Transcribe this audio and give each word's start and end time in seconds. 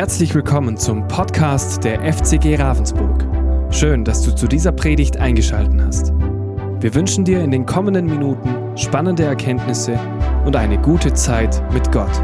Herzlich 0.00 0.34
willkommen 0.34 0.78
zum 0.78 1.06
Podcast 1.08 1.84
der 1.84 2.00
FCG 2.10 2.56
Ravensburg. 2.56 3.22
Schön, 3.70 4.02
dass 4.02 4.22
du 4.22 4.34
zu 4.34 4.48
dieser 4.48 4.72
Predigt 4.72 5.18
eingeschaltet 5.18 5.78
hast. 5.78 6.12
Wir 6.80 6.94
wünschen 6.94 7.26
dir 7.26 7.44
in 7.44 7.50
den 7.50 7.66
kommenden 7.66 8.06
Minuten 8.06 8.78
spannende 8.78 9.24
Erkenntnisse 9.24 9.98
und 10.46 10.56
eine 10.56 10.80
gute 10.80 11.12
Zeit 11.12 11.62
mit 11.74 11.92
Gott. 11.92 12.16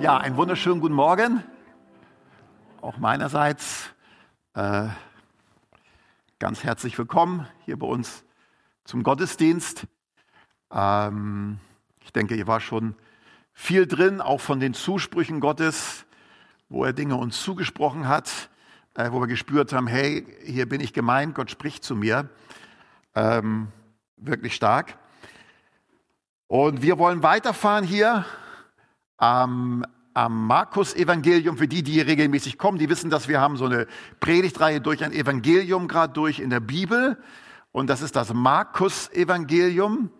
Ja, 0.00 0.18
einen 0.18 0.36
wunderschönen 0.36 0.80
guten 0.80 0.94
Morgen. 0.94 1.42
Auch 2.80 2.98
meinerseits 2.98 3.90
äh, 4.54 4.86
ganz 6.38 6.62
herzlich 6.62 6.96
willkommen 6.96 7.48
hier 7.64 7.76
bei 7.76 7.88
uns 7.88 8.24
zum 8.84 9.02
Gottesdienst. 9.02 9.88
Ähm, 10.70 11.58
ich 12.04 12.12
denke, 12.12 12.36
ihr 12.36 12.46
war 12.46 12.60
schon 12.60 12.94
viel 13.58 13.86
drin, 13.86 14.20
auch 14.20 14.42
von 14.42 14.60
den 14.60 14.74
Zusprüchen 14.74 15.40
Gottes, 15.40 16.04
wo 16.68 16.84
er 16.84 16.92
Dinge 16.92 17.16
uns 17.16 17.42
zugesprochen 17.42 18.06
hat, 18.06 18.50
äh, 18.94 19.10
wo 19.10 19.20
wir 19.20 19.26
gespürt 19.26 19.72
haben, 19.72 19.86
hey, 19.86 20.26
hier 20.44 20.68
bin 20.68 20.82
ich 20.82 20.92
gemeint, 20.92 21.34
Gott 21.34 21.50
spricht 21.50 21.82
zu 21.82 21.96
mir. 21.96 22.28
Ähm, 23.14 23.68
wirklich 24.18 24.54
stark. 24.54 24.98
Und 26.48 26.82
wir 26.82 26.98
wollen 26.98 27.22
weiterfahren 27.22 27.84
hier 27.84 28.26
am, 29.16 29.86
am 30.12 30.46
Markus-Evangelium. 30.46 31.56
Für 31.56 31.66
die, 31.66 31.82
die 31.82 31.92
hier 31.92 32.06
regelmäßig 32.06 32.58
kommen, 32.58 32.78
die 32.78 32.90
wissen, 32.90 33.08
dass 33.08 33.26
wir 33.26 33.40
haben 33.40 33.56
so 33.56 33.64
eine 33.64 33.86
Predigtreihe 34.20 34.82
durch 34.82 35.02
ein 35.02 35.12
Evangelium 35.12 35.88
gerade 35.88 36.12
durch 36.12 36.40
in 36.40 36.50
der 36.50 36.60
Bibel. 36.60 37.16
Und 37.72 37.88
das 37.88 38.02
ist 38.02 38.16
das 38.16 38.34
Markus-Evangelium. 38.34 40.10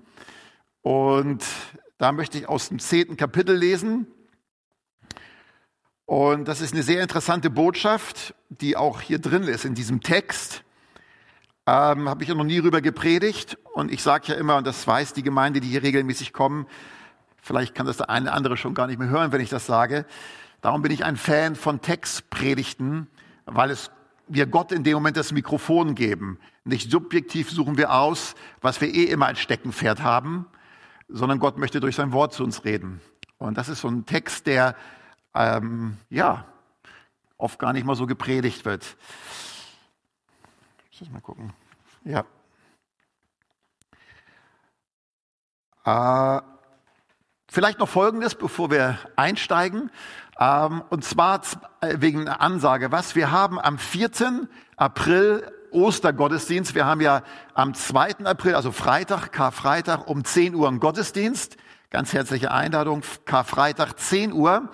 Und 0.81 1.45
da 1.99 2.13
möchte 2.13 2.39
ich 2.39 2.49
aus 2.49 2.69
dem 2.69 2.79
zehnten 2.79 3.17
Kapitel 3.17 3.57
lesen. 3.57 4.07
Und 6.05 6.47
das 6.47 6.61
ist 6.61 6.73
eine 6.73 6.83
sehr 6.83 7.03
interessante 7.03 7.51
Botschaft, 7.51 8.35
die 8.49 8.77
auch 8.77 9.01
hier 9.01 9.19
drin 9.19 9.43
ist 9.43 9.65
in 9.65 9.75
diesem 9.75 10.01
Text. 10.01 10.63
Ähm, 11.67 12.09
Habe 12.09 12.23
ich 12.23 12.29
ja 12.29 12.35
noch 12.35 12.45
nie 12.45 12.59
rüber 12.59 12.81
gepredigt. 12.81 13.59
Und 13.75 13.91
ich 13.91 14.03
sage 14.03 14.29
ja 14.29 14.35
immer, 14.35 14.57
und 14.57 14.67
das 14.67 14.87
weiß 14.87 15.15
die 15.15 15.25
Gemeinde, 15.25 15.61
die 15.61 15.69
hier 15.69 15.83
regelmäßig 15.83 16.33
kommen, 16.33 16.67
vielleicht 17.43 17.75
kann 17.75 17.87
das 17.87 17.97
der 17.97 18.11
eine 18.11 18.27
oder 18.27 18.35
andere 18.35 18.57
schon 18.57 18.75
gar 18.75 18.87
nicht 18.87 18.99
mehr 18.99 19.09
hören, 19.09 19.33
wenn 19.33 19.41
ich 19.41 19.51
das 19.51 19.67
sage. 19.67 20.07
Darum 20.61 20.83
bin 20.83 20.93
ich 20.93 21.05
ein 21.05 21.17
Fan 21.17 21.57
von 21.57 21.81
Textpredigten, 21.81 23.09
weil 23.47 23.71
es 23.71 23.91
wir 24.29 24.47
Gott 24.47 24.73
in 24.73 24.83
dem 24.83 24.95
Moment 24.95 25.17
das 25.17 25.33
Mikrofon 25.33 25.95
geben. 25.95 26.39
Nicht 26.65 26.91
subjektiv 26.91 27.51
suchen 27.51 27.77
wir 27.77 27.93
aus, 27.93 28.35
was 28.61 28.81
wir 28.81 28.93
eh 28.93 29.05
immer 29.05 29.27
als 29.27 29.39
Steckenpferd 29.39 30.03
haben, 30.03 30.47
sondern 31.09 31.39
Gott 31.39 31.59
möchte 31.59 31.81
durch 31.81 31.97
sein 31.97 32.13
Wort 32.13 32.33
zu 32.33 32.45
uns 32.45 32.65
reden. 32.65 33.01
Und 33.39 33.59
das 33.59 33.69
ist 33.69 33.81
so 33.81 33.89
ein 33.89 34.07
Text, 34.07 34.47
der 34.47 34.75
ähm, 35.35 35.99
ja 36.09 36.47
oft 37.39 37.59
gar 37.59 37.73
nicht 37.73 37.85
mal 37.85 37.97
so 37.97 38.07
gepredigt 38.07 38.65
wird. 38.65 38.97
Muss 41.01 41.11
mal 41.11 41.21
gucken. 41.21 41.53
Ja. 42.05 42.25
Äh, 45.85 46.43
vielleicht 47.49 47.79
noch 47.79 47.89
Folgendes, 47.89 48.35
bevor 48.35 48.71
wir 48.71 48.99
einsteigen. 49.15 49.91
Ähm, 50.39 50.83
und 50.89 51.05
zwar 51.05 51.43
äh, 51.81 51.97
wegen 51.99 52.23
einer 52.23 52.41
Ansage. 52.41 52.93
Was 52.93 53.15
wir 53.15 53.31
haben 53.31 53.61
am 53.61 53.79
4. 53.79 54.49
April 54.77 55.53
Ostergottesdienst. 55.77 56.75
Wir 56.75 56.87
haben 56.87 57.03
ja 57.03 57.23
am 57.53 57.75
2. 57.75 58.25
April, 58.25 58.55
also 58.55 58.73
Freitag, 58.73 59.31
Karfreitag 59.31 60.09
um 60.09 60.25
10 60.25 60.55
Uhr 60.55 60.69
einen 60.69 60.81
Gottesdienst. 60.81 61.59
Ganz 61.91 62.15
herzliche 62.15 62.51
Einladung, 62.51 63.03
Karfreitag 63.27 63.93
10 63.99 64.33
Uhr. 64.33 64.71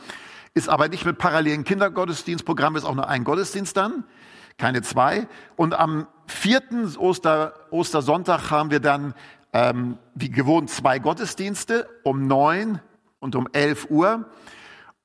Ist 0.55 0.69
aber 0.69 0.89
nicht 0.89 1.05
mit 1.05 1.19
parallelen 1.19 1.65
Kindergottesdienstprogramm, 1.65 2.77
ist 2.77 2.85
auch 2.85 2.95
nur 2.95 3.09
ein 3.09 3.25
Gottesdienst 3.25 3.77
dann, 3.77 4.05
keine 4.59 4.83
zwei. 4.83 5.27
Und 5.57 5.75
am 5.75 6.07
4. 6.27 6.63
Oster, 6.99 7.55
Ostersonntag 7.71 8.51
haben 8.51 8.71
wir 8.71 8.81
dann 8.81 9.15
ähm, 9.53 9.99
wie 10.15 10.31
gewohnt 10.31 10.71
zwei 10.71 11.01
Gottesdienste 11.01 11.89
um 12.05 12.29
9 12.29 12.81
und 13.19 13.35
um 13.35 13.49
11 13.53 13.91
Uhr. 13.91 14.27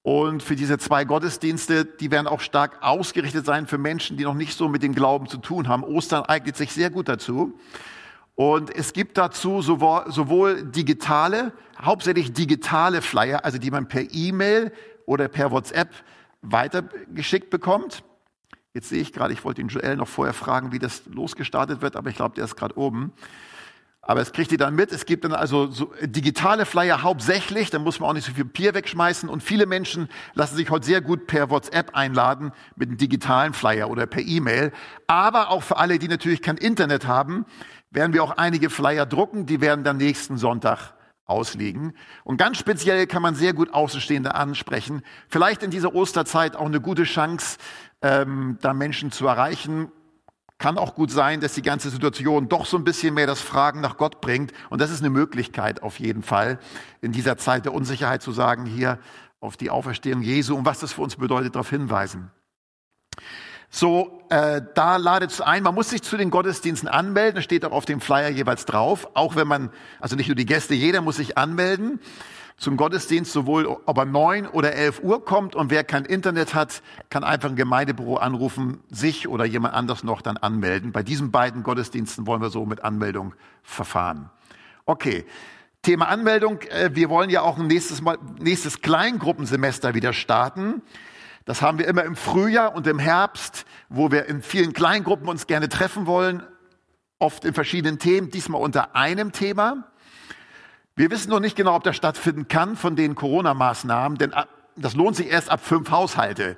Und 0.08 0.42
für 0.42 0.56
diese 0.56 0.78
zwei 0.78 1.04
Gottesdienste, 1.04 1.84
die 1.84 2.12
werden 2.12 2.28
auch 2.28 2.40
stark 2.40 2.78
ausgerichtet 2.80 3.46
sein 3.46 3.68
für 3.68 3.78
Menschen, 3.78 4.16
die 4.16 4.24
noch 4.24 4.36
nicht 4.36 4.58
so 4.58 4.70
mit 4.70 4.82
dem 4.82 4.96
Glauben 4.96 5.28
zu 5.28 5.36
tun 5.36 5.68
haben. 5.68 5.84
Ostern 5.84 6.24
eignet 6.24 6.56
sich 6.56 6.72
sehr 6.72 6.90
gut 6.90 7.10
dazu. 7.10 7.60
Und 8.34 8.74
es 8.74 8.94
gibt 8.94 9.18
dazu 9.18 9.62
sowohl 9.62 10.64
digitale, 10.64 11.52
hauptsächlich 11.82 12.32
digitale 12.32 13.02
Flyer, 13.02 13.44
also 13.44 13.58
die 13.58 13.70
man 13.70 13.90
per 13.90 14.06
E-Mail 14.14 14.72
oder 15.06 15.28
per 15.28 15.52
WhatsApp 15.52 15.90
weitergeschickt 16.42 17.50
bekommt. 17.50 18.06
Jetzt 18.74 18.88
sehe 18.88 19.02
ich 19.02 19.12
gerade, 19.12 19.34
ich 19.34 19.44
wollte 19.44 19.60
den 19.62 19.68
Joel 19.68 19.98
noch 19.98 20.08
vorher 20.08 20.34
fragen, 20.34 20.72
wie 20.72 20.80
das 20.80 21.06
losgestartet 21.08 21.82
wird, 21.82 21.98
aber 21.98 22.10
ich 22.10 22.16
glaube, 22.16 22.36
der 22.36 22.46
ist 22.46 22.56
gerade 22.56 22.78
oben. 22.78 23.12
Aber 24.08 24.22
es 24.22 24.32
kriegt 24.32 24.54
ihr 24.54 24.58
dann 24.58 24.74
mit. 24.74 24.94
Es 24.94 25.06
gibt 25.06 25.26
dann 25.26 25.34
also 25.34 25.68
so 25.68 25.92
digitale 26.02 26.66
Flyer 26.66 27.04
hauptsächlich. 27.04 27.72
Da 27.72 27.78
muss 27.78 28.00
man 28.00 28.10
auch 28.10 28.14
nicht 28.14 28.26
so 28.26 28.32
viel 28.32 28.46
Papier 28.46 28.74
wegschmeißen. 28.74 29.28
Und 29.28 29.44
viele 29.44 29.66
Menschen 29.66 30.08
lassen 30.34 30.56
sich 30.56 30.70
heute 30.70 30.86
sehr 30.86 31.02
gut 31.02 31.28
per 31.28 31.50
WhatsApp 31.50 31.94
einladen 31.94 32.54
mit 32.78 32.88
einem 32.88 32.98
digitalen 32.98 33.54
Flyer 33.54 33.90
oder 33.90 34.06
per 34.06 34.22
E-Mail. 34.22 34.72
Aber 35.08 35.52
auch 35.52 35.62
für 35.62 35.76
alle, 35.76 36.00
die 36.00 36.08
natürlich 36.08 36.42
kein 36.42 36.56
Internet 36.56 37.06
haben, 37.06 37.46
werden 37.92 38.14
wir 38.14 38.24
auch 38.24 38.38
einige 38.38 38.70
Flyer 38.70 39.06
drucken. 39.06 39.46
Die 39.46 39.60
werden 39.60 39.84
dann 39.84 39.98
nächsten 39.98 40.38
Sonntag 40.38 40.94
ausliegen. 41.26 41.92
Und 42.24 42.38
ganz 42.38 42.58
speziell 42.58 43.08
kann 43.08 43.22
man 43.22 43.36
sehr 43.36 43.52
gut 43.52 43.74
Außenstehende 43.74 44.36
ansprechen. 44.36 45.02
Vielleicht 45.28 45.64
in 45.64 45.70
dieser 45.70 45.94
Osterzeit 45.94 46.56
auch 46.56 46.66
eine 46.66 46.80
gute 46.80 47.04
Chance, 47.04 47.58
ähm, 48.02 48.58
da 48.62 48.74
Menschen 48.74 49.12
zu 49.12 49.28
erreichen 49.28 49.92
kann 50.58 50.78
auch 50.78 50.96
gut 50.96 51.12
sein, 51.12 51.40
dass 51.40 51.54
die 51.54 51.62
ganze 51.62 51.90
Situation 51.90 52.50
doch 52.50 52.66
so 52.66 52.78
ein 52.78 52.84
bisschen 52.84 53.14
mehr 53.14 53.28
das 53.28 53.42
Fragen 53.42 53.80
nach 53.82 53.98
Gott 53.98 54.22
bringt. 54.22 54.54
Und 54.70 54.82
das 54.82 54.90
ist 54.90 55.02
eine 55.02 55.10
Möglichkeit 55.10 55.84
auf 55.84 56.00
jeden 56.00 56.24
Fall, 56.24 56.60
in 57.02 57.12
dieser 57.12 57.38
Zeit 57.38 57.66
der 57.66 57.74
Unsicherheit 57.74 58.22
zu 58.22 58.32
sagen, 58.32 58.66
hier 58.66 58.98
auf 59.40 59.56
die 59.56 59.70
Auferstehung 59.70 60.22
Jesu 60.22 60.56
und 60.56 60.66
was 60.66 60.80
das 60.80 60.94
für 60.94 61.02
uns 61.02 61.16
bedeutet, 61.16 61.56
darauf 61.56 61.70
hinweisen. 61.70 62.32
So, 63.70 64.24
äh, 64.30 64.62
da 64.76 64.96
ladet 64.96 65.32
es 65.32 65.42
ein, 65.42 65.62
man 65.62 65.76
muss 65.76 65.90
sich 65.90 66.02
zu 66.02 66.16
den 66.18 66.32
Gottesdiensten 66.32 66.88
anmelden, 66.88 67.36
das 67.36 67.44
steht 67.44 67.66
auch 67.66 67.74
auf 67.74 67.86
dem 67.86 68.00
Flyer 68.00 68.30
jeweils 68.30 68.66
drauf, 68.66 69.10
auch 69.14 69.36
wenn 69.36 69.48
man, 69.48 69.72
also 70.00 70.16
nicht 70.16 70.28
nur 70.28 70.36
die 70.36 70.46
Gäste, 70.46 70.74
jeder 70.74 71.02
muss 71.02 71.18
sich 71.18 71.38
anmelden 71.38 72.00
zum 72.58 72.76
Gottesdienst, 72.76 73.32
sowohl 73.32 73.68
ob 73.68 73.98
er 73.98 74.06
neun 74.06 74.48
oder 74.48 74.74
elf 74.74 75.00
Uhr 75.04 75.24
kommt 75.24 75.56
und 75.56 75.70
wer 75.70 75.84
kein 75.84 76.06
Internet 76.06 76.56
hat, 76.56 76.82
kann 77.10 77.24
einfach 77.24 77.50
ein 77.50 77.56
Gemeindebüro 77.56 78.18
anrufen, 78.18 78.80
sich 78.90 79.28
oder 79.28 79.46
jemand 79.46 79.76
anders 79.76 80.04
noch 80.04 80.24
dann 80.24 80.38
anmelden. 80.38 80.92
Bei 80.92 81.04
diesen 81.04 81.30
beiden 81.32 81.62
Gottesdiensten 81.62 82.26
wollen 82.26 82.42
wir 82.42 82.50
so 82.50 82.66
mit 82.66 82.84
Anmeldung 82.84 83.36
verfahren. 83.62 84.32
Okay. 84.86 85.26
Thema 85.84 86.08
Anmeldung. 86.08 86.62
Äh, 86.64 86.90
wir 86.96 87.10
wollen 87.10 87.30
ja 87.30 87.44
auch 87.44 87.58
ein 87.58 87.68
nächstes, 87.68 88.02
Mal, 88.02 88.18
nächstes 88.40 88.82
Kleingruppensemester 88.82 89.94
wieder 89.94 90.12
starten. 90.12 90.82
Das 91.46 91.62
haben 91.62 91.80
wir 91.80 91.88
immer 91.88 92.04
im 92.04 92.16
Frühjahr 92.16 92.76
und 92.76 92.88
im 92.88 93.00
Herbst, 93.00 93.66
wo 93.88 94.12
wir 94.12 94.26
in 94.26 94.42
vielen 94.42 94.74
Kleingruppen 94.74 95.30
uns 95.30 95.48
gerne 95.48 95.70
treffen 95.70 96.06
wollen, 96.06 96.44
oft 97.20 97.46
in 97.46 97.54
verschiedenen 97.54 98.00
Themen, 98.00 98.32
diesmal 98.32 98.62
unter 98.62 98.96
einem 98.96 99.32
Thema. 99.32 99.90
Wir 100.98 101.12
wissen 101.12 101.30
noch 101.30 101.40
nicht 101.40 101.56
genau, 101.56 101.76
ob 101.76 101.84
das 101.84 101.96
stattfinden 101.96 102.48
kann 102.48 102.76
von 102.76 102.96
den 102.96 103.14
Corona-Maßnahmen, 103.14 104.18
denn 104.18 104.34
das 104.76 104.96
lohnt 104.96 105.16
sich 105.16 105.28
erst 105.28 105.52
ab 105.52 105.64
fünf 105.64 105.92
Haushalte. 105.92 106.58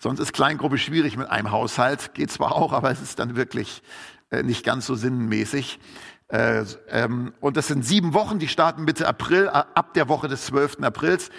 Sonst 0.00 0.18
ist 0.18 0.32
Kleingruppe 0.32 0.76
schwierig 0.76 1.16
mit 1.16 1.30
einem 1.30 1.52
Haushalt. 1.52 2.12
Geht 2.12 2.32
zwar 2.32 2.56
auch, 2.56 2.72
aber 2.72 2.90
es 2.90 3.00
ist 3.00 3.20
dann 3.20 3.36
wirklich 3.36 3.84
äh, 4.32 4.42
nicht 4.42 4.64
ganz 4.64 4.86
so 4.86 4.96
sinnmäßig. 4.96 5.78
Äh, 6.26 6.64
ähm, 6.88 7.32
und 7.38 7.56
das 7.56 7.68
sind 7.68 7.84
sieben 7.84 8.12
Wochen, 8.12 8.40
die 8.40 8.48
starten 8.48 8.82
Mitte 8.82 9.06
April, 9.06 9.48
ab 9.48 9.94
der 9.94 10.08
Woche 10.08 10.26
des 10.26 10.46
12. 10.46 10.82
Aprils. 10.82 11.30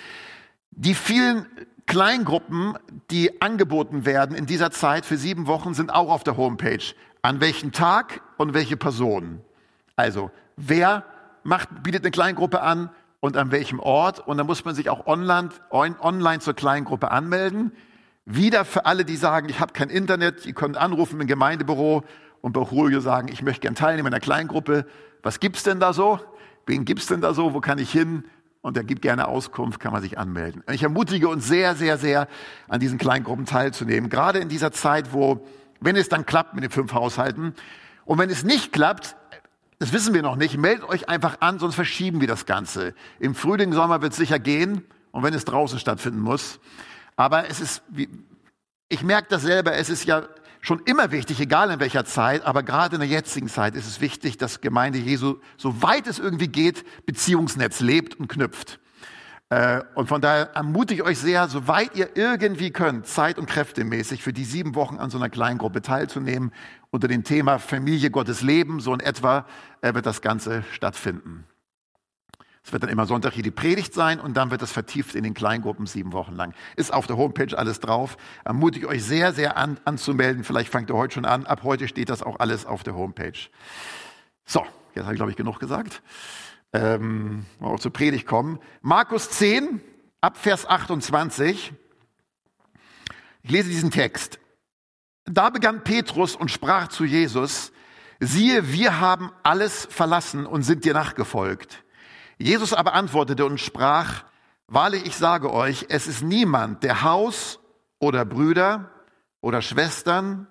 Die 0.72 0.94
vielen 0.94 1.48
Kleingruppen, 1.86 2.78
die 3.12 3.42
angeboten 3.42 4.06
werden 4.06 4.38
in 4.38 4.46
dieser 4.46 4.72
Zeit 4.72 5.06
für 5.06 5.18
sieben 5.18 5.48
Wochen, 5.48 5.74
sind 5.74 5.94
auch 5.94 6.10
auf 6.10 6.24
der 6.24 6.38
Homepage. 6.38 6.94
An 7.22 7.42
welchem 7.42 7.74
Tag 7.74 8.22
und 8.38 8.54
welche 8.54 8.78
Personen. 8.78 9.42
Also, 9.98 10.32
wer 10.56 11.04
macht, 11.48 11.82
bietet 11.82 12.04
eine 12.04 12.12
Kleingruppe 12.12 12.62
an 12.62 12.90
und 13.20 13.38
an 13.38 13.52
welchem 13.52 13.80
Ort. 13.80 14.20
Und 14.20 14.38
dann 14.38 14.46
muss 14.46 14.66
man 14.66 14.76
sich 14.76 14.90
auch 14.90 15.08
online, 15.08 15.50
online 15.72 16.40
zur 16.40 16.54
Kleingruppe 16.54 17.10
anmelden. 17.10 17.72
Wieder 18.26 18.66
für 18.66 18.86
alle, 18.86 19.06
die 19.06 19.16
sagen, 19.16 19.48
ich 19.50 19.60
habe 19.60 19.74
kein 19.74 19.90
Internet, 19.90 20.46
die 20.46 20.54
können 20.54 20.76
anrufen 20.76 21.20
im 21.22 21.28
Gemeindebüro 21.28 22.04
und 22.42 22.52
bei 22.52 22.62
Julio 22.62 23.00
sagen, 23.00 23.30
ich 23.32 23.42
möchte 23.42 23.62
gern 23.62 23.76
teilnehmen 23.76 24.08
in 24.08 24.14
einer 24.14 24.20
Kleingruppe. 24.20 24.86
Was 25.24 25.40
gibt's 25.40 25.64
denn 25.64 25.80
da 25.80 25.94
so? 25.94 26.20
Wen 26.66 26.84
gibt's 26.84 27.08
denn 27.08 27.22
da 27.22 27.34
so? 27.34 27.54
Wo 27.54 27.62
kann 27.62 27.80
ich 27.80 27.90
hin? 27.90 28.26
Und 28.62 28.76
er 28.76 28.84
gibt 28.84 29.02
gerne 29.02 29.30
Auskunft, 29.30 29.80
kann 29.80 29.94
man 29.94 30.02
sich 30.02 30.18
anmelden. 30.18 30.62
Ich 30.70 30.84
ermutige 30.84 31.30
uns 31.30 31.48
sehr, 31.48 31.76
sehr, 31.76 31.98
sehr, 31.98 32.28
an 32.68 32.82
diesen 32.82 32.98
Kleingruppen 32.98 33.46
teilzunehmen. 33.46 34.10
Gerade 34.10 34.40
in 34.40 34.50
dieser 34.50 34.74
Zeit, 34.74 35.14
wo, 35.14 35.48
wenn 35.80 35.96
es 35.96 36.10
dann 36.10 36.26
klappt 36.26 36.54
mit 36.54 36.66
den 36.66 36.72
fünf 36.72 36.92
Haushalten, 36.94 37.54
und 38.04 38.18
wenn 38.20 38.30
es 38.30 38.44
nicht 38.44 38.74
klappt, 38.74 39.16
das 39.80 39.94
wissen 39.94 40.14
wir 40.14 40.22
noch 40.22 40.36
nicht. 40.36 40.58
Meldet 40.58 40.88
euch 40.90 41.10
einfach 41.10 41.42
an, 41.42 41.60
sonst 41.60 41.76
verschieben 41.76 42.20
wir 42.22 42.28
das 42.28 42.46
Ganze. 42.46 42.94
Im 43.20 43.36
Frühling, 43.36 43.74
Sommer 43.74 44.02
wird 44.02 44.14
es 44.14 44.18
sicher 44.18 44.40
gehen. 44.40 44.86
und 45.12 45.24
wenn 45.24 45.34
es 45.34 45.46
draußen 45.46 45.80
stattfinden 45.80 46.20
muss. 46.20 46.60
Aber 47.16 47.50
es 47.50 47.60
ist, 47.60 47.82
ich 48.90 49.04
merke 49.04 49.30
das 49.30 49.42
selber, 49.42 49.74
es 49.74 49.90
ist 49.90 50.06
ja 50.06 50.28
schon 50.62 50.82
immer 50.86 51.12
wichtig, 51.12 51.40
egal 51.40 51.72
in 51.72 51.80
welcher 51.80 52.06
Zeit, 52.06 52.46
aber 52.46 52.62
gerade 52.62 52.96
in 52.96 53.00
der 53.00 53.10
jetzigen 53.10 53.48
Zeit 53.48 53.76
ist 53.76 53.88
es 53.88 54.02
wichtig, 54.02 54.38
dass 54.38 54.62
Gemeinde 54.62 55.00
Jesu, 55.00 55.38
soweit 55.58 56.08
es 56.08 56.20
irgendwie 56.20 56.50
geht, 56.50 56.86
Beziehungsnetz 57.06 57.80
lebt 57.80 58.20
und 58.20 58.28
knüpft. 58.28 58.80
Äh, 59.50 59.82
und 59.96 60.08
von 60.08 60.20
daher 60.20 60.50
ermutige 60.56 61.02
ich 61.02 61.08
euch 61.08 61.20
sehr, 61.20 61.48
soweit 61.48 61.96
ihr 61.96 62.18
irgendwie 62.18 62.72
könnt, 62.72 63.08
zeit- 63.08 63.40
und 63.40 63.48
kräftemäßig 63.48 64.22
für 64.22 64.34
die 64.34 64.44
sieben 64.44 64.76
Wochen 64.76 64.98
an 64.98 65.10
so 65.10 65.18
einer 65.18 65.30
Kleingruppe 65.30 65.82
teilzunehmen. 65.82 66.52
Unter 66.90 67.08
dem 67.08 67.24
Thema 67.24 67.58
Familie 67.58 68.12
Gottes 68.12 68.42
Leben, 68.42 68.80
so 68.80 68.94
in 68.94 69.00
etwa, 69.00 69.46
äh, 69.82 69.94
wird 69.94 70.06
das 70.06 70.22
Ganze 70.22 70.64
stattfinden. 70.72 71.46
Es 72.62 72.74
wird 72.74 72.84
dann 72.84 72.90
immer 72.90 73.06
Sonntag 73.06 73.32
hier 73.32 73.44
die 73.44 73.52
Predigt 73.52 73.94
sein 73.94 74.20
und 74.20 74.36
dann 74.36 74.52
wird 74.52 74.62
es 74.62 74.74
vertieft 74.74 75.16
in 75.16 75.24
den 75.24 75.34
Kleingruppen 75.34 75.86
sieben 75.86 76.12
Wochen 76.12 76.36
lang. 76.36 76.54
Ist 76.76 76.94
auf 76.94 77.08
der 77.08 77.16
Homepage 77.16 77.58
alles 77.58 77.80
drauf. 77.80 78.18
Ermutige 78.44 78.90
euch 78.90 79.06
sehr, 79.06 79.32
sehr 79.32 79.56
an, 79.56 79.80
anzumelden. 79.86 80.44
Vielleicht 80.44 80.70
fangt 80.70 80.90
ihr 80.90 80.96
heute 80.96 81.14
schon 81.14 81.24
an. 81.24 81.46
Ab 81.46 81.62
heute 81.64 81.88
steht 81.88 82.10
das 82.10 82.22
auch 82.22 82.42
alles 82.42 82.66
auf 82.66 82.84
der 82.84 82.96
Homepage. 82.96 83.40
So, 84.46 84.66
jetzt 84.96 85.06
habe 85.06 85.14
ich, 85.14 85.18
glaube 85.18 85.32
ich, 85.32 85.38
genug 85.38 85.62
gesagt 85.62 86.02
ähm, 86.74 87.46
auch 87.60 87.80
zur 87.80 87.92
Predigt 87.94 88.28
kommen. 88.28 88.60
Markus 88.82 89.30
10, 89.32 89.82
ab 90.22 90.38
Vers 90.38 90.68
28. 90.68 91.74
Ich 93.44 93.52
lese 93.52 93.70
diesen 93.70 93.92
Text. 93.92 94.40
Da 95.26 95.50
begann 95.50 95.84
Petrus 95.84 96.36
und 96.36 96.52
sprach 96.52 96.88
zu 96.88 97.06
Jesus, 97.06 97.72
siehe, 98.20 98.72
wir 98.72 99.00
haben 99.00 99.32
alles 99.44 99.88
verlassen 99.90 100.46
und 100.46 100.64
sind 100.64 100.86
dir 100.86 100.94
nachgefolgt. 100.94 101.84
Jesus 102.38 102.74
aber 102.74 102.94
antwortete 102.94 103.46
und 103.46 103.60
sprach, 103.60 104.24
wahrlich, 104.68 105.06
ich 105.06 105.16
sage 105.16 105.52
euch, 105.52 105.88
es 105.90 106.08
ist 106.08 106.24
niemand, 106.24 106.84
der 106.84 107.04
Haus 107.04 107.60
oder 108.00 108.26
Brüder 108.26 108.92
oder 109.42 109.62
Schwestern 109.62 110.48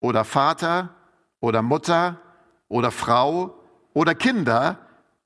oder 0.00 0.24
Vater 0.24 0.94
oder 1.40 1.62
Mutter 1.62 2.20
oder 2.68 2.90
Frau 2.90 3.58
oder 3.94 4.14
Kinder 4.14 4.81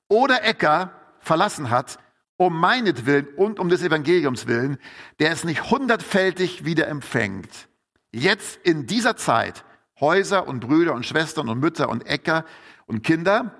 oder 0.09 0.43
Äcker 0.43 0.91
verlassen 1.19 1.69
hat, 1.69 1.99
um 2.37 2.57
meinetwillen 2.59 3.27
und 3.35 3.59
um 3.59 3.69
des 3.69 3.81
Evangeliums 3.81 4.47
willen, 4.47 4.77
der 5.19 5.31
es 5.31 5.43
nicht 5.43 5.69
hundertfältig 5.69 6.65
wieder 6.65 6.87
empfängt. 6.87 7.67
Jetzt 8.11 8.57
in 8.63 8.87
dieser 8.87 9.17
Zeit 9.17 9.63
Häuser 9.99 10.47
und 10.47 10.59
Brüder 10.59 10.93
und 10.93 11.05
Schwestern 11.05 11.49
und 11.49 11.59
Mütter 11.59 11.89
und 11.89 12.05
Äcker 12.05 12.45
und 12.85 13.03
Kinder 13.03 13.55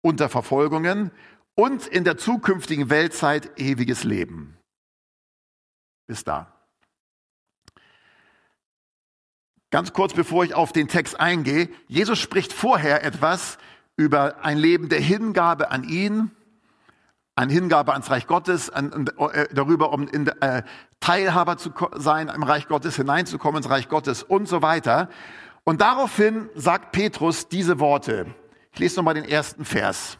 unter 0.00 0.28
Verfolgungen 0.28 1.10
und 1.54 1.86
in 1.86 2.04
der 2.04 2.16
zukünftigen 2.16 2.90
Weltzeit 2.90 3.58
ewiges 3.58 4.04
Leben. 4.04 4.56
Bis 6.06 6.24
da. 6.24 6.52
Ganz 9.70 9.92
kurz 9.92 10.14
bevor 10.14 10.44
ich 10.44 10.54
auf 10.54 10.72
den 10.72 10.86
Text 10.86 11.18
eingehe, 11.18 11.68
Jesus 11.88 12.20
spricht 12.20 12.52
vorher 12.52 13.02
etwas 13.02 13.58
über 13.96 14.44
ein 14.44 14.58
Leben 14.58 14.88
der 14.88 15.00
Hingabe 15.00 15.70
an 15.70 15.84
ihn, 15.84 16.30
an 17.36 17.48
Hingabe 17.48 17.92
ans 17.92 18.10
Reich 18.10 18.26
Gottes, 18.26 18.70
an, 18.70 19.06
äh, 19.32 19.46
darüber, 19.52 19.92
um 19.92 20.06
in, 20.08 20.26
äh, 20.26 20.62
Teilhaber 21.00 21.56
zu 21.56 21.72
sein, 21.96 22.28
im 22.28 22.42
Reich 22.42 22.68
Gottes 22.68 22.96
hineinzukommen, 22.96 23.58
ins 23.62 23.70
Reich 23.70 23.88
Gottes 23.88 24.22
und 24.22 24.46
so 24.48 24.62
weiter. 24.62 25.08
Und 25.64 25.80
daraufhin 25.80 26.48
sagt 26.54 26.92
Petrus 26.92 27.48
diese 27.48 27.80
Worte. 27.80 28.26
Ich 28.72 28.78
lese 28.78 28.96
nochmal 28.96 29.14
den 29.14 29.24
ersten 29.24 29.64
Vers. 29.64 30.18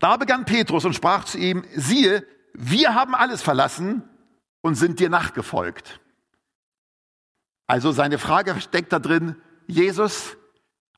Da 0.00 0.16
begann 0.16 0.44
Petrus 0.44 0.84
und 0.84 0.94
sprach 0.94 1.24
zu 1.24 1.38
ihm, 1.38 1.64
siehe, 1.74 2.26
wir 2.52 2.94
haben 2.94 3.14
alles 3.14 3.42
verlassen 3.42 4.02
und 4.60 4.74
sind 4.74 5.00
dir 5.00 5.08
nachgefolgt. 5.08 6.00
Also 7.66 7.92
seine 7.92 8.18
Frage 8.18 8.60
steckt 8.60 8.92
da 8.92 8.98
drin, 8.98 9.36
Jesus, 9.66 10.36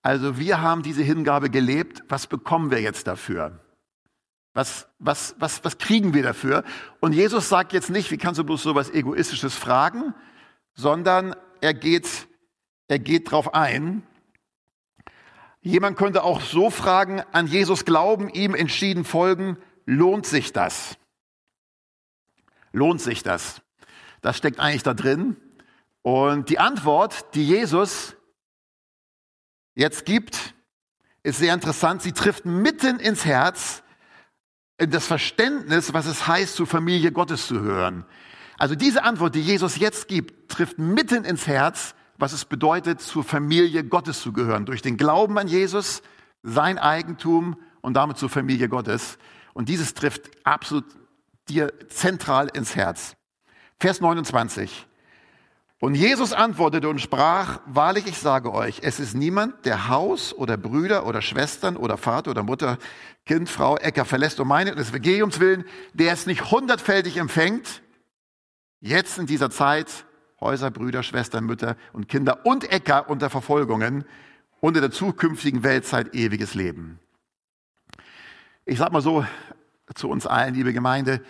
also 0.06 0.38
wir 0.38 0.61
haben 0.61 0.85
diese 0.85 1.03
Hingabe 1.03 1.50
gelebt. 1.50 2.05
Was 2.06 2.29
bekommen 2.29 2.70
wir 2.70 2.81
jetzt 2.81 3.08
dafür? 3.08 3.58
Was, 4.55 4.88
was, 5.00 5.35
was, 5.41 5.64
was 5.64 5.79
kriegen 5.79 6.14
wir 6.14 6.23
dafür? 6.23 6.62
Und 7.00 7.12
Jesus 7.12 7.49
sagt 7.49 7.73
jetzt 7.73 7.91
nicht, 7.91 8.12
wie 8.12 8.17
kannst 8.17 8.38
du 8.38 8.44
bloß 8.44 8.62
so 8.62 8.76
was 8.76 8.88
Egoistisches 8.88 9.56
fragen, 9.56 10.14
sondern 10.75 11.35
er 11.61 11.75
geht, 11.75 12.29
er 12.87 13.00
geht 13.00 13.32
drauf 13.32 13.53
ein. 13.53 14.05
Jemand 15.61 15.99
könnte 15.99 16.23
auch 16.23 16.41
so 16.41 16.70
fragen, 16.70 17.20
an 17.32 17.49
Jesus 17.49 17.85
glauben, 17.85 18.29
ihm 18.29 18.55
entschieden 18.55 19.05
folgen, 19.05 19.59
lohnt 19.87 20.25
sich 20.25 20.52
das? 20.52 20.99
Lohnt 22.70 23.00
sich 23.00 23.25
das? 23.25 23.61
Das 24.20 24.37
steckt 24.37 24.61
eigentlich 24.61 24.85
da 24.85 24.94
drin. 24.94 25.37
Und 26.02 26.49
die 26.49 26.61
Antwort, 26.61 27.35
die 27.35 27.44
Jesus 27.44 28.16
jetzt 29.76 30.05
gibt, 30.05 30.55
ist 31.23 31.38
sehr 31.38 31.55
interessant. 31.55 32.02
Sie 32.02 32.12
trifft 32.12 32.44
mitten 32.44 32.99
ins 32.99 33.25
Herz 33.25 33.84
in 34.78 34.90
das 34.90 35.06
Verständnis, 35.06 35.94
was 35.94 36.06
es 36.06 36.26
heißt, 36.26 36.56
zur 36.56 36.67
Familie 36.67 37.12
Gottes 37.12 37.46
zu 37.46 37.61
hören. 37.61 38.05
Also 38.58 38.75
diese 38.75 39.05
Antwort, 39.05 39.34
die 39.34 39.40
Jesus 39.40 39.76
jetzt 39.76 40.08
gibt, 40.08 40.50
trifft 40.50 40.78
mitten 40.78 41.25
ins 41.25 41.46
Herz, 41.46 41.94
was 42.19 42.32
es 42.32 42.44
bedeutet, 42.44 43.00
zur 43.00 43.23
Familie 43.23 43.84
Gottes 43.84 44.20
zu 44.23 44.32
gehören. 44.32 44.67
Durch 44.67 44.82
den 44.82 44.96
Glauben 44.96 45.38
an 45.38 45.49
Jesus, 45.49 46.02
sein 46.43 46.78
Eigentum 46.78 47.56
und 47.82 47.94
damit 47.94 48.17
zur 48.17 48.31
Familie 48.31 48.69
Gottes. 48.69 49.19
Und 49.52 49.69
dieses 49.69 49.94
trifft 49.94 50.31
absolut 50.44 50.84
dir 51.49 51.73
zentral 51.88 52.49
ins 52.52 52.76
Herz. 52.76 53.17
Vers 53.78 54.00
29. 54.00 54.87
Und 55.78 55.94
Jesus 55.94 56.32
antwortete 56.32 56.88
und 56.88 57.00
sprach, 57.00 57.61
wahrlich, 57.67 58.06
ich 58.06 58.19
sage 58.19 58.52
euch, 58.52 58.81
es 58.82 58.99
ist 58.99 59.14
niemand, 59.14 59.67
der 59.67 59.88
Haus 59.88 60.32
oder 60.32 60.56
Brüder 60.56 61.06
oder 61.06 61.20
Schwestern 61.20 61.76
oder 61.76 61.99
Vater 61.99 62.31
oder 62.31 62.43
Mutter, 62.43 62.78
Kind, 63.26 63.50
Frau, 63.50 63.76
Äcker 63.76 64.06
verlässt 64.06 64.40
um 64.40 64.49
meine 64.49 64.75
des 64.75 64.90
Evangeliums 64.90 65.38
willen, 65.38 65.64
der 65.93 66.12
es 66.12 66.26
nicht 66.26 66.50
hundertfältig 66.50 67.19
empfängt, 67.19 67.82
jetzt 68.81 69.19
in 69.19 69.26
dieser 69.26 69.50
Zeit 69.50 70.06
Häuser, 70.40 70.70
Brüder, 70.70 71.02
Schwestern, 71.02 71.44
Mütter 71.44 71.76
und 71.93 72.08
Kinder 72.08 72.44
und 72.44 72.70
Äcker 72.70 73.08
unter 73.08 73.31
Verfolgungen 73.31 74.05
und 74.61 74.76
in 74.76 74.82
der 74.82 74.90
zukünftigen 74.90 75.62
Weltzeit 75.62 76.14
ewiges 76.14 76.55
Leben. 76.55 76.99
Ich 78.64 78.78
sag 78.78 78.93
mal 78.93 79.02
so 79.02 79.26
zu 79.94 80.08
uns 80.08 80.26
allen, 80.26 80.55
liebe 80.55 80.73
Gemeinde, 80.73 81.23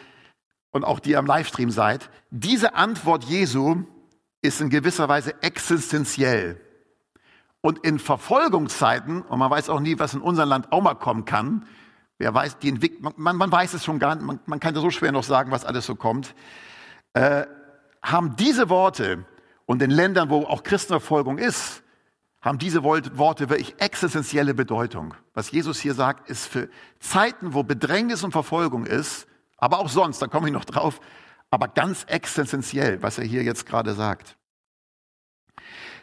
und 0.71 0.85
auch 0.85 1.01
die 1.01 1.17
am 1.17 1.27
Livestream 1.27 1.71
seid, 1.71 2.11
diese 2.31 2.75
Antwort 2.75 3.25
Jesu 3.25 3.85
ist 4.47 4.61
in 4.61 4.71
gewisser 4.71 5.09
Weise 5.09 5.35
existenziell. 5.43 6.61
Und 7.61 7.81
in 7.81 7.99
Verfolgungszeiten, 7.99 9.23
und 9.23 9.39
man 9.39 9.51
weiß 9.51 9.69
auch 9.71 9.81
nie, 9.81 9.99
was 9.99 10.15
in 10.15 10.21
unserem 10.21 10.49
Land 10.49 10.73
auch 10.73 10.83
mal 10.83 10.95
kommen 10.95 11.25
kann, 11.25 11.67
wer 12.19 12.33
weiß, 12.33 12.59
die 12.59 12.69
Entwicklung, 12.69 13.13
man, 13.17 13.37
man 13.37 13.51
weiß 13.51 13.75
es 13.75 13.85
schon 13.85 13.99
gar 13.99 14.15
nicht, 14.15 14.25
man, 14.25 14.41
man 14.47 14.61
kann 14.61 14.75
ja 14.75 14.81
so 14.81 14.91
schwer 14.91 15.13
noch 15.13 15.25
sagen, 15.25 15.51
was 15.51 15.65
alles 15.65 15.87
so 15.87 15.95
kommt, 15.95 16.35
äh, 17.15 17.45
haben 18.03 18.37
diese 18.37 18.69
Worte 18.69 19.25
und 19.67 19.83
in 19.83 19.91
Ländern, 19.91 20.31
wo 20.31 20.45
auch 20.45 20.63
Christenverfolgung 20.63 21.39
ist, 21.39 21.83
haben 22.41 22.59
diese 22.59 22.85
Worte 22.85 23.51
wirklich 23.51 23.75
existenzielle 23.79 24.55
Bedeutung. 24.55 25.15
Was 25.35 25.51
Jesus 25.51 25.81
hier 25.81 25.95
sagt, 25.95 26.31
ist 26.31 26.47
für 26.47 26.69
Zeiten, 27.01 27.55
wo 27.55 27.65
Bedrängnis 27.65 28.23
und 28.23 28.31
Verfolgung 28.31 28.87
ist, 28.87 29.27
aber 29.57 29.81
auch 29.81 29.89
sonst, 29.89 30.23
da 30.23 30.29
komme 30.29 30.47
ich 30.47 30.53
noch 30.53 30.65
drauf, 30.65 31.01
aber 31.51 31.69
ganz 31.69 32.05
existenziell, 32.05 33.03
was 33.03 33.19
er 33.19 33.25
hier 33.25 33.43
jetzt 33.43 33.67
gerade 33.67 33.95
sagt. 33.95 34.37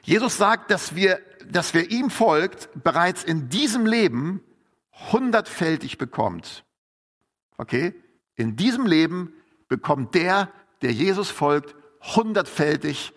Jesus 0.01 0.37
sagt, 0.37 0.71
dass 0.71 0.95
wir, 0.95 1.19
dass 1.49 1.73
wir 1.73 1.89
ihm 1.89 2.09
folgt, 2.09 2.69
bereits 2.83 3.23
in 3.23 3.49
diesem 3.49 3.85
Leben 3.85 4.41
hundertfältig 5.11 5.97
bekommt. 5.97 6.65
Okay? 7.57 7.93
In 8.35 8.55
diesem 8.55 8.85
Leben 8.85 9.33
bekommt 9.67 10.13
der, 10.15 10.51
der 10.81 10.91
Jesus 10.91 11.29
folgt, 11.29 11.75
hundertfältig 12.01 13.13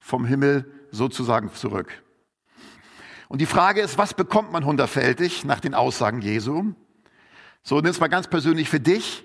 vom 0.00 0.24
Himmel 0.24 0.70
sozusagen 0.90 1.52
zurück. 1.54 2.02
Und 3.28 3.40
die 3.40 3.46
Frage 3.46 3.80
ist, 3.80 3.96
was 3.96 4.14
bekommt 4.14 4.52
man 4.52 4.64
hundertfältig 4.64 5.44
nach 5.44 5.60
den 5.60 5.74
Aussagen 5.74 6.20
Jesu? 6.20 6.74
So, 7.62 7.76
nimm 7.76 7.90
es 7.90 8.00
mal 8.00 8.08
ganz 8.08 8.28
persönlich 8.28 8.68
für 8.68 8.80
dich 8.80 9.24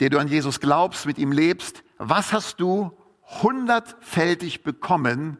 der 0.00 0.10
du 0.10 0.18
an 0.18 0.28
Jesus 0.28 0.60
glaubst, 0.60 1.06
mit 1.06 1.18
ihm 1.18 1.30
lebst, 1.30 1.84
was 1.98 2.32
hast 2.32 2.60
du 2.60 2.96
hundertfältig 3.42 4.64
bekommen 4.64 5.38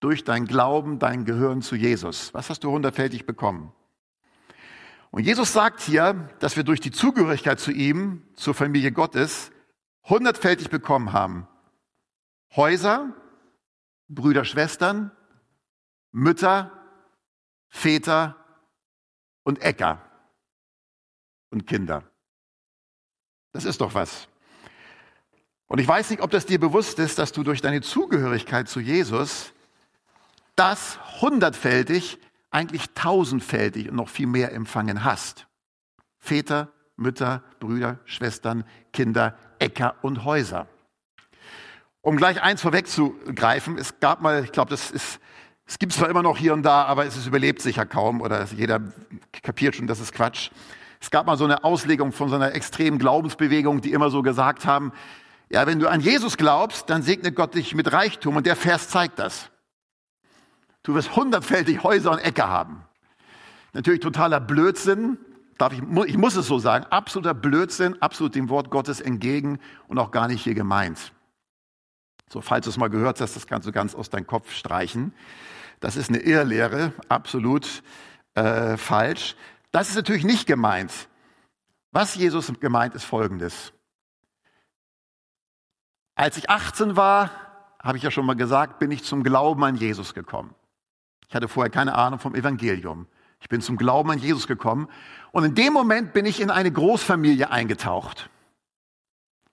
durch 0.00 0.24
dein 0.24 0.46
Glauben, 0.46 0.98
dein 0.98 1.24
Gehören 1.24 1.62
zu 1.62 1.76
Jesus? 1.76 2.34
Was 2.34 2.50
hast 2.50 2.64
du 2.64 2.70
hundertfältig 2.70 3.24
bekommen? 3.24 3.72
Und 5.10 5.22
Jesus 5.22 5.52
sagt 5.52 5.80
hier, 5.80 6.28
dass 6.40 6.56
wir 6.56 6.64
durch 6.64 6.80
die 6.80 6.90
Zugehörigkeit 6.90 7.60
zu 7.60 7.70
ihm, 7.70 8.24
zur 8.34 8.52
Familie 8.52 8.90
Gottes, 8.90 9.52
hundertfältig 10.02 10.70
bekommen 10.70 11.12
haben. 11.12 11.46
Häuser, 12.56 13.14
Brüder, 14.08 14.44
Schwestern, 14.44 15.12
Mütter, 16.10 16.72
Väter 17.68 18.36
und 19.44 19.62
Äcker 19.62 20.02
und 21.50 21.66
Kinder. 21.66 22.02
Das 23.54 23.64
ist 23.64 23.80
doch 23.80 23.94
was. 23.94 24.26
Und 25.68 25.78
ich 25.78 25.86
weiß 25.88 26.10
nicht, 26.10 26.20
ob 26.20 26.30
das 26.30 26.44
dir 26.44 26.58
bewusst 26.58 26.98
ist, 26.98 27.18
dass 27.18 27.32
du 27.32 27.44
durch 27.44 27.62
deine 27.62 27.80
Zugehörigkeit 27.80 28.68
zu 28.68 28.80
Jesus 28.80 29.52
das 30.56 30.98
hundertfältig, 31.20 32.18
eigentlich 32.50 32.90
tausendfältig 32.94 33.88
und 33.88 33.96
noch 33.96 34.08
viel 34.08 34.26
mehr 34.26 34.52
empfangen 34.52 35.04
hast. 35.04 35.46
Väter, 36.18 36.68
Mütter, 36.96 37.42
Brüder, 37.60 38.00
Schwestern, 38.04 38.64
Kinder, 38.92 39.36
Äcker 39.60 39.96
und 40.02 40.24
Häuser. 40.24 40.66
Um 42.02 42.16
gleich 42.16 42.42
eins 42.42 42.60
vorwegzugreifen, 42.60 43.78
es 43.78 44.00
gab 44.00 44.20
mal, 44.20 44.44
ich 44.44 44.52
glaube, 44.52 44.70
das 44.70 44.90
ist, 44.90 45.20
es 45.66 45.78
gibt 45.78 45.92
es 45.92 45.98
zwar 45.98 46.10
immer 46.10 46.22
noch 46.22 46.36
hier 46.36 46.54
und 46.54 46.64
da, 46.64 46.84
aber 46.84 47.06
es 47.06 47.24
überlebt 47.26 47.62
sicher 47.62 47.86
kaum 47.86 48.20
oder 48.20 48.44
jeder 48.46 48.80
kapiert 49.42 49.76
schon, 49.76 49.86
das 49.86 50.00
ist 50.00 50.12
Quatsch. 50.12 50.50
Es 51.04 51.10
gab 51.10 51.26
mal 51.26 51.36
so 51.36 51.44
eine 51.44 51.64
Auslegung 51.64 52.12
von 52.12 52.30
so 52.30 52.34
einer 52.34 52.54
extremen 52.54 52.98
Glaubensbewegung, 52.98 53.82
die 53.82 53.92
immer 53.92 54.08
so 54.08 54.22
gesagt 54.22 54.64
haben, 54.64 54.90
ja, 55.50 55.66
wenn 55.66 55.78
du 55.78 55.86
an 55.86 56.00
Jesus 56.00 56.38
glaubst, 56.38 56.88
dann 56.88 57.02
segnet 57.02 57.36
Gott 57.36 57.54
dich 57.54 57.74
mit 57.74 57.92
Reichtum 57.92 58.36
und 58.36 58.46
der 58.46 58.56
Vers 58.56 58.88
zeigt 58.88 59.18
das. 59.18 59.50
Du 60.82 60.94
wirst 60.94 61.14
hundertfältig 61.14 61.82
Häuser 61.82 62.10
und 62.10 62.20
Äcker 62.20 62.48
haben. 62.48 62.86
Natürlich 63.74 64.00
totaler 64.00 64.40
Blödsinn, 64.40 65.18
darf 65.58 65.74
ich, 65.74 65.82
ich 66.06 66.16
muss 66.16 66.36
es 66.36 66.46
so 66.46 66.58
sagen, 66.58 66.86
absoluter 66.86 67.34
Blödsinn, 67.34 68.00
absolut 68.00 68.34
dem 68.34 68.48
Wort 68.48 68.70
Gottes 68.70 69.02
entgegen 69.02 69.58
und 69.88 69.98
auch 69.98 70.10
gar 70.10 70.26
nicht 70.26 70.42
hier 70.42 70.54
gemeint. 70.54 71.12
So, 72.30 72.40
falls 72.40 72.64
du 72.64 72.70
es 72.70 72.78
mal 72.78 72.88
gehört 72.88 73.20
hast, 73.20 73.36
das 73.36 73.46
kannst 73.46 73.68
du 73.68 73.72
ganz 73.72 73.94
aus 73.94 74.08
deinem 74.08 74.26
Kopf 74.26 74.52
streichen. 74.52 75.12
Das 75.80 75.96
ist 75.96 76.08
eine 76.08 76.20
Irrlehre, 76.20 76.94
absolut 77.10 77.82
äh, 78.32 78.78
falsch. 78.78 79.36
Das 79.74 79.88
ist 79.88 79.96
natürlich 79.96 80.22
nicht 80.22 80.46
gemeint. 80.46 80.92
Was 81.90 82.14
Jesus 82.14 82.52
gemeint 82.60 82.94
ist 82.94 83.02
folgendes. 83.02 83.72
Als 86.14 86.36
ich 86.36 86.48
18 86.48 86.94
war, 86.94 87.32
habe 87.82 87.98
ich 87.98 88.04
ja 88.04 88.12
schon 88.12 88.24
mal 88.24 88.36
gesagt, 88.36 88.78
bin 88.78 88.92
ich 88.92 89.02
zum 89.02 89.24
Glauben 89.24 89.64
an 89.64 89.74
Jesus 89.74 90.14
gekommen. 90.14 90.54
Ich 91.26 91.34
hatte 91.34 91.48
vorher 91.48 91.72
keine 91.72 91.96
Ahnung 91.96 92.20
vom 92.20 92.36
Evangelium. 92.36 93.08
Ich 93.40 93.48
bin 93.48 93.60
zum 93.60 93.76
Glauben 93.76 94.12
an 94.12 94.20
Jesus 94.20 94.46
gekommen 94.46 94.88
und 95.32 95.42
in 95.42 95.56
dem 95.56 95.72
Moment 95.72 96.12
bin 96.12 96.24
ich 96.24 96.38
in 96.38 96.50
eine 96.50 96.70
Großfamilie 96.70 97.50
eingetaucht. 97.50 98.30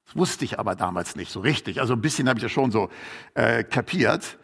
Das 0.06 0.16
wusste 0.16 0.46
ich 0.46 0.60
aber 0.60 0.76
damals 0.76 1.16
nicht 1.16 1.32
so 1.32 1.40
richtig. 1.40 1.82
Also 1.82 1.94
ein 1.94 2.02
bisschen 2.02 2.30
habe 2.30 2.38
ich 2.38 2.44
das 2.44 2.52
schon 2.52 2.70
so 2.70 2.92
äh, 3.34 3.64
kapiert. 3.64 4.38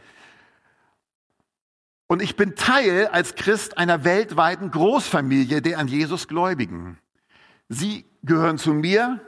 Und 2.08 2.22
ich 2.22 2.38
bin 2.38 2.56
Teil 2.56 3.08
als 3.08 3.36
Christ 3.36 3.78
einer 3.78 4.04
weltweiten 4.06 4.72
Großfamilie 4.72 5.62
der 5.62 5.78
an 5.78 5.88
Jesus 5.88 6.28
Gläubigen. 6.28 6.98
Sie 7.68 8.06
gehören 8.24 8.58
zu 8.58 8.74
mir, 8.74 9.20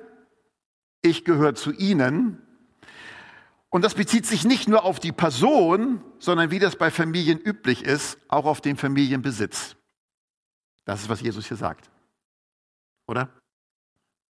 ich 1.02 1.26
gehöre 1.26 1.56
zu 1.56 1.74
ihnen. 1.74 2.42
Und 3.70 3.84
das 3.84 3.94
bezieht 3.94 4.26
sich 4.26 4.46
nicht 4.46 4.68
nur 4.68 4.84
auf 4.84 5.00
die 5.00 5.12
Person, 5.12 6.02
sondern 6.20 6.52
wie 6.52 6.60
das 6.60 6.78
bei 6.78 6.90
Familien 6.90 7.38
üblich 7.38 7.84
ist, 7.84 8.18
auch 8.30 8.46
auf 8.46 8.62
den 8.62 8.78
Familienbesitz. 8.78 9.76
Das 10.86 11.02
ist, 11.02 11.10
was 11.10 11.22
Jesus 11.22 11.48
hier 11.48 11.58
sagt. 11.58 11.90
Oder? 13.08 13.30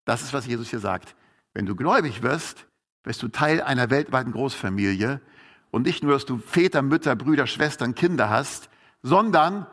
Das 0.06 0.24
ist, 0.24 0.34
was 0.34 0.46
Jesus 0.46 0.70
hier 0.70 0.80
sagt. 0.80 1.16
Wenn 1.54 1.66
du 1.66 1.76
gläubig 1.76 2.22
wirst, 2.22 2.66
wirst 3.04 3.22
du 3.22 3.28
Teil 3.28 3.62
einer 3.62 3.90
weltweiten 3.90 4.32
Großfamilie 4.32 5.22
und 5.72 5.86
nicht 5.86 6.04
nur, 6.04 6.14
dass 6.14 6.26
du 6.26 6.38
Väter, 6.38 6.82
Mütter, 6.82 7.16
Brüder, 7.16 7.48
Schwestern, 7.48 7.96
Kinder 7.96 8.30
hast, 8.30 8.70
sondern, 9.02 9.68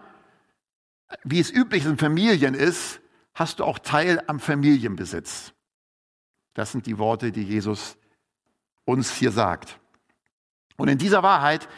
wie 1.24 1.40
es 1.40 1.50
üblich 1.50 1.84
in 1.84 1.98
Familien 1.98 2.54
ist, 2.54 3.00
hast 3.34 3.60
du 3.60 3.64
auch 3.64 3.78
Teil 3.78 4.22
am 4.26 4.40
Familienbesitz. 4.40 5.52
Das 6.54 6.72
sind 6.72 6.86
die 6.86 6.98
Worte, 6.98 7.32
die 7.32 7.42
Jesus 7.42 7.96
uns 8.84 9.14
hier 9.14 9.30
sagt. 9.30 9.78
Und 10.76 10.88
in 10.88 10.98
dieser 10.98 11.22
Wahrheit 11.22 11.68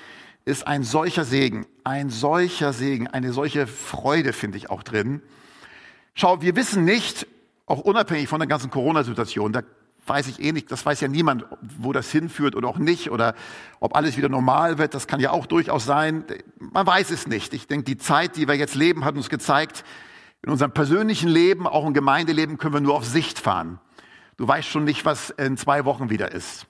ist 0.45 0.67
ein 0.67 0.83
solcher 0.83 1.25
Segen, 1.25 1.67
ein 1.85 2.11
solcher 2.11 2.73
Segen, 2.73 3.07
eine 3.07 3.33
solche 3.33 3.67
Freude, 3.67 4.33
finde 4.33 4.57
ich 4.57 4.71
auch 4.71 4.83
drin. 4.83 5.23
Schau, 6.15 6.41
wir 6.41 6.57
wissen 6.57 6.85
nicht, 6.85 7.27
auch 7.67 7.81
unabhängig 7.81 8.29
von 8.29 8.41
der 8.41 8.49
ganzen 8.49 8.71
Corona-Situation, 8.71 9.53
da 9.53 9.63
weiß 10.09 10.29
ich 10.29 10.41
eh 10.41 10.53
nicht, 10.53 10.71
das 10.73 10.85
weiß 10.85 11.01
ja 11.01 11.09
niemand, 11.09 11.45
wo 11.61 11.93
das 11.93 12.11
hinführt 12.11 12.55
oder 12.55 12.69
auch 12.69 12.79
nicht 12.79 13.11
oder 13.11 13.35
ob 13.81 13.97
alles 13.97 14.17
wieder 14.17 14.29
normal 14.29 14.79
wird, 14.79 14.95
das 14.95 15.07
kann 15.07 15.21
ja 15.21 15.31
auch 15.31 15.47
durchaus 15.47 15.85
sein. 15.85 16.25
Man 16.59 16.87
weiß 16.87 17.11
es 17.11 17.27
nicht. 17.27 17.55
Ich 17.55 17.67
denke, 17.67 17.85
die 17.85 17.99
Zeit, 17.99 18.37
die 18.37 18.49
wir 18.49 18.55
jetzt 18.55 18.75
leben, 18.75 19.05
hat 19.05 19.17
uns 19.17 19.29
gezeigt, 19.29 19.85
in 20.43 20.51
unserem 20.51 20.73
persönlichen 20.73 21.29
Leben, 21.29 21.67
auch 21.67 21.87
im 21.87 21.95
Gemeindeleben, 21.95 22.59
können 22.59 22.75
wir 22.75 22.81
nur 22.81 22.95
auf 22.95 23.05
Sicht 23.05 23.39
fahren. 23.39 23.81
Du 24.37 24.47
weißt 24.47 24.69
schon 24.69 24.85
nicht, 24.85 25.05
was 25.05 25.31
in 25.31 25.57
zwei 25.57 25.85
Wochen 25.85 26.11
wieder 26.11 26.33
ist. 26.33 26.67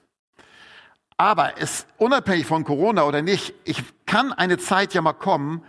Aber 1.17 1.61
es, 1.61 1.85
unabhängig 1.97 2.47
von 2.47 2.63
Corona 2.63 3.03
oder 3.03 3.21
nicht, 3.21 3.53
ich 3.65 3.83
kann 4.05 4.31
eine 4.31 4.57
Zeit 4.57 4.93
ja 4.93 5.01
mal 5.01 5.13
kommen, 5.13 5.63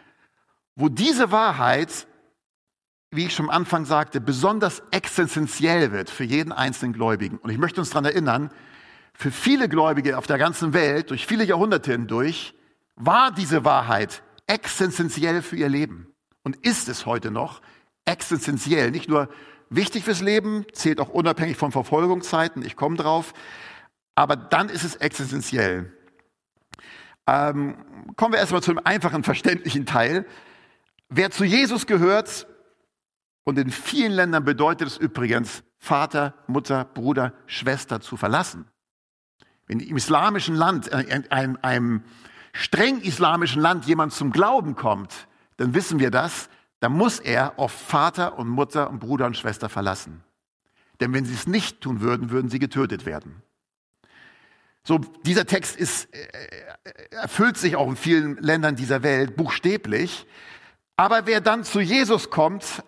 wo 0.77 0.89
diese 0.89 1.31
Wahrheit 1.33 2.07
wie 3.11 3.27
ich 3.27 3.35
schon 3.35 3.47
am 3.47 3.51
Anfang 3.51 3.85
sagte, 3.85 4.21
besonders 4.21 4.83
existenziell 4.93 5.91
wird 5.93 6.11
für 6.11 6.25
jeden 6.25 6.53
einzelnen 6.53 6.93
Gläubigen. 6.93 7.39
Und 7.39 7.51
ich 7.51 7.59
möchte 7.59 7.81
uns 7.81 7.91
daran 7.91 8.05
erinnern, 8.05 8.51
für 9.15 9.33
viele 9.33 9.69
Gläubige 9.69 10.17
auf 10.17 10.27
der 10.27 10.39
ganzen 10.39 10.73
Welt, 10.73 11.11
durch 11.11 11.27
viele 11.27 11.45
Jahrhunderte 11.45 11.93
hindurch, 11.93 12.55
war 12.95 13.33
diese 13.33 13.65
Wahrheit 13.65 14.23
existenziell 14.47 15.43
für 15.43 15.57
ihr 15.57 15.69
Leben 15.69 16.13
und 16.43 16.57
ist 16.65 16.89
es 16.89 17.05
heute 17.05 17.31
noch 17.31 17.61
existenziell. 18.05 18.91
Nicht 18.91 19.09
nur 19.09 19.29
wichtig 19.69 20.05
fürs 20.05 20.21
Leben, 20.21 20.65
zählt 20.73 21.01
auch 21.01 21.09
unabhängig 21.09 21.57
von 21.57 21.73
Verfolgungszeiten, 21.73 22.65
ich 22.65 22.77
komme 22.77 22.97
drauf, 22.97 23.33
aber 24.15 24.37
dann 24.37 24.69
ist 24.69 24.85
es 24.85 24.97
existenziell. 24.97 25.93
Ähm, 27.27 27.77
kommen 28.17 28.35
wir 28.35 28.41
erstmal 28.41 28.63
zu 28.63 28.71
einem 28.71 28.81
einfachen, 28.85 29.25
verständlichen 29.25 29.87
Teil. 29.87 30.27
Wer 31.09 31.31
zu 31.31 31.45
Jesus 31.45 31.87
gehört, 31.87 32.47
und 33.51 33.59
in 33.59 33.73
vielen 33.73 34.13
Ländern 34.13 34.45
bedeutet 34.45 34.87
es 34.87 34.97
übrigens, 34.97 35.65
Vater, 35.77 36.35
Mutter, 36.47 36.85
Bruder, 36.85 37.33
Schwester 37.47 38.01
zu 38.01 38.17
verlassen. 38.17 38.67
Wenn 39.67 39.81
im 39.81 39.97
islamischen 39.97 40.55
Land, 40.55 40.87
in 40.87 41.09
äh, 41.09 41.23
einem, 41.31 41.59
einem 41.61 42.05
streng 42.53 43.01
islamischen 43.01 43.61
Land 43.61 43.87
jemand 43.87 44.13
zum 44.13 44.31
Glauben 44.31 44.77
kommt, 44.77 45.27
dann 45.57 45.75
wissen 45.75 45.99
wir 45.99 46.13
das, 46.13 46.49
dann 46.79 46.93
muss 46.93 47.19
er 47.19 47.59
auf 47.59 47.73
Vater 47.73 48.39
und 48.39 48.47
Mutter 48.47 48.89
und 48.89 49.01
Bruder 49.01 49.27
und 49.27 49.37
Schwester 49.37 49.69
verlassen. 49.69 50.23
Denn 51.01 51.13
wenn 51.13 51.25
sie 51.25 51.35
es 51.35 51.49
nicht 51.49 51.81
tun 51.81 52.03
würden, 52.03 52.31
würden 52.31 52.51
sie 52.51 52.61
getötet 52.61 53.05
werden. 53.05 53.43
So, 54.85 54.99
dieser 55.27 55.45
Text 55.45 55.75
ist, 55.75 56.15
äh, 56.15 56.21
äh, 56.85 57.17
erfüllt 57.17 57.57
sich 57.57 57.75
auch 57.75 57.89
in 57.89 57.97
vielen 57.97 58.37
Ländern 58.37 58.77
dieser 58.77 59.03
Welt 59.03 59.35
buchstäblich. 59.35 60.25
Aber 60.97 61.27
wer 61.27 61.41
dann 61.41 61.65
zu 61.65 61.81
Jesus 61.81 62.31
kommt, 62.31 62.85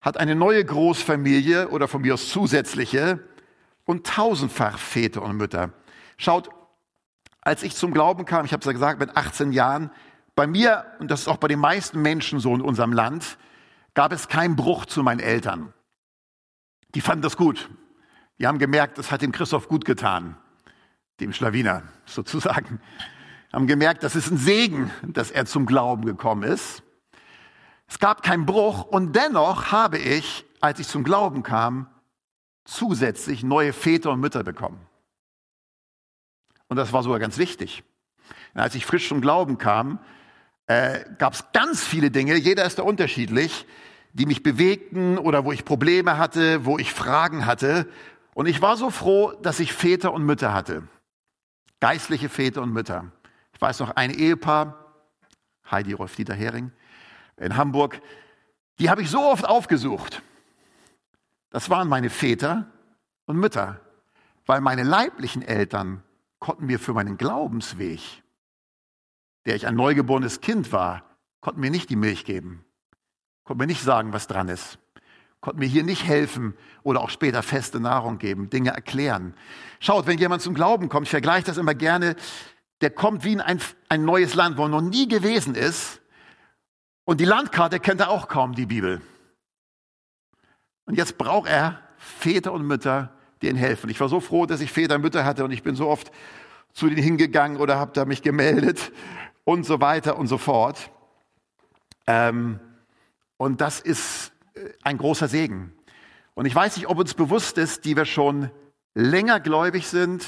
hat 0.00 0.16
eine 0.16 0.34
neue 0.34 0.64
Großfamilie 0.64 1.68
oder 1.68 1.88
von 1.88 2.02
mir 2.02 2.14
aus 2.14 2.28
zusätzliche 2.28 3.20
und 3.84 4.06
tausendfach 4.06 4.78
Väter 4.78 5.22
und 5.22 5.36
Mütter. 5.36 5.70
Schaut, 6.16 6.50
als 7.40 7.62
ich 7.62 7.74
zum 7.74 7.92
Glauben 7.92 8.24
kam, 8.24 8.44
ich 8.44 8.52
habe 8.52 8.60
es 8.60 8.66
ja 8.66 8.72
gesagt, 8.72 9.00
mit 9.00 9.16
18 9.16 9.52
Jahren, 9.52 9.90
bei 10.34 10.46
mir, 10.46 10.84
und 11.00 11.10
das 11.10 11.22
ist 11.22 11.28
auch 11.28 11.38
bei 11.38 11.48
den 11.48 11.58
meisten 11.58 12.00
Menschen 12.00 12.38
so 12.38 12.54
in 12.54 12.60
unserem 12.60 12.92
Land, 12.92 13.38
gab 13.94 14.12
es 14.12 14.28
keinen 14.28 14.54
Bruch 14.54 14.86
zu 14.86 15.02
meinen 15.02 15.20
Eltern. 15.20 15.72
Die 16.94 17.00
fanden 17.00 17.22
das 17.22 17.36
gut. 17.36 17.68
Die 18.38 18.46
haben 18.46 18.58
gemerkt, 18.58 18.98
das 18.98 19.10
hat 19.10 19.22
dem 19.22 19.32
Christoph 19.32 19.68
gut 19.68 19.84
getan, 19.84 20.36
dem 21.20 21.32
Schlawiner 21.32 21.82
sozusagen. 22.06 22.80
Haben 23.52 23.66
gemerkt, 23.66 24.02
das 24.02 24.14
ist 24.14 24.30
ein 24.30 24.36
Segen, 24.36 24.90
dass 25.02 25.30
er 25.30 25.46
zum 25.46 25.66
Glauben 25.66 26.04
gekommen 26.04 26.42
ist. 26.44 26.82
Es 27.88 27.98
gab 27.98 28.22
keinen 28.22 28.46
Bruch 28.46 28.84
und 28.84 29.16
dennoch 29.16 29.72
habe 29.72 29.98
ich, 29.98 30.44
als 30.60 30.78
ich 30.78 30.86
zum 30.86 31.04
Glauben 31.04 31.42
kam, 31.42 31.88
zusätzlich 32.64 33.42
neue 33.42 33.72
Väter 33.72 34.10
und 34.12 34.20
Mütter 34.20 34.44
bekommen. 34.44 34.86
Und 36.68 36.76
das 36.76 36.92
war 36.92 37.02
sogar 37.02 37.18
ganz 37.18 37.38
wichtig. 37.38 37.82
Und 38.54 38.60
als 38.60 38.74
ich 38.74 38.84
frisch 38.84 39.08
zum 39.08 39.22
Glauben 39.22 39.56
kam, 39.56 40.00
äh, 40.66 41.00
gab 41.16 41.32
es 41.32 41.44
ganz 41.52 41.82
viele 41.82 42.10
Dinge, 42.10 42.36
jeder 42.36 42.66
ist 42.66 42.78
da 42.78 42.82
unterschiedlich, 42.82 43.66
die 44.12 44.26
mich 44.26 44.42
bewegten 44.42 45.16
oder 45.16 45.46
wo 45.46 45.52
ich 45.52 45.64
Probleme 45.64 46.18
hatte, 46.18 46.66
wo 46.66 46.78
ich 46.78 46.92
Fragen 46.92 47.46
hatte. 47.46 47.88
Und 48.34 48.46
ich 48.46 48.60
war 48.60 48.76
so 48.76 48.90
froh, 48.90 49.32
dass 49.42 49.60
ich 49.60 49.72
Väter 49.72 50.12
und 50.12 50.24
Mütter 50.24 50.52
hatte. 50.52 50.82
Geistliche 51.80 52.28
Väter 52.28 52.60
und 52.60 52.72
Mütter. 52.72 53.12
Ich 53.54 53.60
weiß 53.60 53.80
noch, 53.80 53.96
ein 53.96 54.10
Ehepaar, 54.10 54.92
Heidi 55.70 55.94
Rolf-Dieter 55.94 56.34
Hering, 56.34 56.72
in 57.40 57.56
Hamburg, 57.56 58.00
die 58.78 58.90
habe 58.90 59.02
ich 59.02 59.10
so 59.10 59.20
oft 59.20 59.46
aufgesucht. 59.46 60.22
Das 61.50 61.70
waren 61.70 61.88
meine 61.88 62.10
Väter 62.10 62.66
und 63.26 63.38
Mütter, 63.38 63.80
weil 64.46 64.60
meine 64.60 64.82
leiblichen 64.82 65.42
Eltern 65.42 66.02
konnten 66.38 66.66
mir 66.66 66.78
für 66.78 66.94
meinen 66.94 67.16
Glaubensweg, 67.16 68.00
der 69.46 69.56
ich 69.56 69.66
ein 69.66 69.74
neugeborenes 69.74 70.40
Kind 70.40 70.72
war, 70.72 71.04
konnten 71.40 71.60
mir 71.60 71.70
nicht 71.70 71.90
die 71.90 71.96
Milch 71.96 72.24
geben, 72.24 72.64
konnten 73.44 73.60
mir 73.60 73.66
nicht 73.66 73.82
sagen, 73.82 74.12
was 74.12 74.26
dran 74.26 74.48
ist, 74.48 74.78
konnten 75.40 75.60
mir 75.60 75.66
hier 75.66 75.84
nicht 75.84 76.04
helfen 76.04 76.54
oder 76.82 77.00
auch 77.00 77.10
später 77.10 77.42
feste 77.42 77.80
Nahrung 77.80 78.18
geben, 78.18 78.50
Dinge 78.50 78.70
erklären. 78.70 79.34
Schaut, 79.80 80.06
wenn 80.06 80.18
jemand 80.18 80.42
zum 80.42 80.54
Glauben 80.54 80.88
kommt, 80.88 81.06
ich 81.06 81.10
vergleiche 81.10 81.46
das 81.46 81.58
immer 81.58 81.74
gerne, 81.74 82.16
der 82.80 82.90
kommt 82.90 83.24
wie 83.24 83.32
in 83.32 83.40
ein, 83.40 83.60
ein 83.88 84.04
neues 84.04 84.34
Land, 84.34 84.56
wo 84.56 84.62
er 84.62 84.68
noch 84.68 84.80
nie 84.80 85.08
gewesen 85.08 85.54
ist. 85.54 86.00
Und 87.08 87.20
die 87.20 87.24
Landkarte 87.24 87.80
kennt 87.80 88.02
er 88.02 88.10
auch 88.10 88.28
kaum, 88.28 88.54
die 88.54 88.66
Bibel. 88.66 89.00
Und 90.84 90.98
jetzt 90.98 91.16
braucht 91.16 91.48
er 91.48 91.80
Väter 91.96 92.52
und 92.52 92.66
Mütter, 92.66 93.14
die 93.40 93.48
ihm 93.48 93.56
helfen. 93.56 93.88
Ich 93.88 93.98
war 93.98 94.10
so 94.10 94.20
froh, 94.20 94.44
dass 94.44 94.60
ich 94.60 94.70
Väter 94.70 94.96
und 94.96 95.00
Mütter 95.00 95.24
hatte 95.24 95.42
und 95.42 95.50
ich 95.50 95.62
bin 95.62 95.74
so 95.74 95.88
oft 95.88 96.12
zu 96.74 96.86
denen 96.86 97.02
hingegangen 97.02 97.56
oder 97.60 97.78
habe 97.78 97.92
da 97.94 98.04
mich 98.04 98.20
gemeldet 98.20 98.92
und 99.44 99.64
so 99.64 99.80
weiter 99.80 100.18
und 100.18 100.26
so 100.26 100.36
fort. 100.36 100.90
Ähm, 102.06 102.60
und 103.38 103.62
das 103.62 103.80
ist 103.80 104.32
äh, 104.52 104.68
ein 104.82 104.98
großer 104.98 105.28
Segen. 105.28 105.72
Und 106.34 106.44
ich 106.44 106.54
weiß 106.54 106.76
nicht, 106.76 106.88
ob 106.88 106.98
uns 106.98 107.14
bewusst 107.14 107.56
ist, 107.56 107.86
die 107.86 107.96
wir 107.96 108.04
schon 108.04 108.50
länger 108.92 109.40
gläubig 109.40 109.88
sind, 109.88 110.26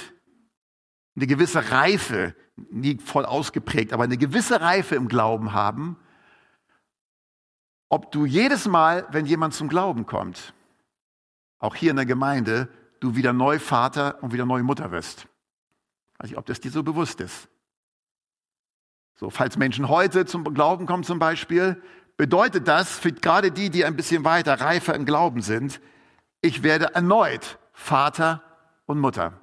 eine 1.14 1.26
gewisse 1.26 1.72
Reife, 1.72 2.34
nie 2.56 2.96
voll 2.96 3.26
ausgeprägt, 3.26 3.92
aber 3.92 4.04
eine 4.04 4.16
gewisse 4.16 4.62
Reife 4.62 4.94
im 4.94 5.08
Glauben 5.08 5.52
haben, 5.52 5.98
ob 7.90 8.10
du 8.12 8.24
jedes 8.24 8.66
Mal, 8.66 9.06
wenn 9.10 9.26
jemand 9.26 9.52
zum 9.52 9.68
Glauben 9.68 10.06
kommt, 10.06 10.54
auch 11.58 11.74
hier 11.74 11.90
in 11.90 11.96
der 11.96 12.06
Gemeinde, 12.06 12.68
du 13.00 13.16
wieder 13.16 13.34
neu 13.34 13.58
Vater 13.58 14.22
und 14.22 14.32
wieder 14.32 14.46
neu 14.46 14.62
Mutter 14.62 14.90
wirst. 14.92 15.26
Weiß 16.18 16.30
ich, 16.30 16.38
ob 16.38 16.46
das 16.46 16.60
dir 16.60 16.70
so 16.70 16.82
bewusst 16.82 17.20
ist. 17.20 17.48
So, 19.16 19.28
falls 19.28 19.58
Menschen 19.58 19.88
heute 19.88 20.24
zum 20.24 20.44
Glauben 20.54 20.86
kommen 20.86 21.04
zum 21.04 21.18
Beispiel, 21.18 21.82
bedeutet 22.16 22.68
das 22.68 22.98
für 22.98 23.12
gerade 23.12 23.50
die, 23.50 23.68
die 23.68 23.84
ein 23.84 23.96
bisschen 23.96 24.24
weiter 24.24 24.60
reifer 24.60 24.94
im 24.94 25.04
Glauben 25.04 25.42
sind, 25.42 25.80
ich 26.40 26.62
werde 26.62 26.94
erneut 26.94 27.58
Vater 27.72 28.42
und 28.86 28.98
Mutter. 28.98 29.38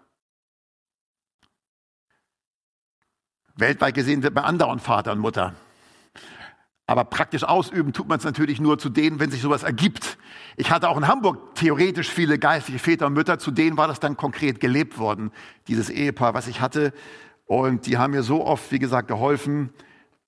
Weltweit 3.56 3.94
gesehen 3.94 4.24
wird 4.24 4.34
man 4.34 4.46
andauernd 4.46 4.82
Vater 4.82 5.12
und 5.12 5.20
Mutter. 5.20 5.54
Aber 6.90 7.04
praktisch 7.04 7.44
ausüben 7.44 7.92
tut 7.92 8.08
man 8.08 8.18
es 8.18 8.24
natürlich 8.24 8.62
nur 8.62 8.80
zu 8.80 8.88
denen, 8.88 9.20
wenn 9.20 9.30
sich 9.30 9.42
sowas 9.42 9.64
ergibt. 9.64 10.18
Ich 10.56 10.72
hatte 10.72 10.88
auch 10.88 10.98
in 10.98 11.08
Hamburg 11.08 11.54
theoretisch 11.56 12.10
viele 12.10 12.40
geistliche 12.40 12.80
Väter 12.80 13.08
und 13.08 13.14
Mütter, 13.14 13.40
zu 13.40 13.52
denen 13.52 13.76
war 13.76 13.90
das 13.90 14.00
dann 14.00 14.16
konkret 14.16 14.62
gelebt 14.62 14.98
worden, 14.98 15.32
dieses 15.68 15.90
Ehepaar, 15.90 16.34
was 16.34 16.48
ich 16.48 16.62
hatte. 16.62 16.94
Und 17.46 17.88
die 17.88 17.98
haben 17.98 18.12
mir 18.12 18.24
so 18.24 18.46
oft, 18.46 18.72
wie 18.72 18.80
gesagt, 18.80 19.10
geholfen. 19.10 19.74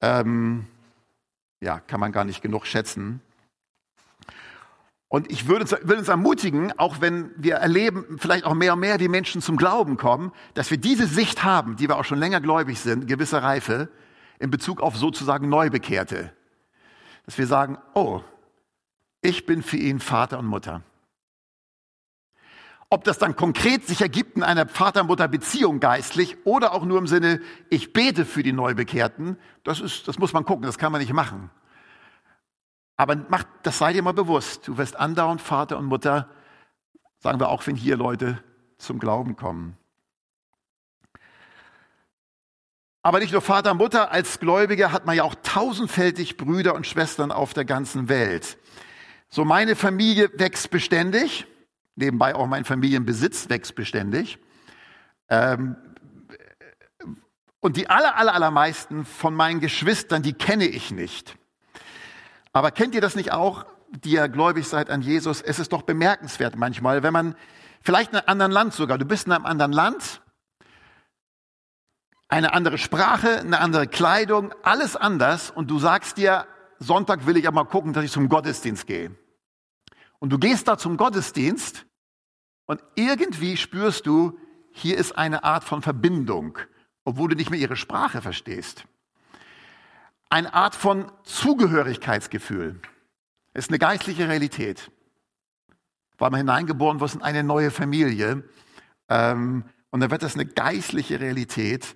Ähm, 0.01 0.65
ja, 1.61 1.79
kann 1.79 2.01
man 2.01 2.11
gar 2.11 2.25
nicht 2.25 2.41
genug 2.41 2.67
schätzen. 2.67 3.21
Und 5.07 5.31
ich 5.31 5.47
würde 5.47 5.61
uns, 5.61 5.71
würde 5.71 5.97
uns 5.97 6.09
ermutigen, 6.09 6.77
auch 6.77 6.99
wenn 6.99 7.31
wir 7.37 7.55
erleben, 7.55 8.17
vielleicht 8.19 8.43
auch 8.43 8.53
mehr 8.53 8.73
und 8.73 8.81
mehr, 8.81 8.99
wie 8.99 9.07
Menschen 9.07 9.41
zum 9.41 9.55
Glauben 9.55 9.95
kommen, 9.95 10.33
dass 10.55 10.69
wir 10.71 10.77
diese 10.77 11.07
Sicht 11.07 11.43
haben, 11.45 11.77
die 11.77 11.87
wir 11.87 11.97
auch 11.97 12.05
schon 12.05 12.19
länger 12.19 12.41
gläubig 12.41 12.79
sind, 12.79 13.07
gewisse 13.07 13.41
Reife, 13.41 13.89
in 14.39 14.51
Bezug 14.51 14.81
auf 14.81 14.97
sozusagen 14.97 15.47
Neubekehrte. 15.47 16.33
Dass 17.29 17.37
wir 17.37 17.45
sagen, 17.45 17.77
oh, 17.93 18.23
ich 19.21 19.45
bin 19.45 19.61
für 19.61 19.77
ihn 19.77 19.99
Vater 19.99 20.39
und 20.39 20.47
Mutter. 20.47 20.81
Ob 22.89 23.03
das 23.03 23.19
dann 23.19 23.35
konkret 23.35 23.85
sich 23.85 24.01
ergibt 24.01 24.35
in 24.35 24.41
einer 24.41 24.67
Vater-Mutter-Beziehung 24.67 25.79
geistlich 25.79 26.37
oder 26.43 26.73
auch 26.73 26.83
nur 26.83 26.97
im 26.97 27.05
Sinne, 27.05 27.39
ich 27.69 27.93
bete 27.93 28.25
für 28.25 28.41
die 28.41 28.51
Neubekehrten, 28.51 29.37
das 29.63 29.79
ist, 29.79 30.07
das 30.07 30.17
muss 30.17 30.33
man 30.33 30.43
gucken, 30.43 30.65
das 30.65 30.79
kann 30.79 30.91
man 30.91 31.01
nicht 31.01 31.13
machen. 31.13 31.51
Aber 32.97 33.15
mach, 33.15 33.43
das 33.61 33.77
sei 33.77 33.93
dir 33.93 34.01
mal 34.01 34.13
bewusst. 34.13 34.67
Du 34.67 34.79
wirst 34.79 34.95
andauernd 34.95 35.39
Vater 35.39 35.77
und 35.77 35.85
Mutter, 35.85 36.29
sagen 37.19 37.39
wir 37.39 37.49
auch, 37.49 37.67
wenn 37.67 37.75
hier 37.75 37.95
Leute 37.95 38.43
zum 38.79 38.97
Glauben 38.97 39.35
kommen. 39.35 39.77
Aber 43.01 43.19
nicht 43.19 43.31
nur 43.31 43.41
Vater 43.41 43.73
Mutter, 43.73 44.11
als 44.11 44.39
Gläubiger 44.39 44.91
hat 44.91 45.05
man 45.05 45.15
ja 45.15 45.23
auch 45.23 45.35
tausendfältig 45.41 46.35
Brüder 46.35 46.75
und 46.75 46.85
Schwestern 46.85 47.31
auf 47.31 47.53
der 47.53 47.63
ganzen 47.63 48.09
Welt. 48.09 48.57
So 49.29 49.45
meine 49.45 49.75
Familie 49.75 50.29
wächst 50.33 50.69
beständig, 50.69 51.47
nebenbei 51.95 52.35
auch 52.35 52.47
mein 52.47 52.65
Familienbesitz 52.65 53.49
wächst 53.49 53.75
beständig. 53.75 54.37
Ähm, 55.29 55.77
und 57.61 57.77
die 57.77 57.89
aller, 57.89 58.17
aller, 58.17 58.33
allermeisten 58.33 59.05
von 59.05 59.33
meinen 59.33 59.59
Geschwistern, 59.59 60.21
die 60.21 60.33
kenne 60.33 60.65
ich 60.65 60.91
nicht. 60.91 61.35
Aber 62.51 62.71
kennt 62.71 62.95
ihr 62.95 63.01
das 63.01 63.15
nicht 63.15 63.31
auch, 63.31 63.65
die 63.89 64.11
ihr 64.11 64.27
gläubig 64.27 64.67
seid 64.67 64.89
an 64.89 65.01
Jesus? 65.01 65.41
Es 65.41 65.59
ist 65.59 65.71
doch 65.71 65.83
bemerkenswert 65.83 66.55
manchmal, 66.55 67.03
wenn 67.03 67.13
man 67.13 67.35
vielleicht 67.81 68.11
in 68.11 68.17
einem 68.17 68.27
anderen 68.27 68.51
Land 68.51 68.73
sogar, 68.73 68.97
du 68.97 69.05
bist 69.05 69.27
in 69.27 69.33
einem 69.33 69.45
anderen 69.45 69.71
Land, 69.71 70.21
eine 72.29 72.53
andere 72.53 72.77
Sprache, 72.77 73.39
eine 73.39 73.59
andere 73.59 73.87
Kleidung, 73.87 74.53
alles 74.63 74.95
anders 74.95 75.51
und 75.51 75.69
du 75.69 75.79
sagst 75.79 76.17
dir, 76.17 76.47
Sonntag 76.79 77.25
will 77.25 77.35
ich 77.35 77.47
aber 77.47 77.63
mal 77.63 77.69
gucken, 77.69 77.91
dass 77.91 78.05
ich 78.05 78.11
zum 78.11 78.29
Gottesdienst 78.29 78.87
gehe. 78.87 79.11
Und 80.19 80.29
du 80.29 80.37
gehst 80.37 80.67
da 80.67 80.77
zum 80.77 80.95
Gottesdienst 80.95 81.85
und 82.65 82.81
irgendwie 82.95 83.57
spürst 83.57 84.05
du, 84.05 84.39
hier 84.71 84.97
ist 84.97 85.17
eine 85.17 85.43
Art 85.43 85.65
von 85.65 85.81
Verbindung, 85.81 86.57
obwohl 87.03 87.29
du 87.29 87.35
nicht 87.35 87.49
mehr 87.49 87.59
ihre 87.59 87.75
Sprache 87.75 88.21
verstehst 88.21 88.85
eine 90.29 90.53
Art 90.53 90.75
von 90.75 91.11
Zugehörigkeitsgefühl. 91.23 92.79
Ist 93.53 93.69
eine 93.69 93.79
geistliche 93.79 94.29
Realität. 94.29 94.91
Weil 96.17 96.29
man 96.29 96.39
hineingeboren 96.39 96.99
wird 96.99 97.15
in 97.15 97.23
eine 97.23 97.43
neue 97.43 97.71
Familie. 97.71 98.43
Ähm, 99.09 99.65
und 99.89 99.99
dann 100.01 100.11
wird 100.11 100.21
das 100.21 100.35
eine 100.35 100.45
geistliche 100.45 101.19
Realität. 101.19 101.95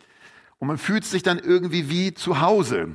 Und 0.63 0.67
man 0.67 0.78
fühlt 0.78 1.04
sich 1.04 1.23
dann 1.23 1.39
irgendwie 1.39 1.89
wie 1.89 2.13
zu 2.13 2.39
Hause. 2.39 2.88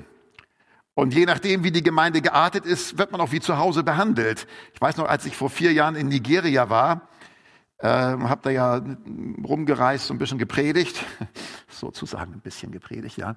Und 0.95 1.13
je 1.13 1.27
nachdem, 1.27 1.65
wie 1.65 1.71
die 1.71 1.83
Gemeinde 1.83 2.23
geartet 2.23 2.65
ist, 2.65 2.97
wird 2.97 3.13
man 3.13 3.21
auch 3.21 3.31
wie 3.31 3.41
zu 3.41 3.59
Hause 3.59 3.83
behandelt. 3.83 4.47
Ich 4.73 4.81
weiß 4.81 4.97
noch, 4.97 5.07
als 5.07 5.27
ich 5.27 5.37
vor 5.37 5.51
vier 5.51 5.75
Jahren 5.75 5.95
in 5.95 6.09
Nigeria 6.09 6.71
war, 6.71 7.11
äh, 7.77 7.87
habe 7.87 8.41
da 8.41 8.49
ja 8.49 8.83
rumgereist, 9.45 10.07
so 10.07 10.15
ein 10.15 10.19
bisschen 10.19 10.39
gepredigt, 10.39 11.05
sozusagen 11.69 12.33
ein 12.33 12.41
bisschen 12.41 12.73
gepredigt, 12.73 13.19
ja. 13.19 13.37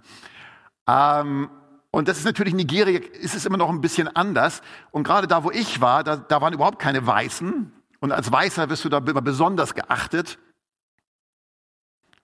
Ähm, 0.88 1.50
und 1.92 2.08
das 2.08 2.18
ist 2.18 2.24
natürlich 2.24 2.54
Nigeria, 2.54 3.02
ist 3.20 3.36
es 3.36 3.46
immer 3.46 3.58
noch 3.58 3.68
ein 3.68 3.82
bisschen 3.82 4.08
anders. 4.08 4.62
Und 4.92 5.04
gerade 5.04 5.28
da, 5.28 5.44
wo 5.44 5.52
ich 5.52 5.82
war, 5.82 6.06
da, 6.06 6.16
da 6.16 6.40
waren 6.40 6.54
überhaupt 6.54 6.80
keine 6.80 7.06
Weißen. 7.06 7.70
Und 8.00 8.12
als 8.14 8.32
Weißer 8.32 8.70
wirst 8.70 8.86
du 8.86 8.88
da 8.88 9.00
immer 9.00 9.22
besonders 9.22 9.76
geachtet. 9.76 10.40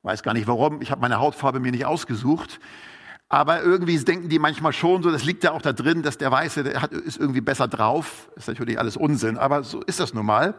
Weiß 0.07 0.23
gar 0.23 0.33
nicht 0.33 0.47
warum. 0.47 0.81
Ich 0.81 0.89
habe 0.89 1.01
meine 1.01 1.19
Hautfarbe 1.19 1.59
mir 1.59 1.73
nicht 1.73 1.85
ausgesucht. 1.85 2.61
Aber 3.27 3.61
irgendwie 3.61 3.97
denken 3.97 4.29
die 4.29 4.39
manchmal 4.39 4.71
schon 4.71 5.03
so, 5.03 5.11
das 5.11 5.25
liegt 5.25 5.43
ja 5.43 5.51
auch 5.51 5.61
da 5.61 5.73
drin, 5.73 6.01
dass 6.01 6.17
der 6.17 6.31
Weiße 6.31 6.63
der 6.63 6.81
hat, 6.81 6.93
ist 6.93 7.17
irgendwie 7.17 7.41
besser 7.41 7.67
drauf. 7.67 8.29
Ist 8.37 8.47
natürlich 8.47 8.79
alles 8.79 8.95
Unsinn, 8.95 9.37
aber 9.37 9.63
so 9.63 9.81
ist 9.81 9.99
das 9.99 10.13
nun 10.13 10.25
mal. 10.25 10.55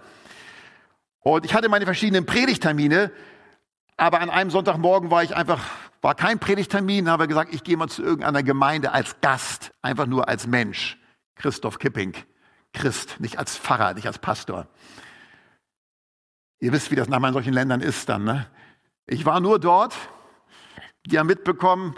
Und 1.20 1.46
ich 1.46 1.54
hatte 1.54 1.70
meine 1.70 1.86
verschiedenen 1.86 2.26
Predigtermine, 2.26 3.10
aber 3.96 4.20
an 4.20 4.28
einem 4.28 4.50
Sonntagmorgen 4.50 5.10
war 5.10 5.22
ich 5.22 5.34
einfach 5.34 5.64
war 6.02 6.14
kein 6.14 6.38
Predigtermin, 6.38 7.08
habe 7.08 7.26
gesagt, 7.26 7.54
ich 7.54 7.64
gehe 7.64 7.78
mal 7.78 7.88
zu 7.88 8.02
irgendeiner 8.02 8.42
Gemeinde 8.42 8.92
als 8.92 9.18
Gast, 9.22 9.72
einfach 9.80 10.06
nur 10.06 10.28
als 10.28 10.46
Mensch. 10.46 10.98
Christoph 11.36 11.78
Kipping, 11.78 12.14
Christ, 12.74 13.18
nicht 13.18 13.38
als 13.38 13.56
Pfarrer, 13.56 13.94
nicht 13.94 14.06
als 14.06 14.18
Pastor. 14.18 14.68
Ihr 16.60 16.70
wisst, 16.72 16.90
wie 16.90 16.96
das 16.96 17.08
nach 17.08 17.32
solchen 17.32 17.54
Ländern 17.54 17.80
ist 17.80 18.10
dann. 18.10 18.24
Ne? 18.24 18.46
Ich 19.10 19.24
war 19.24 19.40
nur 19.40 19.58
dort, 19.58 19.94
die 21.06 21.18
haben 21.18 21.26
mitbekommen, 21.26 21.94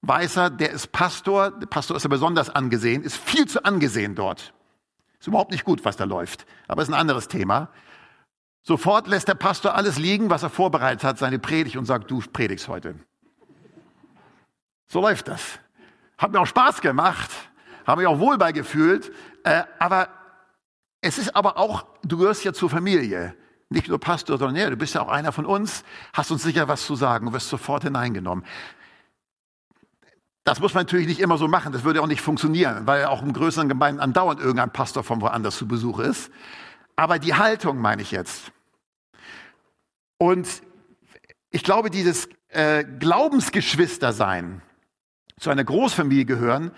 Weißer, 0.00 0.50
der 0.50 0.70
ist 0.70 0.92
Pastor, 0.92 1.50
der 1.50 1.66
Pastor 1.66 1.96
ist 1.96 2.04
ja 2.04 2.08
besonders 2.08 2.48
angesehen, 2.48 3.02
ist 3.02 3.16
viel 3.16 3.46
zu 3.46 3.64
angesehen 3.64 4.14
dort. 4.14 4.54
Ist 5.18 5.26
überhaupt 5.26 5.50
nicht 5.50 5.64
gut, 5.64 5.84
was 5.84 5.96
da 5.96 6.04
läuft, 6.04 6.46
aber 6.66 6.82
ist 6.82 6.88
ein 6.88 6.94
anderes 6.94 7.28
Thema. 7.28 7.68
Sofort 8.62 9.06
lässt 9.06 9.28
der 9.28 9.34
Pastor 9.34 9.74
alles 9.74 9.98
liegen, 9.98 10.30
was 10.30 10.42
er 10.42 10.50
vorbereitet 10.50 11.04
hat, 11.04 11.18
seine 11.18 11.38
Predigt 11.38 11.76
und 11.76 11.84
sagt, 11.84 12.10
du 12.10 12.20
predigst 12.20 12.68
heute. 12.68 12.94
So 14.86 15.00
läuft 15.00 15.28
das. 15.28 15.58
Hat 16.16 16.32
mir 16.32 16.40
auch 16.40 16.46
Spaß 16.46 16.80
gemacht, 16.80 17.30
habe 17.86 18.00
mich 18.00 18.08
auch 18.08 18.18
wohl 18.18 18.38
beigefühlt, 18.38 19.12
äh, 19.44 19.64
aber 19.78 20.08
es 21.02 21.18
ist 21.18 21.36
aber 21.36 21.58
auch, 21.58 21.84
du 22.02 22.16
gehörst 22.16 22.44
ja 22.44 22.52
zur 22.52 22.70
Familie. 22.70 23.36
Nicht 23.68 23.88
nur 23.88 23.98
Pastor, 23.98 24.38
sondern 24.38 24.56
ja, 24.56 24.70
du 24.70 24.76
bist 24.76 24.94
ja 24.94 25.02
auch 25.02 25.08
einer 25.08 25.32
von 25.32 25.44
uns, 25.44 25.84
hast 26.12 26.30
uns 26.30 26.42
sicher 26.42 26.68
was 26.68 26.86
zu 26.86 26.94
sagen 26.94 27.26
und 27.26 27.32
wirst 27.32 27.48
sofort 27.48 27.82
hineingenommen. 27.82 28.44
Das 30.44 30.60
muss 30.60 30.74
man 30.74 30.84
natürlich 30.84 31.08
nicht 31.08 31.18
immer 31.18 31.38
so 31.38 31.48
machen, 31.48 31.72
das 31.72 31.82
würde 31.82 32.00
auch 32.00 32.06
nicht 32.06 32.20
funktionieren, 32.20 32.86
weil 32.86 33.06
auch 33.06 33.22
in 33.22 33.32
größeren 33.32 33.68
Gemeinden 33.68 34.00
andauernd 34.00 34.38
irgendein 34.40 34.72
Pastor 34.72 35.02
von 35.02 35.20
woanders 35.20 35.56
zu 35.56 35.66
Besuch 35.66 35.98
ist. 35.98 36.30
Aber 36.94 37.18
die 37.18 37.34
Haltung 37.34 37.78
meine 37.78 38.02
ich 38.02 38.12
jetzt. 38.12 38.52
Und 40.18 40.62
ich 41.50 41.64
glaube, 41.64 41.90
dieses 41.90 42.28
äh, 42.48 42.84
Glaubensgeschwister 42.84 44.12
sein, 44.12 44.62
zu 45.38 45.50
einer 45.50 45.64
Großfamilie 45.64 46.24
gehören, 46.24 46.70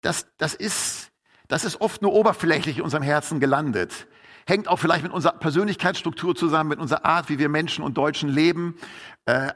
das, 0.00 0.26
das, 0.38 0.54
ist, 0.54 1.10
das 1.48 1.64
ist 1.64 1.80
oft 1.80 2.00
nur 2.00 2.14
oberflächlich 2.14 2.78
in 2.78 2.84
unserem 2.84 3.02
Herzen 3.02 3.38
gelandet. 3.38 4.06
Hängt 4.50 4.68
auch 4.68 4.78
vielleicht 4.78 5.04
mit 5.04 5.12
unserer 5.12 5.32
Persönlichkeitsstruktur 5.32 6.34
zusammen, 6.34 6.68
mit 6.68 6.78
unserer 6.78 7.06
Art, 7.06 7.30
wie 7.30 7.38
wir 7.38 7.48
Menschen 7.48 7.82
und 7.82 7.96
Deutschen 7.96 8.28
leben. 8.28 8.76
Äh, 9.24 9.52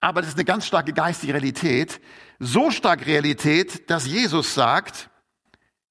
aber 0.00 0.22
das 0.22 0.30
ist 0.30 0.36
eine 0.36 0.46
ganz 0.46 0.66
starke 0.66 0.94
geistige 0.94 1.34
Realität. 1.34 2.00
So 2.38 2.70
stark 2.70 3.06
Realität, 3.06 3.90
dass 3.90 4.06
Jesus 4.06 4.54
sagt, 4.54 5.10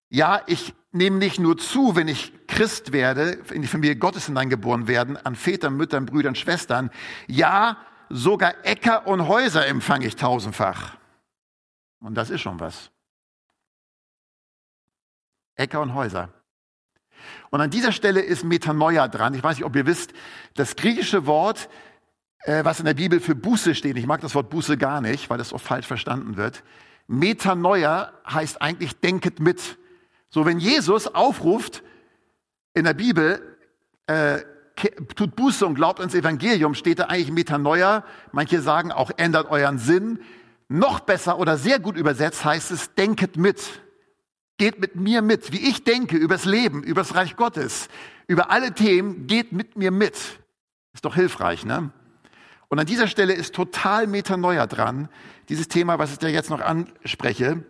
ja, 0.10 0.42
ich 0.48 0.74
nehme 0.92 1.18
nicht 1.18 1.40
nur 1.40 1.58
zu, 1.58 1.96
wenn 1.96 2.08
ich 2.08 2.34
Christ 2.48 2.92
werde, 2.92 3.44
in 3.54 3.62
die 3.62 3.68
Familie 3.68 3.96
Gottes 3.96 4.26
hineingeboren 4.26 4.88
werden, 4.88 5.18
an 5.18 5.36
Vätern, 5.36 5.76
Müttern, 5.76 6.08
Brüdern, 6.08 6.34
Schwestern. 6.34 6.90
Ja, 7.28 7.78
sogar 8.10 8.56
Äcker 8.64 9.06
und 9.06 9.28
Häuser 9.28 9.68
empfange 9.68 10.08
ich 10.08 10.16
tausendfach. 10.16 10.98
Und 12.00 12.16
das 12.16 12.32
ist 12.32 12.42
schon 12.42 12.60
was. 12.60 12.90
Äcker 15.56 15.82
und 15.82 15.94
Häuser. 15.94 16.30
Und 17.50 17.62
an 17.62 17.70
dieser 17.70 17.92
Stelle 17.92 18.22
ist 18.22 18.44
Metanoia 18.44 19.08
dran. 19.08 19.34
Ich 19.34 19.44
weiß 19.44 19.58
nicht, 19.58 19.66
ob 19.66 19.76
ihr 19.76 19.86
wisst, 19.86 20.14
das 20.56 20.76
griechische 20.76 21.26
Wort, 21.26 21.70
äh, 22.44 22.64
was 22.64 22.80
in 22.80 22.86
der 22.86 22.94
Bibel 22.94 23.20
für 23.20 23.36
Buße 23.36 23.76
steht, 23.76 23.98
ich 23.98 24.06
mag 24.06 24.22
das 24.22 24.36
Wort 24.36 24.50
Buße 24.50 24.78
gar 24.78 25.02
nicht, 25.02 25.30
weil 25.30 25.38
das 25.38 25.54
oft 25.54 25.66
falsch 25.66 25.88
verstanden 25.88 26.38
wird. 26.38 26.64
Metanoia 27.08 28.14
heißt 28.32 28.62
eigentlich 28.62 29.00
denket 29.00 29.40
mit. 29.40 29.78
So, 30.30 30.46
wenn 30.46 30.60
Jesus 30.60 31.08
aufruft 31.08 31.84
in 32.76 32.86
der 32.86 32.94
Bibel, 32.94 33.58
äh, 34.06 34.40
tut 35.16 35.36
Buße 35.36 35.66
und 35.66 35.76
glaubt 35.76 36.00
ans 36.00 36.14
Evangelium, 36.14 36.76
steht 36.76 37.00
da 37.00 37.06
eigentlich 37.06 37.32
Metanoia. 37.32 38.06
Manche 38.32 38.62
sagen 38.62 38.92
auch, 38.92 39.12
ändert 39.18 39.50
euren 39.50 39.80
Sinn. 39.80 40.20
Noch 40.68 41.00
besser 41.00 41.40
oder 41.40 41.58
sehr 41.58 41.80
gut 41.80 41.98
übersetzt 41.98 42.46
heißt 42.46 42.70
es, 42.72 42.94
denket 42.94 43.38
mit. 43.38 43.82
Geht 44.60 44.82
mit 44.82 44.98
mir 44.98 45.22
mit, 45.22 45.54
wie 45.54 45.70
ich 45.70 45.86
denke 45.86 46.18
übers 46.18 46.44
Leben, 46.44 46.84
übers 46.84 47.16
Reich 47.16 47.38
Gottes, 47.38 47.88
über 48.28 48.52
alle 48.52 48.74
Themen, 48.74 49.26
geht 49.26 49.54
mit 49.54 49.78
mir 49.78 49.90
mit. 49.90 50.16
Ist 50.94 51.06
doch 51.06 51.16
hilfreich, 51.16 51.66
ne? 51.66 51.92
Und 52.68 52.78
an 52.78 52.86
dieser 52.86 53.08
Stelle 53.08 53.34
ist 53.34 53.56
total 53.56 54.06
Metanoia 54.06 54.68
dran, 54.68 55.08
dieses 55.48 55.70
Thema, 55.70 55.98
was 55.98 56.12
ich 56.12 56.18
dir 56.18 56.30
jetzt 56.30 56.50
noch 56.50 56.60
anspreche. 56.60 57.64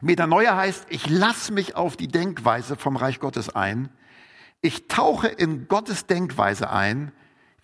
Metanoia 0.00 0.56
heißt, 0.56 0.86
ich 0.90 1.10
lasse 1.10 1.52
mich 1.52 1.74
auf 1.74 1.96
die 1.96 2.08
Denkweise 2.08 2.76
vom 2.76 2.94
Reich 2.94 3.18
Gottes 3.18 3.50
ein. 3.50 3.88
Ich 4.60 4.86
tauche 4.86 5.26
in 5.26 5.66
Gottes 5.66 6.06
Denkweise 6.06 6.70
ein, 6.70 7.10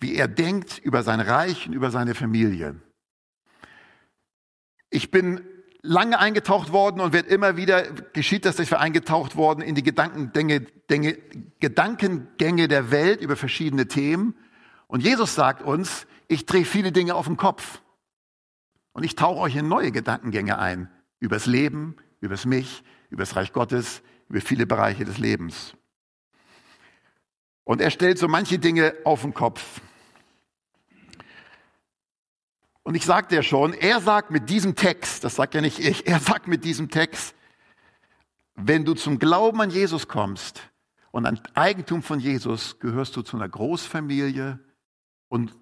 wie 0.01 0.15
er 0.15 0.27
denkt 0.27 0.79
über 0.79 1.01
sein 1.03 1.21
Reich 1.21 1.65
und 1.67 1.73
über 1.73 1.91
seine 1.91 2.13
Familie. 2.13 2.75
Ich 4.89 5.11
bin 5.11 5.41
lange 5.83 6.17
eingetaucht 6.17 6.71
worden 6.71 7.01
und 7.01 7.13
wird 7.13 7.27
immer 7.27 7.57
wieder, 7.57 7.83
geschieht 8.13 8.45
das, 8.45 8.55
dass 8.55 8.71
wir 8.71 8.79
eingetaucht 8.79 9.35
worden 9.35 9.61
in 9.61 9.75
die 9.75 9.83
Gedankengänge, 9.83 10.61
Dinge, 10.89 11.17
Gedankengänge 11.59 12.67
der 12.67 12.89
Welt 12.89 13.21
über 13.21 13.35
verschiedene 13.35 13.87
Themen. 13.87 14.35
Und 14.87 15.03
Jesus 15.03 15.35
sagt 15.35 15.61
uns, 15.61 16.07
ich 16.27 16.45
drehe 16.45 16.65
viele 16.65 16.91
Dinge 16.91 17.15
auf 17.15 17.27
den 17.27 17.37
Kopf. 17.37 17.81
Und 18.93 19.03
ich 19.03 19.15
tauche 19.15 19.39
euch 19.39 19.55
in 19.55 19.67
neue 19.67 19.91
Gedankengänge 19.91 20.57
ein. 20.57 20.89
Übers 21.19 21.45
Leben, 21.45 21.97
übers 22.21 22.45
Mich, 22.45 22.83
übers 23.09 23.35
Reich 23.35 23.51
Gottes, 23.51 24.01
über 24.29 24.39
viele 24.39 24.65
Bereiche 24.65 25.03
des 25.03 25.17
Lebens. 25.17 25.73
Und 27.65 27.81
er 27.81 27.91
stellt 27.91 28.19
so 28.19 28.27
manche 28.27 28.59
Dinge 28.59 28.93
auf 29.03 29.21
den 29.21 29.33
Kopf. 29.33 29.81
Und 32.83 32.95
ich 32.95 33.05
sagte 33.05 33.35
ja 33.35 33.43
schon, 33.43 33.73
er 33.73 34.01
sagt 34.01 34.29
mit 34.29 34.49
diesem 34.49 34.75
Text, 34.75 35.23
das 35.23 35.35
sagt 35.35 35.55
ja 35.55 35.61
nicht 35.61 35.79
ich, 35.79 36.05
er 36.05 36.19
sagt 36.19 36.47
mit 36.47 36.65
diesem 36.65 36.89
Text, 36.89 37.33
wenn 38.55 38.85
du 38.85 38.93
zum 38.93 39.19
Glauben 39.19 39.61
an 39.61 39.69
Jesus 39.69 40.07
kommst 40.07 40.61
und 41.11 41.25
an 41.25 41.39
Eigentum 41.53 42.03
von 42.03 42.19
Jesus, 42.19 42.79
gehörst 42.79 43.15
du 43.15 43.21
zu 43.21 43.37
einer 43.37 43.49
Großfamilie 43.49 44.59
und 45.29 45.55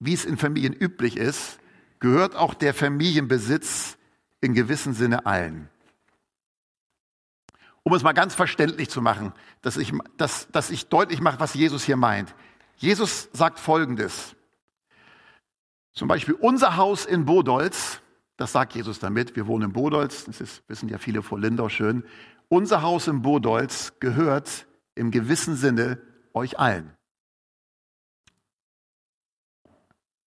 wie 0.00 0.14
es 0.14 0.24
in 0.24 0.36
Familien 0.36 0.72
üblich 0.72 1.16
ist, 1.16 1.58
gehört 2.00 2.34
auch 2.34 2.54
der 2.54 2.74
Familienbesitz 2.74 3.96
in 4.40 4.54
gewissem 4.54 4.92
Sinne 4.92 5.26
allen. 5.26 5.68
Um 7.82 7.94
es 7.94 8.02
mal 8.02 8.12
ganz 8.12 8.34
verständlich 8.34 8.90
zu 8.90 9.00
machen, 9.00 9.32
dass 9.62 9.76
ich, 9.76 9.92
dass, 10.16 10.48
dass 10.50 10.70
ich 10.70 10.88
deutlich 10.88 11.20
mache, 11.20 11.40
was 11.40 11.54
Jesus 11.54 11.84
hier 11.84 11.96
meint. 11.96 12.34
Jesus 12.76 13.28
sagt 13.32 13.58
Folgendes. 13.58 14.35
Zum 15.96 16.08
Beispiel 16.08 16.34
unser 16.34 16.76
Haus 16.76 17.06
in 17.06 17.24
Bodolz, 17.24 18.02
das 18.36 18.52
sagt 18.52 18.74
Jesus 18.74 18.98
damit, 18.98 19.34
wir 19.34 19.46
wohnen 19.46 19.70
in 19.70 19.72
Bodolz, 19.72 20.26
das 20.26 20.42
ist, 20.42 20.62
wissen 20.68 20.90
ja 20.90 20.98
viele 20.98 21.22
vor 21.22 21.40
Lindau 21.40 21.70
schön. 21.70 22.04
Unser 22.48 22.82
Haus 22.82 23.08
in 23.08 23.22
Bodolz 23.22 23.98
gehört 23.98 24.66
im 24.94 25.10
gewissen 25.10 25.56
Sinne 25.56 26.00
euch 26.34 26.58
allen. 26.58 26.94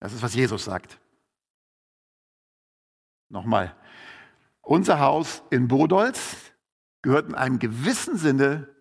Das 0.00 0.14
ist, 0.14 0.22
was 0.22 0.34
Jesus 0.34 0.64
sagt. 0.64 0.98
Nochmal. 3.28 3.76
Unser 4.62 5.00
Haus 5.00 5.42
in 5.50 5.68
Bodolz 5.68 6.50
gehört 7.02 7.28
in 7.28 7.34
einem 7.34 7.58
gewissen 7.58 8.16
Sinne 8.16 8.74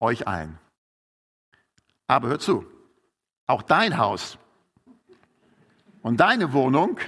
euch 0.00 0.26
allen. 0.26 0.58
Aber 2.08 2.28
hör 2.28 2.40
zu, 2.40 2.66
auch 3.46 3.62
dein 3.62 3.98
Haus 3.98 4.36
und 6.02 6.18
deine 6.18 6.52
Wohnung, 6.52 6.98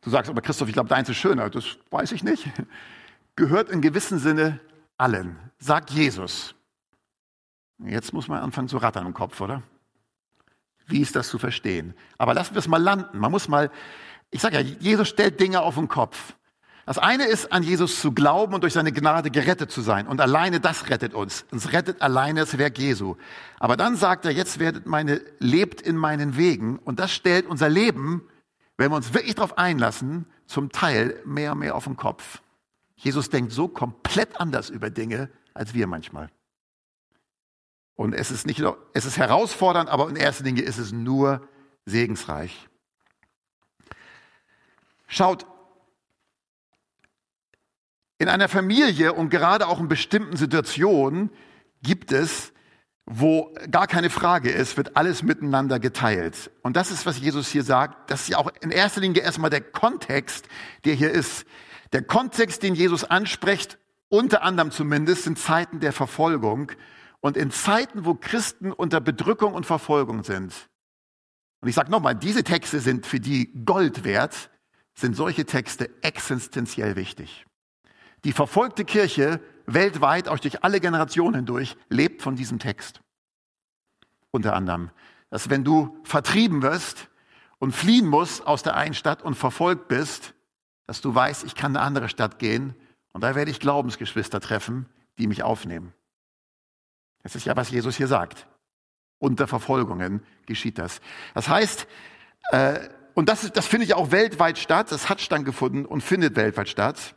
du 0.00 0.10
sagst 0.10 0.30
aber 0.30 0.40
Christoph, 0.40 0.68
ich 0.68 0.74
glaube, 0.74 0.88
deins 0.88 1.08
ist 1.08 1.16
schöner, 1.16 1.50
das 1.50 1.78
weiß 1.90 2.12
ich 2.12 2.22
nicht, 2.22 2.48
gehört 3.36 3.70
in 3.70 3.80
gewissem 3.80 4.18
Sinne 4.18 4.60
allen, 4.98 5.38
sagt 5.58 5.90
Jesus. 5.90 6.54
Jetzt 7.78 8.12
muss 8.12 8.28
man 8.28 8.40
anfangen 8.40 8.68
zu 8.68 8.76
rattern 8.76 9.06
im 9.06 9.14
Kopf, 9.14 9.40
oder? 9.40 9.62
Wie 10.86 11.00
ist 11.00 11.16
das 11.16 11.28
zu 11.28 11.38
verstehen? 11.38 11.94
Aber 12.18 12.34
lassen 12.34 12.54
wir 12.54 12.58
es 12.58 12.68
mal 12.68 12.82
landen. 12.82 13.18
Man 13.18 13.30
muss 13.30 13.48
mal, 13.48 13.70
ich 14.30 14.40
sage 14.40 14.60
ja, 14.60 14.60
Jesus 14.60 15.08
stellt 15.08 15.40
Dinge 15.40 15.60
auf 15.60 15.74
den 15.74 15.88
Kopf. 15.88 16.34
Das 16.84 16.98
eine 16.98 17.26
ist, 17.26 17.52
an 17.52 17.62
Jesus 17.62 18.00
zu 18.00 18.12
glauben 18.12 18.54
und 18.54 18.62
durch 18.62 18.72
seine 18.72 18.92
Gnade 18.92 19.30
gerettet 19.30 19.70
zu 19.70 19.82
sein. 19.82 20.08
Und 20.08 20.20
alleine 20.20 20.58
das 20.58 20.90
rettet 20.90 21.14
uns. 21.14 21.44
Uns 21.52 21.72
rettet 21.72 22.02
alleine 22.02 22.40
das 22.40 22.58
Werk 22.58 22.78
Jesu. 22.78 23.16
Aber 23.60 23.76
dann 23.76 23.96
sagt 23.96 24.24
er, 24.24 24.32
jetzt 24.32 24.58
werdet 24.58 24.86
meine, 24.86 25.20
lebt 25.38 25.80
in 25.80 25.96
meinen 25.96 26.36
Wegen. 26.36 26.78
Und 26.78 26.98
das 26.98 27.12
stellt 27.12 27.46
unser 27.46 27.68
Leben, 27.68 28.28
wenn 28.76 28.90
wir 28.90 28.96
uns 28.96 29.14
wirklich 29.14 29.36
darauf 29.36 29.58
einlassen, 29.58 30.26
zum 30.46 30.72
Teil 30.72 31.20
mehr 31.24 31.52
und 31.52 31.60
mehr 31.60 31.76
auf 31.76 31.84
den 31.84 31.96
Kopf. 31.96 32.42
Jesus 32.96 33.30
denkt 33.30 33.52
so 33.52 33.68
komplett 33.68 34.40
anders 34.40 34.68
über 34.68 34.90
Dinge 34.90 35.30
als 35.54 35.74
wir 35.74 35.86
manchmal. 35.86 36.30
Und 37.94 38.14
es 38.14 38.30
ist 38.30 38.46
nicht 38.46 38.58
nur, 38.58 38.78
es 38.94 39.04
ist 39.04 39.18
herausfordernd, 39.18 39.88
aber 39.88 40.08
in 40.08 40.16
erster 40.16 40.44
Linie 40.44 40.64
ist 40.64 40.78
es 40.78 40.92
nur 40.92 41.46
segensreich. 41.84 42.68
Schaut, 45.06 45.46
in 48.22 48.28
einer 48.28 48.48
Familie 48.48 49.14
und 49.14 49.30
gerade 49.30 49.66
auch 49.66 49.80
in 49.80 49.88
bestimmten 49.88 50.36
Situationen 50.36 51.30
gibt 51.82 52.12
es, 52.12 52.52
wo 53.04 53.52
gar 53.68 53.88
keine 53.88 54.10
Frage 54.10 54.48
ist, 54.48 54.76
wird 54.76 54.96
alles 54.96 55.24
miteinander 55.24 55.80
geteilt. 55.80 56.52
Und 56.62 56.76
das 56.76 56.92
ist, 56.92 57.04
was 57.04 57.18
Jesus 57.18 57.48
hier 57.48 57.64
sagt. 57.64 58.12
Das 58.12 58.22
ist 58.22 58.28
ja 58.28 58.38
auch 58.38 58.52
in 58.60 58.70
erster 58.70 59.00
Linie 59.00 59.22
erstmal 59.22 59.50
der 59.50 59.60
Kontext, 59.60 60.46
der 60.84 60.94
hier 60.94 61.10
ist. 61.10 61.46
Der 61.92 62.02
Kontext, 62.02 62.62
den 62.62 62.76
Jesus 62.76 63.02
anspricht, 63.02 63.76
unter 64.08 64.44
anderem 64.44 64.70
zumindest, 64.70 65.24
sind 65.24 65.36
Zeiten 65.36 65.80
der 65.80 65.92
Verfolgung 65.92 66.70
und 67.18 67.36
in 67.36 67.50
Zeiten, 67.50 68.04
wo 68.04 68.14
Christen 68.14 68.70
unter 68.70 69.00
Bedrückung 69.00 69.52
und 69.52 69.66
Verfolgung 69.66 70.22
sind. 70.22 70.54
Und 71.60 71.68
ich 71.68 71.74
sage 71.74 71.90
nochmal, 71.90 72.14
diese 72.14 72.44
Texte 72.44 72.78
sind 72.78 73.04
für 73.04 73.18
die 73.18 73.52
Gold 73.64 74.04
wert, 74.04 74.48
sind 74.94 75.16
solche 75.16 75.44
Texte 75.44 75.90
existenziell 76.02 76.94
wichtig. 76.94 77.46
Die 78.24 78.32
verfolgte 78.32 78.84
Kirche 78.84 79.40
weltweit, 79.66 80.28
auch 80.28 80.38
durch 80.38 80.64
alle 80.64 80.80
Generationen 80.80 81.36
hindurch, 81.36 81.76
lebt 81.88 82.22
von 82.22 82.36
diesem 82.36 82.58
Text. 82.58 83.00
Unter 84.30 84.54
anderem, 84.54 84.90
dass 85.30 85.50
wenn 85.50 85.64
du 85.64 85.96
vertrieben 86.04 86.62
wirst 86.62 87.08
und 87.58 87.72
fliehen 87.72 88.06
musst 88.06 88.46
aus 88.46 88.62
der 88.62 88.76
einen 88.76 88.94
Stadt 88.94 89.22
und 89.22 89.34
verfolgt 89.34 89.88
bist, 89.88 90.34
dass 90.86 91.00
du 91.00 91.14
weißt, 91.14 91.44
ich 91.44 91.54
kann 91.54 91.72
in 91.72 91.76
eine 91.76 91.86
andere 91.86 92.08
Stadt 92.08 92.38
gehen 92.38 92.74
und 93.12 93.22
da 93.22 93.34
werde 93.34 93.50
ich 93.50 93.60
Glaubensgeschwister 93.60 94.40
treffen, 94.40 94.86
die 95.18 95.26
mich 95.26 95.42
aufnehmen. 95.42 95.92
Das 97.22 97.36
ist 97.36 97.44
ja, 97.44 97.56
was 97.56 97.70
Jesus 97.70 97.96
hier 97.96 98.08
sagt. 98.08 98.46
Unter 99.18 99.46
Verfolgungen 99.46 100.22
geschieht 100.46 100.78
das. 100.78 101.00
Das 101.34 101.48
heißt, 101.48 101.86
äh, 102.50 102.88
und 103.14 103.28
das, 103.28 103.52
das 103.52 103.66
findet 103.66 103.90
ja 103.90 103.96
auch 103.96 104.10
weltweit 104.10 104.58
statt, 104.58 104.90
das 104.90 105.08
hat 105.08 105.20
stattgefunden 105.20 105.86
und 105.86 106.00
findet 106.00 106.34
weltweit 106.34 106.68
statt. 106.68 107.14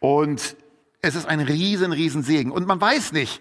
Und 0.00 0.56
es 1.00 1.14
ist 1.14 1.26
ein 1.26 1.40
riesen, 1.40 1.92
riesen 1.92 2.22
Segen. 2.22 2.50
Und 2.50 2.66
man 2.66 2.80
weiß 2.80 3.12
nicht, 3.12 3.40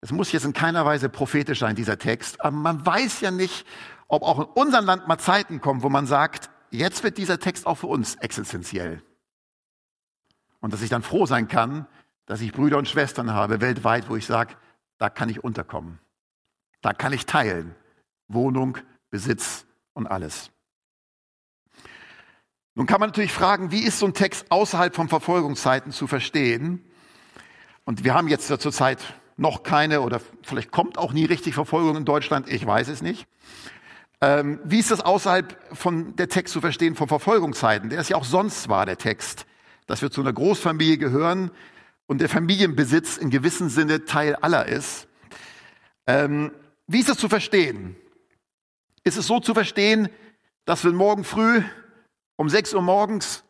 es 0.00 0.12
muss 0.12 0.32
jetzt 0.32 0.44
in 0.44 0.52
keiner 0.52 0.84
Weise 0.84 1.08
prophetisch 1.08 1.60
sein, 1.60 1.74
dieser 1.74 1.98
Text, 1.98 2.40
aber 2.40 2.56
man 2.56 2.84
weiß 2.84 3.20
ja 3.20 3.30
nicht, 3.30 3.66
ob 4.08 4.22
auch 4.22 4.38
in 4.38 4.62
unserem 4.62 4.84
Land 4.84 5.08
mal 5.08 5.18
Zeiten 5.18 5.60
kommen, 5.60 5.82
wo 5.82 5.88
man 5.88 6.06
sagt, 6.06 6.50
jetzt 6.70 7.02
wird 7.02 7.18
dieser 7.18 7.40
Text 7.40 7.66
auch 7.66 7.76
für 7.76 7.88
uns 7.88 8.14
existenziell. 8.16 9.02
Und 10.60 10.72
dass 10.72 10.82
ich 10.82 10.90
dann 10.90 11.02
froh 11.02 11.26
sein 11.26 11.48
kann, 11.48 11.86
dass 12.26 12.40
ich 12.40 12.52
Brüder 12.52 12.78
und 12.78 12.88
Schwestern 12.88 13.32
habe 13.32 13.60
weltweit, 13.60 14.08
wo 14.08 14.16
ich 14.16 14.26
sage, 14.26 14.54
da 14.98 15.10
kann 15.10 15.28
ich 15.28 15.42
unterkommen. 15.42 15.98
Da 16.82 16.92
kann 16.92 17.12
ich 17.12 17.26
teilen. 17.26 17.74
Wohnung, 18.28 18.78
Besitz 19.10 19.66
und 19.92 20.06
alles. 20.06 20.50
Nun 22.76 22.86
kann 22.86 23.00
man 23.00 23.08
natürlich 23.08 23.32
fragen, 23.32 23.72
wie 23.72 23.82
ist 23.82 23.98
so 23.98 24.06
ein 24.06 24.12
Text 24.12 24.46
außerhalb 24.50 24.94
von 24.94 25.08
Verfolgungszeiten 25.08 25.92
zu 25.92 26.06
verstehen? 26.06 26.84
Und 27.84 28.04
wir 28.04 28.12
haben 28.12 28.28
jetzt 28.28 28.48
zurzeit 28.48 28.98
noch 29.38 29.62
keine 29.62 30.02
oder 30.02 30.20
vielleicht 30.42 30.72
kommt 30.72 30.98
auch 30.98 31.14
nie 31.14 31.24
richtig 31.24 31.54
Verfolgung 31.54 31.96
in 31.96 32.04
Deutschland, 32.04 32.52
ich 32.52 32.66
weiß 32.66 32.88
es 32.88 33.00
nicht. 33.00 33.26
Ähm, 34.20 34.60
wie 34.62 34.78
ist 34.78 34.90
das 34.90 35.00
außerhalb 35.00 35.58
von 35.74 36.16
der 36.16 36.28
Text 36.28 36.52
zu 36.52 36.60
verstehen 36.60 36.96
von 36.96 37.08
Verfolgungszeiten? 37.08 37.88
Der 37.88 37.98
ist 37.98 38.10
ja 38.10 38.18
auch 38.18 38.24
sonst 38.24 38.68
war 38.68 38.84
der 38.84 38.98
Text, 38.98 39.46
dass 39.86 40.02
wir 40.02 40.10
zu 40.10 40.20
einer 40.20 40.34
Großfamilie 40.34 40.98
gehören 40.98 41.50
und 42.06 42.20
der 42.20 42.28
Familienbesitz 42.28 43.16
in 43.16 43.30
gewissem 43.30 43.70
Sinne 43.70 44.04
Teil 44.04 44.36
aller 44.36 44.66
ist. 44.66 45.08
Ähm, 46.06 46.52
wie 46.86 47.00
ist 47.00 47.08
das 47.08 47.16
zu 47.16 47.30
verstehen? 47.30 47.96
Ist 49.02 49.16
es 49.16 49.26
so 49.26 49.40
zu 49.40 49.54
verstehen, 49.54 50.10
dass 50.66 50.84
wenn 50.84 50.94
morgen 50.94 51.24
früh 51.24 51.62
um 52.36 52.48
6 52.48 52.74
Uhr 52.74 52.82
morgens 52.82 53.44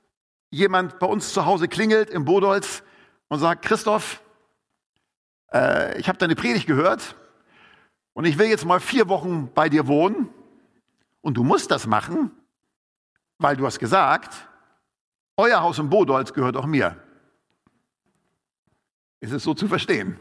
jemand 0.51 0.99
bei 0.99 1.07
uns 1.07 1.33
zu 1.33 1.44
Hause 1.44 1.68
klingelt 1.68 2.11
im 2.11 2.25
Bodolz 2.25 2.83
und 3.29 3.40
sagt, 3.40 3.64
Christoph, 3.64 4.22
äh, 5.53 5.99
ich 5.99 6.09
habe 6.09 6.18
deine 6.18 6.37
Predigt 6.37 6.66
gehört 6.66 7.16
und 8.14 8.25
ich 8.25 8.38
will 8.38 8.49
jetzt 8.49 8.64
mal 8.64 8.81
vier 8.81 9.09
Wochen 9.09 9.51
bei 9.55 9.68
dir 9.68 9.87
wohnen 9.87 10.29
und 11.20 11.37
du 11.37 11.44
musst 11.44 11.70
das 11.70 11.87
machen, 11.87 12.31
weil 13.38 13.57
du 13.57 13.66
hast 13.66 13.79
gesagt, 13.79 14.49
euer 15.37 15.61
Haus 15.61 15.79
im 15.79 15.90
Bodolz 15.90 16.33
gehört 16.33 16.57
auch 16.57 16.66
mir. 16.66 16.96
Ist 19.20 19.33
es 19.33 19.42
so 19.42 19.55
zu 19.55 19.68
verstehen? 19.68 20.18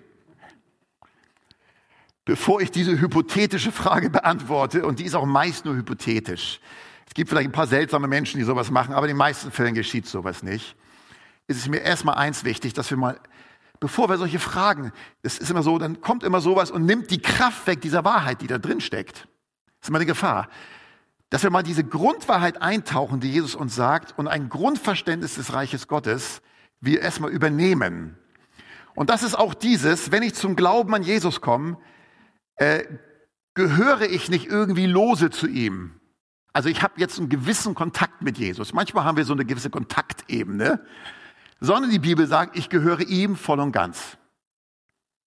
Bevor 2.25 2.59
ich 2.59 2.71
diese 2.71 2.99
hypothetische 2.99 3.71
Frage 3.71 4.09
beantworte, 4.09 4.85
und 4.85 4.99
die 4.99 5.05
ist 5.05 5.13
auch 5.13 5.25
meist 5.25 5.63
nur 5.63 5.75
hypothetisch, 5.75 6.59
es 7.07 7.13
gibt 7.13 7.29
vielleicht 7.29 7.49
ein 7.49 7.53
paar 7.53 7.67
seltsame 7.67 8.07
Menschen, 8.07 8.37
die 8.39 8.43
sowas 8.43 8.71
machen, 8.71 8.93
aber 8.93 9.05
in 9.05 9.13
den 9.13 9.17
meisten 9.17 9.51
Fällen 9.51 9.73
geschieht 9.73 10.07
sowas 10.07 10.43
nicht, 10.43 10.75
ist 11.47 11.57
es 11.57 11.67
mir 11.67 11.81
erstmal 11.81 12.15
eins 12.15 12.43
wichtig, 12.43 12.73
dass 12.73 12.89
wir 12.89 12.97
mal, 12.97 13.19
bevor 13.79 14.09
wir 14.09 14.17
solche 14.17 14.39
Fragen, 14.39 14.91
es 15.21 15.37
ist 15.37 15.51
immer 15.51 15.63
so, 15.63 15.77
dann 15.77 16.01
kommt 16.01 16.23
immer 16.23 16.41
sowas 16.41 16.71
und 16.71 16.85
nimmt 16.85 17.11
die 17.11 17.21
Kraft 17.21 17.67
weg 17.67 17.81
dieser 17.81 18.03
Wahrheit, 18.03 18.41
die 18.41 18.47
da 18.47 18.57
drin 18.57 18.81
steckt. 18.81 19.27
Das 19.79 19.83
ist 19.83 19.89
immer 19.89 19.99
eine 19.99 20.05
Gefahr. 20.05 20.49
Dass 21.29 21.43
wir 21.43 21.49
mal 21.49 21.63
diese 21.63 21.83
Grundwahrheit 21.83 22.61
eintauchen, 22.61 23.19
die 23.19 23.31
Jesus 23.31 23.55
uns 23.55 23.75
sagt, 23.75 24.17
und 24.17 24.27
ein 24.27 24.49
Grundverständnis 24.49 25.35
des 25.35 25.53
Reiches 25.53 25.87
Gottes, 25.87 26.41
wir 26.81 27.01
erstmal 27.01 27.31
übernehmen. 27.31 28.17
Und 28.95 29.09
das 29.09 29.23
ist 29.23 29.35
auch 29.35 29.53
dieses, 29.53 30.11
wenn 30.11 30.23
ich 30.23 30.33
zum 30.33 30.55
Glauben 30.55 30.93
an 30.95 31.03
Jesus 31.03 31.41
komme, 31.41 31.77
äh, 32.55 32.83
gehöre 33.53 34.03
ich 34.03 34.29
nicht 34.29 34.47
irgendwie 34.47 34.85
lose 34.85 35.29
zu 35.29 35.47
ihm. 35.47 35.99
Also 36.55 36.69
ich 36.69 36.81
habe 36.81 36.93
jetzt 37.01 37.19
einen 37.19 37.27
gewissen 37.27 37.75
Kontakt 37.75 38.21
mit 38.21 38.37
Jesus. 38.37 38.71
Manchmal 38.71 39.03
haben 39.03 39.17
wir 39.17 39.25
so 39.25 39.33
eine 39.33 39.43
gewisse 39.43 39.69
Kontaktebene, 39.69 40.79
sondern 41.59 41.91
die 41.91 41.99
Bibel 41.99 42.27
sagt, 42.27 42.57
ich 42.57 42.69
gehöre 42.69 43.01
ihm 43.01 43.35
voll 43.35 43.59
und 43.59 43.73
ganz. 43.73 44.17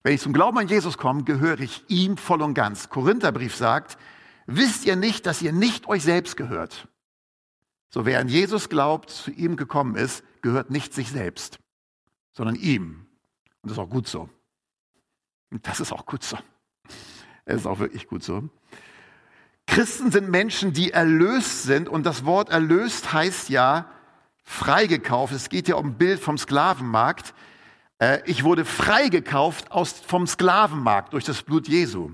Wenn 0.01 0.15
ich 0.15 0.21
zum 0.21 0.33
Glauben 0.33 0.57
an 0.57 0.67
Jesus 0.67 0.97
komme, 0.97 1.25
gehöre 1.25 1.59
ich 1.59 1.83
ihm 1.87 2.17
voll 2.17 2.41
und 2.41 2.55
ganz. 2.55 2.89
Korintherbrief 2.89 3.55
sagt, 3.55 3.99
wisst 4.47 4.85
ihr 4.85 4.95
nicht, 4.95 5.27
dass 5.27 5.43
ihr 5.43 5.51
nicht 5.51 5.87
euch 5.87 6.01
selbst 6.01 6.35
gehört? 6.35 6.87
So 7.91 8.07
wer 8.07 8.21
an 8.21 8.27
Jesus 8.27 8.67
glaubt, 8.67 9.11
zu 9.11 9.29
ihm 9.29 9.55
gekommen 9.55 9.95
ist, 9.95 10.23
gehört 10.41 10.71
nicht 10.71 10.95
sich 10.95 11.11
selbst, 11.11 11.59
sondern 12.31 12.55
ihm. 12.55 13.05
Und 13.61 13.69
das 13.69 13.73
ist 13.73 13.83
auch 13.83 13.89
gut 13.91 14.07
so. 14.07 14.29
Und 15.51 15.67
das 15.67 15.79
ist 15.79 15.91
auch 15.91 16.07
gut 16.07 16.23
so. 16.23 16.39
Es 17.45 17.57
ist 17.57 17.67
auch 17.67 17.77
wirklich 17.77 18.07
gut 18.07 18.23
so. 18.23 18.49
Christen 19.69 20.11
sind 20.11 20.29
Menschen, 20.29 20.73
die 20.73 20.91
erlöst 20.91 21.63
sind. 21.63 21.87
Und 21.87 22.03
das 22.03 22.25
Wort 22.25 22.49
erlöst 22.49 23.13
heißt 23.13 23.49
ja 23.49 23.85
freigekauft. 24.43 25.31
Es 25.31 25.49
geht 25.49 25.67
ja 25.67 25.75
um 25.75 25.87
ein 25.87 25.97
Bild 25.97 26.19
vom 26.19 26.39
Sklavenmarkt. 26.39 27.35
Äh, 27.99 28.19
ich 28.25 28.43
wurde 28.43 28.65
freigekauft 28.65 29.71
aus, 29.71 29.91
vom 29.91 30.25
Sklavenmarkt 30.25 31.13
durch 31.13 31.23
das 31.23 31.43
Blut 31.43 31.67
Jesu. 31.67 32.11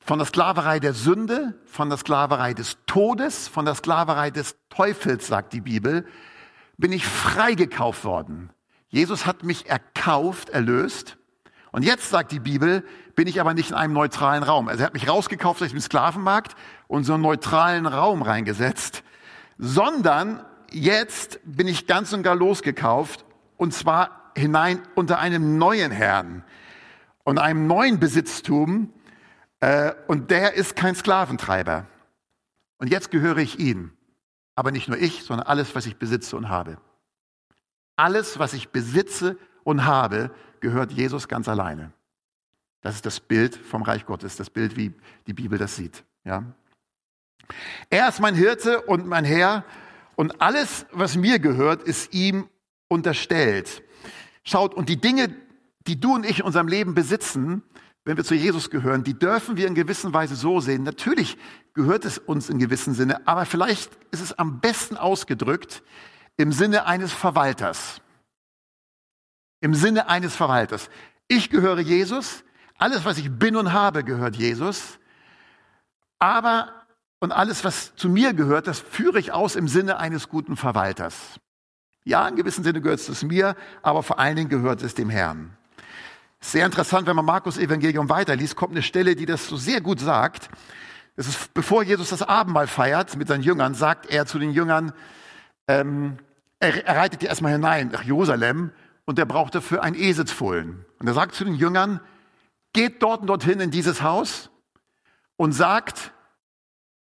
Von 0.00 0.18
der 0.18 0.26
Sklaverei 0.26 0.80
der 0.80 0.92
Sünde, 0.92 1.58
von 1.64 1.88
der 1.88 1.96
Sklaverei 1.96 2.52
des 2.52 2.76
Todes, 2.86 3.48
von 3.48 3.64
der 3.64 3.74
Sklaverei 3.74 4.30
des 4.30 4.56
Teufels, 4.68 5.28
sagt 5.28 5.54
die 5.54 5.60
Bibel, 5.62 6.06
bin 6.76 6.92
ich 6.92 7.06
freigekauft 7.06 8.04
worden. 8.04 8.50
Jesus 8.88 9.24
hat 9.24 9.44
mich 9.44 9.70
erkauft, 9.70 10.50
erlöst. 10.50 11.16
Und 11.72 11.82
jetzt 11.84 12.10
sagt 12.10 12.32
die 12.32 12.38
Bibel, 12.38 12.84
bin 13.14 13.26
ich 13.26 13.40
aber 13.40 13.54
nicht 13.54 13.70
in 13.70 13.76
einem 13.76 13.94
neutralen 13.94 14.42
Raum. 14.42 14.68
Also 14.68 14.82
er 14.82 14.86
hat 14.86 14.94
mich 14.94 15.08
rausgekauft 15.08 15.62
aus 15.62 15.70
dem 15.70 15.80
Sklavenmarkt 15.80 16.54
und 16.86 17.04
so 17.04 17.14
einen 17.14 17.22
neutralen 17.22 17.86
Raum 17.86 18.22
reingesetzt, 18.22 19.02
sondern 19.58 20.44
jetzt 20.70 21.40
bin 21.44 21.66
ich 21.66 21.86
ganz 21.86 22.12
und 22.12 22.22
gar 22.22 22.36
losgekauft 22.36 23.24
und 23.56 23.74
zwar 23.74 24.32
hinein 24.36 24.82
unter 24.94 25.18
einem 25.18 25.58
neuen 25.58 25.90
Herrn 25.90 26.44
und 27.24 27.38
einem 27.38 27.66
neuen 27.66 27.98
Besitztum 27.98 28.92
äh, 29.60 29.92
und 30.08 30.30
der 30.30 30.54
ist 30.54 30.76
kein 30.76 30.94
Sklaventreiber. 30.94 31.86
Und 32.78 32.88
jetzt 32.88 33.10
gehöre 33.10 33.38
ich 33.38 33.58
ihm. 33.58 33.92
Aber 34.54 34.72
nicht 34.72 34.88
nur 34.88 34.98
ich, 34.98 35.22
sondern 35.22 35.46
alles, 35.46 35.74
was 35.74 35.86
ich 35.86 35.96
besitze 35.96 36.36
und 36.36 36.48
habe. 36.48 36.78
Alles, 37.96 38.38
was 38.38 38.52
ich 38.54 38.70
besitze 38.70 39.38
und 39.64 39.86
habe, 39.86 40.30
gehört 40.62 40.92
Jesus 40.92 41.28
ganz 41.28 41.48
alleine. 41.48 41.92
Das 42.80 42.94
ist 42.94 43.04
das 43.04 43.20
Bild 43.20 43.54
vom 43.54 43.82
Reich 43.82 44.06
Gottes, 44.06 44.36
das 44.36 44.48
Bild, 44.48 44.76
wie 44.76 44.92
die 45.26 45.34
Bibel 45.34 45.58
das 45.58 45.76
sieht. 45.76 46.04
Ja? 46.24 46.44
Er 47.90 48.08
ist 48.08 48.20
mein 48.20 48.34
Hirte 48.34 48.80
und 48.82 49.06
mein 49.06 49.24
Herr 49.24 49.64
und 50.16 50.40
alles, 50.40 50.86
was 50.92 51.16
mir 51.16 51.38
gehört, 51.38 51.82
ist 51.82 52.14
ihm 52.14 52.48
unterstellt. 52.88 53.82
Schaut, 54.44 54.74
und 54.74 54.88
die 54.88 55.00
Dinge, 55.00 55.34
die 55.86 56.00
du 56.00 56.14
und 56.14 56.24
ich 56.24 56.40
in 56.40 56.44
unserem 56.44 56.68
Leben 56.68 56.94
besitzen, 56.94 57.62
wenn 58.04 58.16
wir 58.16 58.24
zu 58.24 58.34
Jesus 58.34 58.70
gehören, 58.70 59.04
die 59.04 59.18
dürfen 59.18 59.56
wir 59.56 59.68
in 59.68 59.74
gewisser 59.74 60.12
Weise 60.12 60.34
so 60.34 60.60
sehen. 60.60 60.82
Natürlich 60.82 61.38
gehört 61.74 62.04
es 62.04 62.18
uns 62.18 62.50
in 62.50 62.58
gewissem 62.58 62.94
Sinne, 62.94 63.26
aber 63.26 63.46
vielleicht 63.46 63.90
ist 64.10 64.20
es 64.20 64.38
am 64.38 64.60
besten 64.60 64.96
ausgedrückt 64.96 65.82
im 66.36 66.52
Sinne 66.52 66.86
eines 66.86 67.12
Verwalters. 67.12 68.01
Im 69.62 69.74
Sinne 69.74 70.08
eines 70.08 70.34
Verwalters. 70.34 70.90
Ich 71.28 71.48
gehöre 71.48 71.78
Jesus, 71.78 72.42
alles, 72.78 73.04
was 73.04 73.16
ich 73.16 73.30
bin 73.30 73.54
und 73.54 73.72
habe, 73.72 74.02
gehört 74.02 74.34
Jesus. 74.34 74.98
Aber, 76.18 76.72
und 77.20 77.30
alles, 77.30 77.64
was 77.64 77.94
zu 77.94 78.08
mir 78.08 78.34
gehört, 78.34 78.66
das 78.66 78.80
führe 78.80 79.20
ich 79.20 79.30
aus 79.30 79.54
im 79.54 79.68
Sinne 79.68 79.98
eines 79.98 80.28
guten 80.28 80.56
Verwalters. 80.56 81.14
Ja, 82.02 82.26
in 82.26 82.34
gewissem 82.34 82.64
Sinne 82.64 82.80
gehört 82.80 82.98
es 82.98 83.22
mir, 83.22 83.54
aber 83.82 84.02
vor 84.02 84.18
allen 84.18 84.34
Dingen 84.34 84.48
gehört 84.48 84.82
es 84.82 84.96
dem 84.96 85.10
Herrn. 85.10 85.56
Sehr 86.40 86.66
interessant, 86.66 87.06
wenn 87.06 87.14
man 87.14 87.24
Markus 87.24 87.56
Evangelium 87.56 88.08
weiterliest, 88.08 88.56
kommt 88.56 88.72
eine 88.72 88.82
Stelle, 88.82 89.14
die 89.14 89.26
das 89.26 89.46
so 89.46 89.56
sehr 89.56 89.80
gut 89.80 90.00
sagt. 90.00 90.50
Das 91.14 91.28
ist, 91.28 91.54
bevor 91.54 91.84
Jesus 91.84 92.10
das 92.10 92.22
Abendmahl 92.22 92.66
feiert 92.66 93.14
mit 93.14 93.28
seinen 93.28 93.44
Jüngern, 93.44 93.74
sagt 93.74 94.06
er 94.06 94.26
zu 94.26 94.40
den 94.40 94.50
Jüngern, 94.50 94.92
ähm, 95.68 96.18
er, 96.58 96.84
er 96.84 96.96
reitet 96.96 97.22
die 97.22 97.26
erstmal 97.26 97.52
hinein 97.52 97.90
nach 97.92 98.02
Jerusalem 98.02 98.72
und 99.12 99.18
er 99.18 99.26
braucht 99.26 99.54
dafür 99.54 99.82
ein 99.82 99.94
Eselsfohlen. 99.94 100.86
Und 100.98 101.06
er 101.06 101.12
sagt 101.12 101.34
zu 101.34 101.44
den 101.44 101.54
Jüngern, 101.54 102.00
geht 102.72 103.02
dort 103.02 103.20
und 103.20 103.26
dorthin 103.26 103.60
in 103.60 103.70
dieses 103.70 104.00
Haus 104.00 104.48
und 105.36 105.52
sagt, 105.52 106.14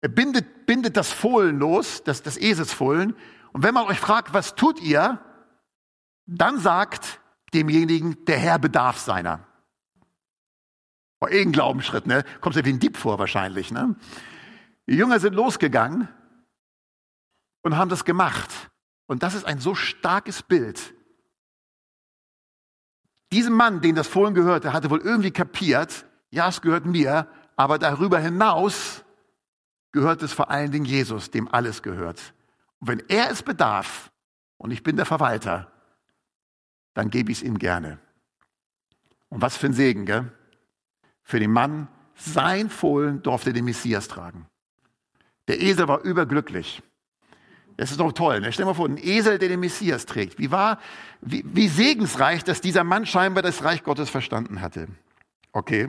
er 0.02 0.10
bindet, 0.10 0.66
bindet 0.66 0.98
das 0.98 1.12
Fohlen 1.12 1.60
los, 1.60 2.04
das, 2.04 2.24
das 2.24 2.36
Eselsfohlen. 2.36 3.16
Und 3.54 3.62
wenn 3.62 3.76
man 3.76 3.86
euch 3.86 4.00
fragt, 4.00 4.34
was 4.34 4.56
tut 4.56 4.82
ihr, 4.82 5.24
dann 6.26 6.58
sagt 6.58 7.22
demjenigen, 7.54 8.26
der 8.26 8.40
Herr 8.40 8.58
bedarf 8.58 8.98
seiner. 8.98 9.46
War 11.20 11.30
eh 11.30 11.44
ein 11.44 11.52
Glaubensschritt, 11.52 12.08
ne? 12.08 12.24
Kommt 12.42 12.56
ja 12.56 12.66
wie 12.66 12.74
ein 12.74 12.80
Dieb 12.80 12.98
vor 12.98 13.20
wahrscheinlich, 13.20 13.70
ne? 13.70 13.96
Die 14.88 14.96
Jünger 14.96 15.20
sind 15.20 15.36
losgegangen 15.36 16.08
und 17.62 17.78
haben 17.78 17.90
das 17.90 18.04
gemacht. 18.04 18.50
Und 19.06 19.22
das 19.22 19.36
ist 19.36 19.46
ein 19.46 19.60
so 19.60 19.76
starkes 19.76 20.42
Bild 20.42 20.96
diesem 23.32 23.54
Mann, 23.54 23.82
den 23.82 23.96
das 23.96 24.08
Fohlen 24.08 24.34
gehörte, 24.34 24.74
hatte 24.74 24.90
wohl 24.90 25.02
irgendwie 25.02 25.32
kapiert, 25.32 26.06
ja, 26.32 26.48
es 26.50 26.62
gehört 26.62 26.86
mir, 26.86 27.28
aber 27.56 27.80
darüber 27.80 28.20
hinaus 28.20 29.04
gehört 29.92 30.22
es 30.22 30.34
vor 30.34 30.50
allen 30.50 30.72
Dingen 30.72 30.86
Jesus, 30.86 31.32
dem 31.32 31.48
alles 31.48 31.82
gehört. 31.82 32.34
Und 32.80 32.88
wenn 32.88 33.04
er 33.08 33.30
es 33.30 33.44
bedarf 33.44 34.12
und 34.58 34.72
ich 34.72 34.84
bin 34.84 34.96
der 34.96 35.06
Verwalter, 35.06 35.72
dann 36.94 37.10
gebe 37.10 37.32
ich 37.32 37.40
es 37.40 37.44
ihm 37.44 37.58
gerne. 37.58 38.00
Und 39.30 39.42
was 39.42 39.58
für 39.58 39.68
ein 39.68 39.74
Segen, 39.74 40.06
gell? 40.06 40.32
Für 41.24 41.40
den 41.40 41.52
Mann, 41.52 41.88
sein 42.16 42.70
Fohlen 42.70 43.22
durfte 43.22 43.54
den 43.54 43.66
Messias 43.66 44.08
tragen. 44.08 44.48
Der 45.48 45.62
Esel 45.62 45.88
war 45.88 46.02
überglücklich. 46.02 46.82
Das 47.80 47.92
ist 47.92 48.00
doch 48.02 48.12
toll. 48.12 48.42
Ne? 48.42 48.52
Stell 48.52 48.66
dir 48.66 48.72
mal 48.72 48.76
vor, 48.76 48.90
ein 48.90 48.98
Esel, 48.98 49.40
der 49.40 49.48
den 49.48 49.62
Messias 49.62 50.06
trägt. 50.06 50.38
Wie 50.38 50.52
war, 50.52 50.80
wie, 51.22 51.46
wie 51.46 51.70
segensreich, 51.70 52.44
dass 52.44 52.60
dieser 52.60 52.84
Mann 52.84 53.06
scheinbar 53.06 53.42
das 53.42 53.64
Reich 53.64 53.86
Gottes 53.86 54.10
verstanden 54.10 54.60
hatte. 54.60 54.90
Okay. 55.54 55.88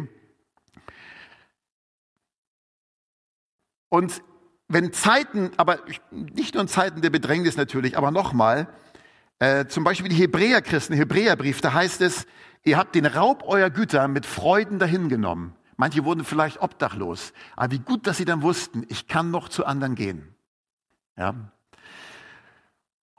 Und 3.89 4.23
wenn 4.69 4.93
Zeiten, 4.93 5.51
aber 5.57 5.81
nicht 6.13 6.55
nur 6.55 6.63
in 6.63 6.69
Zeiten 6.69 7.01
der 7.01 7.11
Bedrängnis 7.11 7.57
natürlich, 7.57 7.99
aber 7.99 8.13
nochmal, 8.13 8.69
äh, 9.41 9.67
zum 9.67 9.83
Beispiel 9.83 10.11
die 10.11 10.15
Hebräerchristen, 10.15 10.95
Hebräerbrief, 10.95 11.61
da 11.61 11.73
heißt 11.73 12.03
es, 12.03 12.29
ihr 12.63 12.79
habt 12.79 12.95
den 12.95 13.07
Raub 13.07 13.43
eurer 13.49 13.71
Güter 13.71 14.07
mit 14.07 14.27
Freuden 14.27 14.79
dahingenommen. 14.79 15.57
Manche 15.77 16.05
wurden 16.05 16.25
vielleicht 16.25 16.63
obdachlos, 16.63 17.33
aber 17.57 17.73
wie 17.73 17.81
gut, 17.81 18.07
dass 18.07 18.19
sie 18.19 18.25
dann 18.25 18.43
wussten, 18.43 18.87
ich 18.89 19.09
kann 19.09 19.33
noch 19.33 19.49
zu 19.49 19.67
anderen 19.67 19.97
gehen. 19.97 20.37
Ja. 21.17 21.51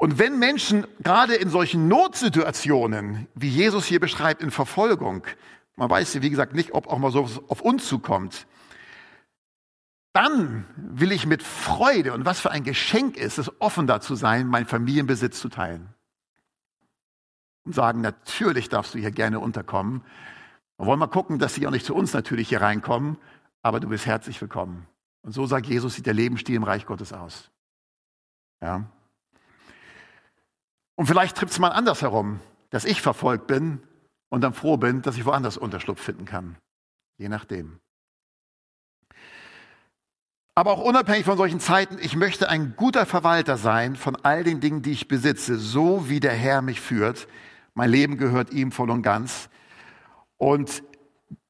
Und 0.01 0.17
wenn 0.17 0.39
Menschen 0.39 0.87
gerade 1.03 1.35
in 1.35 1.51
solchen 1.51 1.87
Notsituationen, 1.87 3.27
wie 3.35 3.49
Jesus 3.49 3.85
hier 3.85 3.99
beschreibt, 3.99 4.41
in 4.41 4.49
Verfolgung, 4.49 5.27
man 5.75 5.91
weiß 5.91 6.15
ja, 6.15 6.23
wie 6.23 6.31
gesagt, 6.31 6.55
nicht, 6.55 6.73
ob 6.73 6.87
auch 6.87 6.97
mal 6.97 7.11
so 7.11 7.29
auf 7.47 7.61
uns 7.61 7.87
zukommt, 7.87 8.47
dann 10.11 10.65
will 10.75 11.11
ich 11.11 11.27
mit 11.27 11.43
Freude 11.43 12.13
und 12.13 12.25
was 12.25 12.39
für 12.39 12.49
ein 12.49 12.63
Geschenk 12.63 13.15
ist 13.15 13.37
es, 13.37 13.51
offen 13.61 13.85
dazu 13.85 14.15
sein, 14.15 14.47
meinen 14.47 14.65
Familienbesitz 14.65 15.39
zu 15.39 15.49
teilen. 15.49 15.93
Und 17.63 17.75
sagen, 17.75 18.01
natürlich 18.01 18.69
darfst 18.69 18.95
du 18.95 18.97
hier 18.97 19.11
gerne 19.11 19.39
unterkommen. 19.39 20.03
Wir 20.79 20.87
wollen 20.87 20.97
mal 20.97 21.05
gucken, 21.05 21.37
dass 21.37 21.53
sie 21.53 21.67
auch 21.67 21.71
nicht 21.71 21.85
zu 21.85 21.93
uns 21.93 22.11
natürlich 22.11 22.49
hier 22.49 22.61
reinkommen, 22.61 23.17
aber 23.61 23.79
du 23.79 23.89
bist 23.89 24.07
herzlich 24.07 24.41
willkommen. 24.41 24.87
Und 25.21 25.33
so 25.33 25.45
sagt 25.45 25.67
Jesus, 25.67 25.93
sieht 25.93 26.07
der 26.07 26.15
Lebensstil 26.15 26.55
im 26.55 26.63
Reich 26.63 26.87
Gottes 26.87 27.13
aus. 27.13 27.51
Ja. 28.63 28.89
Und 31.01 31.07
vielleicht 31.07 31.35
trifft 31.35 31.53
es 31.53 31.57
mal 31.57 31.69
anders 31.69 32.03
herum, 32.03 32.39
dass 32.69 32.85
ich 32.85 33.01
verfolgt 33.01 33.47
bin 33.47 33.81
und 34.29 34.41
dann 34.41 34.53
froh 34.53 34.77
bin, 34.77 35.01
dass 35.01 35.17
ich 35.17 35.25
woanders 35.25 35.57
Unterschlupf 35.57 35.99
finden 35.99 36.25
kann. 36.25 36.57
Je 37.17 37.27
nachdem. 37.27 37.79
Aber 40.53 40.73
auch 40.73 40.83
unabhängig 40.83 41.25
von 41.25 41.37
solchen 41.37 41.59
Zeiten, 41.59 41.97
ich 41.99 42.15
möchte 42.15 42.49
ein 42.49 42.75
guter 42.75 43.07
Verwalter 43.07 43.57
sein 43.57 43.95
von 43.95 44.15
all 44.15 44.43
den 44.43 44.59
Dingen, 44.59 44.83
die 44.83 44.91
ich 44.91 45.07
besitze, 45.07 45.57
so 45.57 46.07
wie 46.07 46.19
der 46.19 46.33
Herr 46.33 46.61
mich 46.61 46.79
führt. 46.79 47.27
Mein 47.73 47.89
Leben 47.89 48.17
gehört 48.17 48.53
ihm 48.53 48.71
voll 48.71 48.91
und 48.91 49.01
ganz. 49.01 49.49
Und 50.37 50.83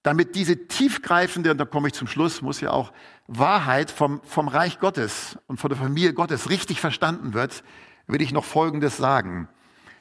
damit 0.01 0.35
diese 0.35 0.69
tiefgreifende, 0.69 1.51
und 1.51 1.57
da 1.57 1.65
komme 1.65 1.89
ich 1.89 1.93
zum 1.93 2.07
Schluss, 2.07 2.41
muss 2.41 2.61
ja 2.61 2.71
auch 2.71 2.93
Wahrheit 3.27 3.91
vom, 3.91 4.21
vom 4.23 4.47
Reich 4.47 4.79
Gottes 4.79 5.37
und 5.47 5.57
von 5.59 5.67
der 5.67 5.77
Familie 5.77 6.13
Gottes 6.13 6.49
richtig 6.49 6.79
verstanden 6.79 7.33
wird, 7.33 7.65
will 8.07 8.21
ich 8.21 8.31
noch 8.31 8.45
Folgendes 8.45 8.97
sagen, 8.97 9.47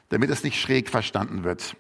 damit 0.09 0.31
es 0.31 0.43
nicht 0.43 0.61
schräg 0.61 0.89
verstanden 0.89 1.45
wird. 1.45 1.77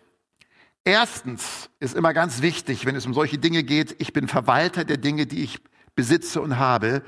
Erstens 0.84 1.68
ist 1.78 1.94
immer 1.94 2.14
ganz 2.14 2.40
wichtig, 2.40 2.86
wenn 2.86 2.96
es 2.96 3.06
um 3.06 3.12
solche 3.12 3.38
Dinge 3.38 3.62
geht, 3.62 3.96
ich 3.98 4.12
bin 4.12 4.28
Verwalter 4.28 4.84
der 4.84 4.96
Dinge, 4.96 5.26
die 5.26 5.42
ich 5.42 5.60
besitze 5.94 6.40
und 6.40 6.58
habe. 6.58 7.02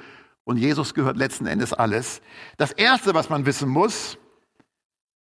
Und 0.45 0.59
Jesus 0.59 0.93
gehört 0.93 1.17
letzten 1.17 1.47
Endes 1.47 1.73
alles. 1.73 2.21
Das 2.59 2.73
Erste, 2.73 3.15
was 3.15 3.31
man 3.31 3.47
wissen 3.47 3.69
muss, 3.69 4.19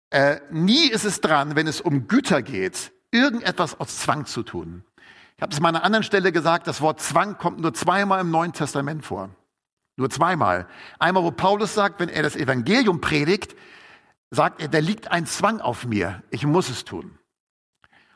äh, 0.09 0.39
nie 0.49 0.87
ist 0.87 1.05
es 1.05 1.21
dran, 1.21 1.55
wenn 1.55 1.67
es 1.67 1.81
um 1.81 2.07
Güter 2.07 2.41
geht, 2.41 2.91
irgendetwas 3.11 3.79
aus 3.79 3.99
Zwang 3.99 4.25
zu 4.25 4.43
tun. 4.43 4.83
Ich 5.37 5.41
habe 5.41 5.53
es 5.53 5.59
mal 5.59 5.69
an 5.69 5.75
einer 5.75 5.85
anderen 5.85 6.03
Stelle 6.03 6.31
gesagt, 6.31 6.67
das 6.67 6.81
Wort 6.81 7.01
Zwang 7.01 7.37
kommt 7.37 7.59
nur 7.59 7.73
zweimal 7.73 8.21
im 8.21 8.31
Neuen 8.31 8.53
Testament 8.53 9.05
vor. 9.05 9.29
Nur 10.01 10.09
zweimal. 10.09 10.67
Einmal, 10.97 11.23
wo 11.23 11.29
Paulus 11.29 11.75
sagt, 11.75 11.99
wenn 11.99 12.09
er 12.09 12.23
das 12.23 12.35
Evangelium 12.35 13.01
predigt, 13.01 13.55
sagt 14.31 14.59
er, 14.59 14.67
da 14.67 14.79
liegt 14.79 15.11
ein 15.11 15.27
Zwang 15.27 15.61
auf 15.61 15.85
mir, 15.85 16.23
ich 16.31 16.43
muss 16.43 16.69
es 16.69 16.85
tun. 16.85 17.19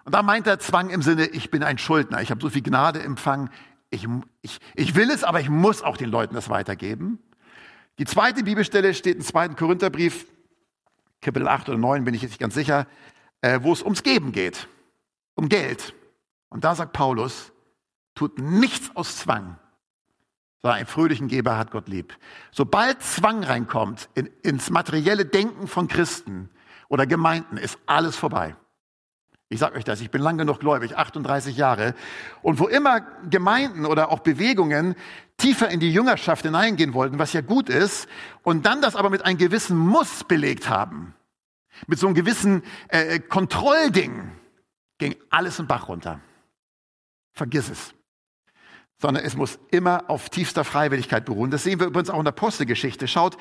Und 0.03 0.15
da 0.15 0.23
meint 0.23 0.47
er 0.47 0.57
Zwang 0.57 0.89
im 0.89 1.03
Sinne, 1.03 1.27
ich 1.27 1.51
bin 1.51 1.61
ein 1.61 1.77
Schuldner, 1.77 2.23
ich 2.23 2.31
habe 2.31 2.41
so 2.41 2.49
viel 2.49 2.63
Gnade 2.63 3.03
empfangen, 3.03 3.51
ich, 3.91 4.07
ich, 4.41 4.59
ich 4.73 4.95
will 4.95 5.11
es, 5.11 5.23
aber 5.23 5.41
ich 5.41 5.49
muss 5.49 5.83
auch 5.83 5.95
den 5.95 6.09
Leuten 6.09 6.33
das 6.33 6.49
weitergeben. 6.49 7.19
Die 7.99 8.05
zweite 8.05 8.43
Bibelstelle 8.43 8.95
steht 8.95 9.17
im 9.17 9.21
zweiten 9.21 9.55
Korintherbrief, 9.55 10.25
Kapitel 11.21 11.47
8 11.47 11.69
oder 11.69 11.77
9, 11.77 12.03
bin 12.03 12.15
ich 12.15 12.23
jetzt 12.23 12.31
nicht 12.31 12.39
ganz 12.39 12.55
sicher, 12.55 12.87
äh, 13.41 13.59
wo 13.61 13.71
es 13.71 13.83
ums 13.83 14.01
Geben 14.01 14.31
geht, 14.31 14.67
um 15.35 15.49
Geld. 15.49 15.93
Und 16.49 16.63
da 16.63 16.73
sagt 16.73 16.93
Paulus, 16.93 17.51
tut 18.15 18.39
nichts 18.39 18.89
aus 18.95 19.17
Zwang, 19.17 19.59
sondern 20.65 20.79
einen 20.79 20.87
fröhlichen 20.87 21.27
Geber 21.27 21.59
hat 21.59 21.69
Gott 21.69 21.87
lieb. 21.87 22.17
Sobald 22.49 23.03
Zwang 23.03 23.43
reinkommt 23.43 24.09
in, 24.15 24.31
ins 24.41 24.71
materielle 24.71 25.23
Denken 25.23 25.67
von 25.67 25.87
Christen 25.87 26.49
oder 26.87 27.05
Gemeinden, 27.05 27.57
ist 27.57 27.77
alles 27.85 28.15
vorbei. 28.15 28.55
Ich 29.47 29.59
sage 29.59 29.77
euch 29.77 29.83
das, 29.83 30.01
ich 30.01 30.09
bin 30.09 30.23
lang 30.23 30.39
genug 30.39 30.59
gläubig, 30.59 30.97
38 30.97 31.55
Jahre. 31.55 31.93
Und 32.41 32.57
wo 32.57 32.65
immer 32.67 33.01
Gemeinden 33.29 33.85
oder 33.85 34.09
auch 34.09 34.21
Bewegungen 34.21 34.95
tiefer 35.37 35.69
in 35.69 35.79
die 35.79 35.93
Jüngerschaft 35.93 36.41
hineingehen 36.41 36.95
wollten, 36.95 37.19
was 37.19 37.33
ja 37.33 37.41
gut 37.41 37.69
ist, 37.69 38.07
und 38.41 38.65
dann 38.65 38.81
das 38.81 38.95
aber 38.95 39.11
mit 39.11 39.23
einem 39.23 39.37
gewissen 39.37 39.77
Muss 39.77 40.23
belegt 40.23 40.67
haben, 40.67 41.13
mit 41.85 41.99
so 41.99 42.07
einem 42.07 42.15
gewissen 42.15 42.63
äh, 42.87 43.19
Kontrollding, 43.19 44.31
ging 44.97 45.15
alles 45.29 45.59
im 45.59 45.67
Bach 45.67 45.89
runter. 45.89 46.21
Vergiss 47.33 47.69
es. 47.69 47.94
Sondern 48.97 49.25
es 49.25 49.35
muss 49.35 49.59
immer 49.71 50.09
auf 50.09 50.29
tiefster 50.29 50.63
Freiwilligkeit 50.63 51.25
beruhen. 51.25 51.51
Das 51.51 51.63
sehen 51.63 51.79
wir 51.79 51.87
übrigens 51.87 52.09
auch 52.09 52.19
in 52.19 52.25
der 52.25 52.31
Postegeschichte. 52.31 53.07
Schaut, 53.07 53.37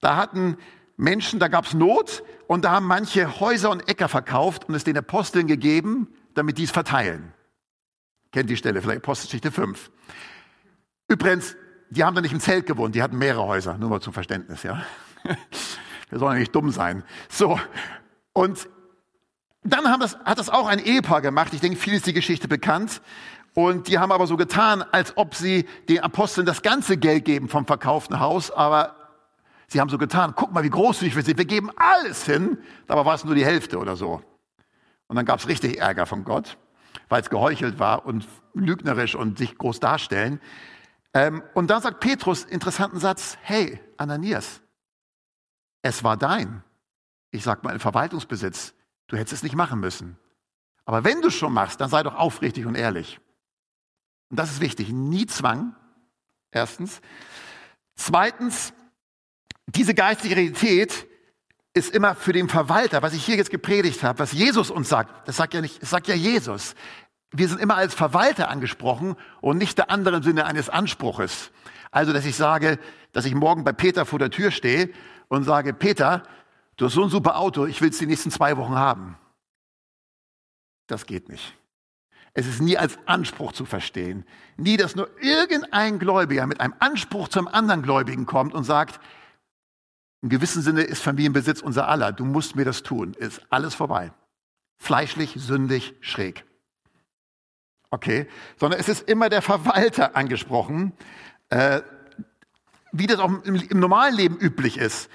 da 0.00 0.16
hatten 0.16 0.56
Menschen, 0.96 1.38
da 1.38 1.48
gab 1.48 1.66
es 1.66 1.74
Not 1.74 2.22
und 2.46 2.64
da 2.64 2.72
haben 2.72 2.86
manche 2.86 3.40
Häuser 3.40 3.70
und 3.70 3.88
Äcker 3.88 4.08
verkauft 4.08 4.68
und 4.68 4.74
es 4.74 4.84
den 4.84 4.96
Aposteln 4.96 5.46
gegeben, 5.46 6.08
damit 6.34 6.58
die 6.58 6.64
es 6.64 6.70
verteilen. 6.70 7.32
Kennt 8.32 8.50
die 8.50 8.56
Stelle, 8.56 8.82
vielleicht 8.82 8.98
Apostelgeschichte 8.98 9.52
5. 9.52 9.90
Übrigens, 11.08 11.56
die 11.90 12.02
haben 12.02 12.14
da 12.14 12.20
nicht 12.20 12.32
im 12.32 12.40
Zelt 12.40 12.66
gewohnt, 12.66 12.94
die 12.94 13.02
hatten 13.02 13.18
mehrere 13.18 13.46
Häuser, 13.46 13.78
nur 13.78 13.90
mal 13.90 14.00
zum 14.00 14.12
Verständnis, 14.12 14.62
ja. 14.62 14.82
Wir 16.08 16.18
sollen 16.18 16.34
ja 16.34 16.40
nicht 16.40 16.54
dumm 16.54 16.70
sein. 16.70 17.04
So. 17.28 17.58
Und 18.32 18.68
dann 19.64 19.82
das, 19.98 20.16
hat 20.18 20.38
das 20.38 20.48
auch 20.48 20.68
ein 20.68 20.78
Ehepaar 20.78 21.20
gemacht. 21.20 21.52
Ich 21.52 21.60
denke, 21.60 21.78
viel 21.78 21.94
ist 21.94 22.06
die 22.06 22.12
Geschichte 22.12 22.46
bekannt. 22.46 23.00
Und 23.56 23.88
die 23.88 23.98
haben 23.98 24.12
aber 24.12 24.26
so 24.26 24.36
getan, 24.36 24.84
als 24.92 25.16
ob 25.16 25.34
sie 25.34 25.66
den 25.88 26.00
Aposteln 26.00 26.46
das 26.46 26.60
ganze 26.60 26.98
Geld 26.98 27.24
geben 27.24 27.48
vom 27.48 27.66
verkauften 27.66 28.20
Haus, 28.20 28.50
aber 28.50 28.94
Sie 29.68 29.80
haben 29.80 29.88
so 29.88 29.98
getan, 29.98 30.34
guck 30.36 30.52
mal, 30.52 30.62
wie 30.62 30.70
großzügig 30.70 31.16
wir 31.16 31.22
sind. 31.22 31.38
Wir 31.38 31.44
geben 31.44 31.70
alles 31.74 32.24
hin. 32.24 32.58
Dabei 32.86 33.04
war 33.04 33.14
es 33.14 33.24
nur 33.24 33.34
die 33.34 33.44
Hälfte 33.44 33.78
oder 33.78 33.96
so. 33.96 34.22
Und 35.08 35.16
dann 35.16 35.24
gab 35.24 35.40
es 35.40 35.48
richtig 35.48 35.78
Ärger 35.78 36.06
von 36.06 36.22
Gott, 36.22 36.56
weil 37.08 37.22
es 37.22 37.30
geheuchelt 37.30 37.78
war 37.78 38.06
und 38.06 38.28
lügnerisch 38.54 39.14
und 39.14 39.38
sich 39.38 39.58
groß 39.58 39.80
darstellen. 39.80 40.38
Ähm, 41.14 41.42
und 41.54 41.68
dann 41.68 41.82
sagt 41.82 42.00
Petrus 42.00 42.44
interessanten 42.44 43.00
Satz, 43.00 43.38
hey, 43.40 43.80
Ananias, 43.96 44.60
es 45.82 46.04
war 46.04 46.16
dein. 46.16 46.62
Ich 47.32 47.42
sag 47.42 47.64
mal, 47.64 47.78
Verwaltungsbesitz. 47.78 48.74
Du 49.08 49.16
hättest 49.16 49.32
es 49.32 49.42
nicht 49.42 49.56
machen 49.56 49.80
müssen. 49.80 50.16
Aber 50.84 51.02
wenn 51.02 51.22
du 51.22 51.28
es 51.28 51.34
schon 51.34 51.52
machst, 51.52 51.80
dann 51.80 51.90
sei 51.90 52.04
doch 52.04 52.14
aufrichtig 52.14 52.66
und 52.66 52.76
ehrlich. 52.76 53.18
Und 54.30 54.38
das 54.38 54.50
ist 54.50 54.60
wichtig. 54.60 54.90
Nie 54.90 55.26
Zwang. 55.26 55.74
Erstens. 56.50 57.00
Zweitens, 57.96 58.72
diese 59.66 59.94
geistige 59.94 60.36
Realität 60.36 61.06
ist 61.74 61.94
immer 61.94 62.14
für 62.14 62.32
den 62.32 62.48
Verwalter, 62.48 63.02
was 63.02 63.12
ich 63.12 63.24
hier 63.24 63.36
jetzt 63.36 63.50
gepredigt 63.50 64.02
habe, 64.02 64.18
was 64.18 64.32
Jesus 64.32 64.70
uns 64.70 64.88
sagt. 64.88 65.28
Das 65.28 65.36
sagt 65.36 65.52
ja 65.54 65.60
nicht, 65.60 65.82
das 65.82 65.90
sagt 65.90 66.08
ja 66.08 66.14
Jesus. 66.14 66.74
Wir 67.32 67.48
sind 67.48 67.60
immer 67.60 67.76
als 67.76 67.94
Verwalter 67.94 68.48
angesprochen 68.48 69.16
und 69.42 69.58
nicht 69.58 69.76
der 69.76 69.90
andere 69.90 70.16
im 70.16 70.22
Sinne 70.22 70.46
eines 70.46 70.70
Anspruches. 70.70 71.50
Also, 71.90 72.12
dass 72.12 72.24
ich 72.24 72.36
sage, 72.36 72.78
dass 73.12 73.26
ich 73.26 73.34
morgen 73.34 73.64
bei 73.64 73.72
Peter 73.72 74.06
vor 74.06 74.18
der 74.18 74.30
Tür 74.30 74.50
stehe 74.50 74.90
und 75.28 75.44
sage, 75.44 75.74
Peter, 75.74 76.22
du 76.76 76.86
hast 76.86 76.94
so 76.94 77.02
ein 77.02 77.10
super 77.10 77.36
Auto, 77.36 77.66
ich 77.66 77.80
will 77.82 77.90
es 77.90 77.98
die 77.98 78.06
nächsten 78.06 78.30
zwei 78.30 78.56
Wochen 78.56 78.76
haben. 78.76 79.18
Das 80.86 81.04
geht 81.04 81.28
nicht. 81.28 81.56
Es 82.38 82.46
ist 82.46 82.60
nie 82.60 82.76
als 82.76 82.98
Anspruch 83.06 83.52
zu 83.52 83.64
verstehen. 83.64 84.26
Nie, 84.58 84.76
dass 84.76 84.94
nur 84.94 85.08
irgendein 85.22 85.98
Gläubiger 85.98 86.46
mit 86.46 86.60
einem 86.60 86.74
Anspruch 86.80 87.28
zum 87.28 87.48
anderen 87.48 87.80
Gläubigen 87.80 88.26
kommt 88.26 88.52
und 88.52 88.64
sagt, 88.64 89.00
im 90.20 90.28
gewissen 90.28 90.60
Sinne 90.60 90.82
ist 90.82 91.02
Familienbesitz 91.02 91.62
unser 91.62 91.88
aller. 91.88 92.12
Du 92.12 92.26
musst 92.26 92.54
mir 92.54 92.66
das 92.66 92.82
tun. 92.82 93.14
Ist 93.14 93.40
alles 93.48 93.74
vorbei. 93.74 94.12
Fleischlich, 94.76 95.32
sündig, 95.38 95.94
schräg. 96.02 96.44
Okay, 97.88 98.28
sondern 98.60 98.80
es 98.80 98.90
ist 98.90 99.08
immer 99.08 99.30
der 99.30 99.40
Verwalter 99.40 100.14
angesprochen, 100.14 100.92
äh, 101.48 101.80
wie 102.92 103.06
das 103.06 103.18
auch 103.18 103.30
im, 103.44 103.54
im 103.54 103.80
normalen 103.80 104.14
Leben 104.14 104.36
üblich 104.36 104.76
ist. 104.76 105.08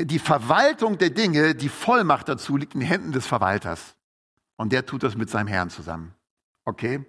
Die 0.00 0.18
Verwaltung 0.18 0.98
der 0.98 1.10
Dinge, 1.10 1.54
die 1.54 1.68
Vollmacht 1.68 2.28
dazu 2.28 2.56
liegt 2.56 2.74
in 2.74 2.80
den 2.80 2.88
Händen 2.88 3.12
des 3.12 3.28
Verwalters. 3.28 3.94
Und 4.56 4.72
der 4.72 4.84
tut 4.84 5.04
das 5.04 5.14
mit 5.14 5.30
seinem 5.30 5.46
Herrn 5.46 5.70
zusammen. 5.70 6.16
Okay? 6.64 7.04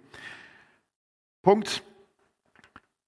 Punkt. 1.41 1.83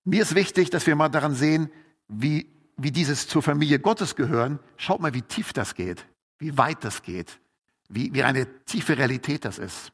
Mir 0.03 0.21
ist 0.21 0.35
wichtig, 0.35 0.69
dass 0.69 0.87
wir 0.87 0.95
mal 0.95 1.09
daran 1.09 1.33
sehen, 1.33 1.69
wie 2.07 2.57
wie 2.77 2.91
dieses 2.91 3.27
zur 3.27 3.41
Familie 3.41 3.79
Gottes 3.79 4.15
gehören, 4.15 4.59
schaut 4.77 5.01
mal, 5.01 5.13
wie 5.13 5.23
tief 5.23 5.51
das 5.51 5.73
geht, 5.73 6.05
wie 6.37 6.57
weit 6.57 6.83
das 6.83 7.01
geht, 7.01 7.39
wie, 7.89 8.13
wie 8.13 8.23
eine 8.23 8.47
tiefe 8.65 8.97
Realität 8.97 9.45
das 9.45 9.57
ist. 9.57 9.91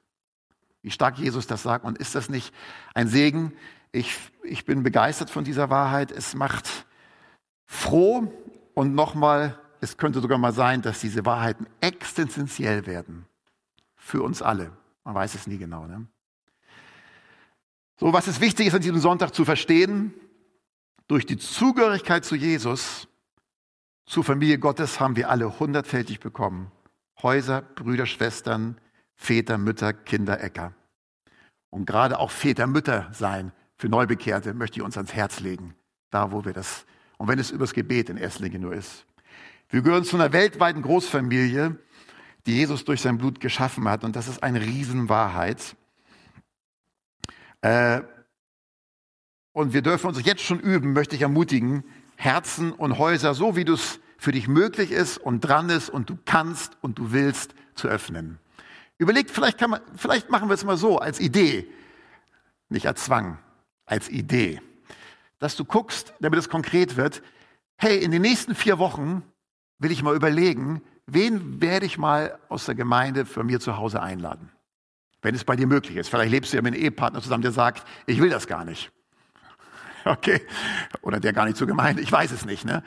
wie 0.82 0.92
stark 0.92 1.18
Jesus 1.18 1.48
das 1.48 1.64
sagt. 1.64 1.86
Und 1.86 1.98
ist 1.98 2.14
das 2.14 2.30
nicht 2.30 2.54
ein 2.94 3.08
Segen? 3.08 3.54
Ich, 3.92 4.16
ich 4.44 4.66
bin 4.66 4.84
begeistert 4.84 5.30
von 5.30 5.46
dieser 5.46 5.70
Wahrheit. 5.70 6.12
Es 6.12 6.36
macht 6.36 6.86
froh 7.66 8.32
und 8.74 8.94
nochmal, 8.94 9.58
es 9.80 9.98
könnte 9.98 10.20
sogar 10.20 10.38
mal 10.38 10.54
sein, 10.54 10.82
dass 10.82 11.00
diese 11.00 11.26
Wahrheiten 11.26 11.66
existenziell 11.80 12.86
werden. 12.86 13.26
Für 13.96 14.22
uns 14.22 14.42
alle. 14.42 14.76
Man 15.06 15.16
weiß 15.16 15.36
es 15.36 15.48
nie 15.48 15.58
genau. 15.58 15.88
Ne? 15.88 16.06
So, 18.04 18.12
was 18.12 18.28
es 18.28 18.42
wichtig 18.42 18.68
ist 18.68 18.74
an 18.74 18.82
diesem 18.82 19.00
Sonntag 19.00 19.34
zu 19.34 19.46
verstehen, 19.46 20.14
durch 21.08 21.26
die 21.26 21.38
Zugehörigkeit 21.38 22.26
zu 22.26 22.36
Jesus, 22.36 23.08
zur 24.06 24.26
Familie 24.26 24.60
Gottes 24.60 25.00
haben 25.00 25.16
wir 25.16 25.30
alle 25.30 25.58
hundertfältig 25.58 26.20
bekommen. 26.20 26.70
Häuser, 27.22 27.62
Brüder, 27.62 28.06
Schwestern, 28.06 28.78
Väter, 29.16 29.58
Mütter, 29.58 29.94
Kinder, 29.94 30.44
Äcker. 30.44 30.74
Und 31.70 31.86
gerade 31.86 32.20
auch 32.20 32.30
Väter, 32.30 32.68
Mütter 32.68 33.08
sein 33.14 33.54
für 33.78 33.88
Neubekehrte 33.88 34.54
möchte 34.54 34.80
ich 34.80 34.84
uns 34.84 34.98
ans 34.98 35.14
Herz 35.14 35.40
legen. 35.40 35.74
Da, 36.10 36.34
wo 36.34 36.44
wir 36.44 36.52
das, 36.52 36.86
und 37.18 37.30
wenn 37.30 37.40
es 37.40 37.52
übers 37.52 37.74
Gebet 37.74 38.10
in 38.10 38.18
erster 38.18 38.50
nur 38.50 38.74
ist. 38.74 39.06
Wir 39.70 39.82
gehören 39.82 40.04
zu 40.04 40.18
einer 40.18 40.34
weltweiten 40.34 40.82
Großfamilie, 40.82 41.78
die 42.48 42.56
Jesus 42.58 42.84
durch 42.84 43.00
sein 43.00 43.18
Blut 43.18 43.40
geschaffen 43.40 43.88
hat. 43.88 44.04
Und 44.04 44.18
das 44.18 44.28
ist 44.28 44.44
eine 44.44 44.60
Riesenwahrheit. 44.60 45.78
Äh, 47.64 48.02
und 49.54 49.74
wir 49.74 49.82
dürfen 49.82 50.08
uns 50.08 50.24
jetzt 50.24 50.42
schon 50.42 50.60
üben, 50.60 50.94
möchte 50.94 51.16
ich 51.16 51.22
ermutigen, 51.22 51.84
Herzen 52.16 52.72
und 52.72 52.98
Häuser, 52.98 53.34
so 53.34 53.56
wie 53.56 53.66
du 53.66 53.74
es 53.74 54.00
für 54.18 54.32
dich 54.32 54.48
möglich 54.48 54.92
ist 54.92 55.18
und 55.18 55.42
dran 55.42 55.70
ist 55.70 55.90
und 55.90 56.10
du 56.10 56.18
kannst 56.26 56.78
und 56.82 57.00
du 57.00 57.12
willst, 57.12 57.56
zu 57.76 57.88
öffnen. 57.88 58.38
Überlegt, 58.98 59.32
vielleicht, 59.32 59.58
kann 59.58 59.72
man, 59.72 59.82
vielleicht 59.96 60.30
machen 60.30 60.50
wir 60.50 60.54
es 60.54 60.64
mal 60.64 60.78
so, 60.78 61.00
als 61.00 61.20
Idee, 61.20 61.68
nicht 62.70 62.88
als 62.88 63.06
Zwang, 63.06 63.40
als 63.86 64.10
Idee, 64.10 64.62
dass 65.40 65.56
du 65.56 65.66
guckst, 65.66 66.14
damit 66.20 66.40
es 66.40 66.50
konkret 66.50 66.98
wird, 66.98 67.24
hey, 67.78 67.98
in 67.98 68.12
den 68.12 68.22
nächsten 68.22 68.56
vier 68.56 68.78
Wochen 68.78 69.24
will 69.80 69.92
ich 69.92 70.04
mal 70.04 70.16
überlegen, 70.16 70.82
wen 71.08 71.62
werde 71.62 71.86
ich 71.86 71.98
mal 71.98 72.38
aus 72.50 72.66
der 72.66 72.76
Gemeinde 72.76 73.26
für 73.26 73.44
mir 73.44 73.60
zu 73.60 73.78
Hause 73.78 74.02
einladen? 74.02 74.52
Wenn 75.24 75.34
es 75.34 75.44
bei 75.44 75.56
dir 75.56 75.66
möglich 75.66 75.98
ist. 75.98 76.10
Vielleicht 76.10 76.32
lebst 76.32 76.54
du 76.54 76.58
ja 76.58 76.62
mit 76.62 76.74
einem 76.74 76.84
Ehepartner 76.84 77.22
zusammen, 77.22 77.42
der 77.42 77.52
sagt, 77.52 77.88
ich 78.06 78.22
will 78.22 78.30
das 78.30 78.48
gar 78.48 78.64
nicht. 78.66 78.92
Okay. 80.06 80.42
Oder 81.02 81.22
der 81.22 81.32
gar 81.32 81.46
nicht 81.46 81.56
zur 81.56 81.66
Gemeinde, 81.66 82.02
ich 82.02 82.12
weiß 82.12 82.34
es 82.34 82.44
nicht. 82.44 82.66
Ne? 82.66 82.84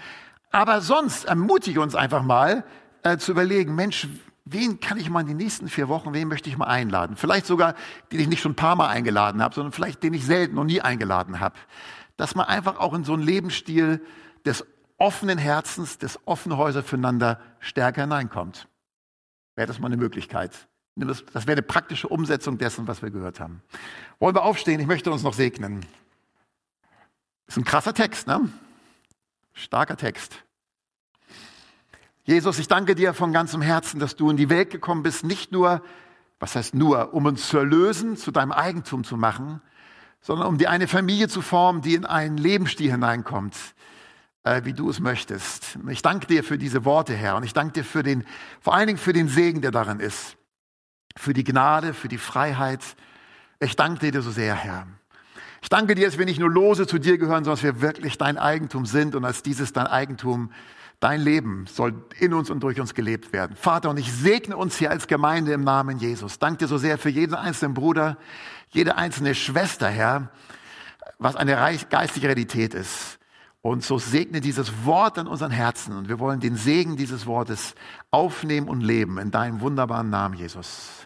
Aber 0.50 0.82
sonst 0.82 1.24
ermutige 1.24 1.80
uns 1.80 1.94
einfach 1.94 2.22
mal 2.22 2.62
äh, 3.04 3.16
zu 3.16 3.32
überlegen, 3.32 3.74
Mensch, 3.74 4.06
wen 4.44 4.80
kann 4.80 4.98
ich 4.98 5.08
mal 5.08 5.20
in 5.20 5.26
den 5.26 5.38
nächsten 5.38 5.68
vier 5.68 5.88
Wochen, 5.88 6.12
wen 6.12 6.28
möchte 6.28 6.50
ich 6.50 6.58
mal 6.58 6.66
einladen? 6.66 7.16
Vielleicht 7.16 7.46
sogar, 7.46 7.74
den 8.12 8.20
ich 8.20 8.28
nicht 8.28 8.40
schon 8.40 8.52
ein 8.52 8.56
paar 8.56 8.76
Mal 8.76 8.88
eingeladen 8.88 9.42
habe, 9.42 9.54
sondern 9.54 9.72
vielleicht 9.72 10.02
den 10.02 10.12
ich 10.12 10.26
selten 10.26 10.54
noch 10.54 10.64
nie 10.64 10.82
eingeladen 10.82 11.40
habe. 11.40 11.56
Dass 12.18 12.34
man 12.34 12.46
einfach 12.46 12.78
auch 12.78 12.92
in 12.92 13.04
so 13.04 13.14
einen 13.14 13.22
Lebensstil 13.22 14.04
des 14.44 14.66
offenen 14.98 15.38
Herzens, 15.38 15.98
des 15.98 16.18
offenen 16.26 16.56
Häuser 16.56 16.82
füreinander 16.82 17.40
stärker 17.60 18.02
hineinkommt. 18.02 18.68
Wäre 19.54 19.66
das 19.66 19.78
mal 19.78 19.86
eine 19.86 19.96
Möglichkeit. 19.96 20.68
Das 20.96 21.22
wäre 21.46 21.52
eine 21.52 21.62
praktische 21.62 22.08
Umsetzung 22.08 22.56
dessen, 22.56 22.88
was 22.88 23.02
wir 23.02 23.10
gehört 23.10 23.38
haben. 23.38 23.62
Wollen 24.18 24.34
wir 24.34 24.44
aufstehen? 24.44 24.80
Ich 24.80 24.86
möchte 24.86 25.12
uns 25.12 25.22
noch 25.22 25.34
segnen. 25.34 25.84
Ist 27.46 27.58
ein 27.58 27.64
krasser 27.64 27.92
Text, 27.92 28.26
ne? 28.26 28.48
Starker 29.52 29.96
Text. 29.96 30.42
Jesus, 32.24 32.58
ich 32.58 32.66
danke 32.66 32.94
dir 32.94 33.12
von 33.12 33.32
ganzem 33.32 33.60
Herzen, 33.60 34.00
dass 34.00 34.16
du 34.16 34.30
in 34.30 34.38
die 34.38 34.48
Welt 34.48 34.70
gekommen 34.70 35.02
bist, 35.02 35.22
nicht 35.22 35.52
nur, 35.52 35.82
was 36.40 36.56
heißt 36.56 36.74
nur, 36.74 37.12
um 37.14 37.26
uns 37.26 37.46
zu 37.46 37.58
erlösen, 37.58 38.16
zu 38.16 38.32
deinem 38.32 38.50
Eigentum 38.50 39.04
zu 39.04 39.16
machen, 39.16 39.60
sondern 40.22 40.48
um 40.48 40.58
dir 40.58 40.70
eine 40.70 40.88
Familie 40.88 41.28
zu 41.28 41.42
formen, 41.42 41.82
die 41.82 41.94
in 41.94 42.04
einen 42.04 42.36
Lebensstil 42.36 42.90
hineinkommt, 42.90 43.54
äh, 44.44 44.64
wie 44.64 44.72
du 44.72 44.90
es 44.90 44.98
möchtest. 44.98 45.78
Ich 45.88 46.02
danke 46.02 46.26
dir 46.26 46.42
für 46.42 46.58
diese 46.58 46.84
Worte, 46.84 47.14
Herr, 47.14 47.36
und 47.36 47.44
ich 47.44 47.52
danke 47.52 47.74
dir 47.74 47.84
für 47.84 48.02
den, 48.02 48.24
vor 48.60 48.74
allen 48.74 48.86
Dingen 48.88 48.98
für 48.98 49.12
den 49.12 49.28
Segen, 49.28 49.60
der 49.60 49.70
darin 49.70 50.00
ist, 50.00 50.36
für 51.16 51.32
die 51.32 51.44
Gnade, 51.44 51.94
für 51.94 52.08
die 52.08 52.18
Freiheit. 52.18 52.80
Ich 53.58 53.76
danke 53.76 54.10
dir 54.10 54.22
so 54.22 54.30
sehr, 54.30 54.54
Herr. 54.54 54.86
Ich 55.62 55.68
danke 55.68 55.94
dir, 55.94 56.06
dass 56.06 56.18
wir 56.18 56.26
nicht 56.26 56.38
nur 56.38 56.50
lose 56.50 56.86
zu 56.86 56.98
dir 56.98 57.18
gehören, 57.18 57.44
sondern 57.44 57.54
dass 57.54 57.62
wir 57.62 57.80
wirklich 57.80 58.18
dein 58.18 58.38
Eigentum 58.38 58.86
sind 58.86 59.14
und 59.14 59.24
als 59.24 59.42
dieses 59.42 59.72
dein 59.72 59.86
Eigentum 59.86 60.50
Dein 61.00 61.20
Leben 61.20 61.66
soll 61.66 61.92
in 62.18 62.32
uns 62.32 62.48
und 62.48 62.60
durch 62.60 62.80
uns 62.80 62.94
gelebt 62.94 63.32
werden. 63.34 63.54
Vater, 63.54 63.90
und 63.90 63.98
ich 63.98 64.10
segne 64.10 64.56
uns 64.56 64.78
hier 64.78 64.90
als 64.90 65.06
Gemeinde 65.06 65.52
im 65.52 65.62
Namen 65.62 65.98
Jesus. 65.98 66.38
Danke 66.38 66.60
dir 66.60 66.68
so 66.68 66.78
sehr 66.78 66.96
für 66.96 67.10
jeden 67.10 67.34
einzelnen 67.34 67.74
Bruder, 67.74 68.16
jede 68.70 68.96
einzelne 68.96 69.34
Schwester, 69.34 69.88
Herr, 69.88 70.30
was 71.18 71.36
eine 71.36 71.56
geistige 71.90 72.28
Realität 72.28 72.72
ist. 72.72 73.18
Und 73.60 73.84
so 73.84 73.98
segne 73.98 74.40
dieses 74.40 74.86
Wort 74.86 75.18
an 75.18 75.26
unseren 75.26 75.50
Herzen. 75.50 75.94
Und 75.94 76.08
wir 76.08 76.18
wollen 76.18 76.40
den 76.40 76.56
Segen 76.56 76.96
dieses 76.96 77.26
Wortes 77.26 77.74
aufnehmen 78.10 78.68
und 78.68 78.80
leben 78.80 79.18
in 79.18 79.30
deinem 79.30 79.60
wunderbaren 79.60 80.08
Namen, 80.08 80.36
Jesus. 80.36 81.05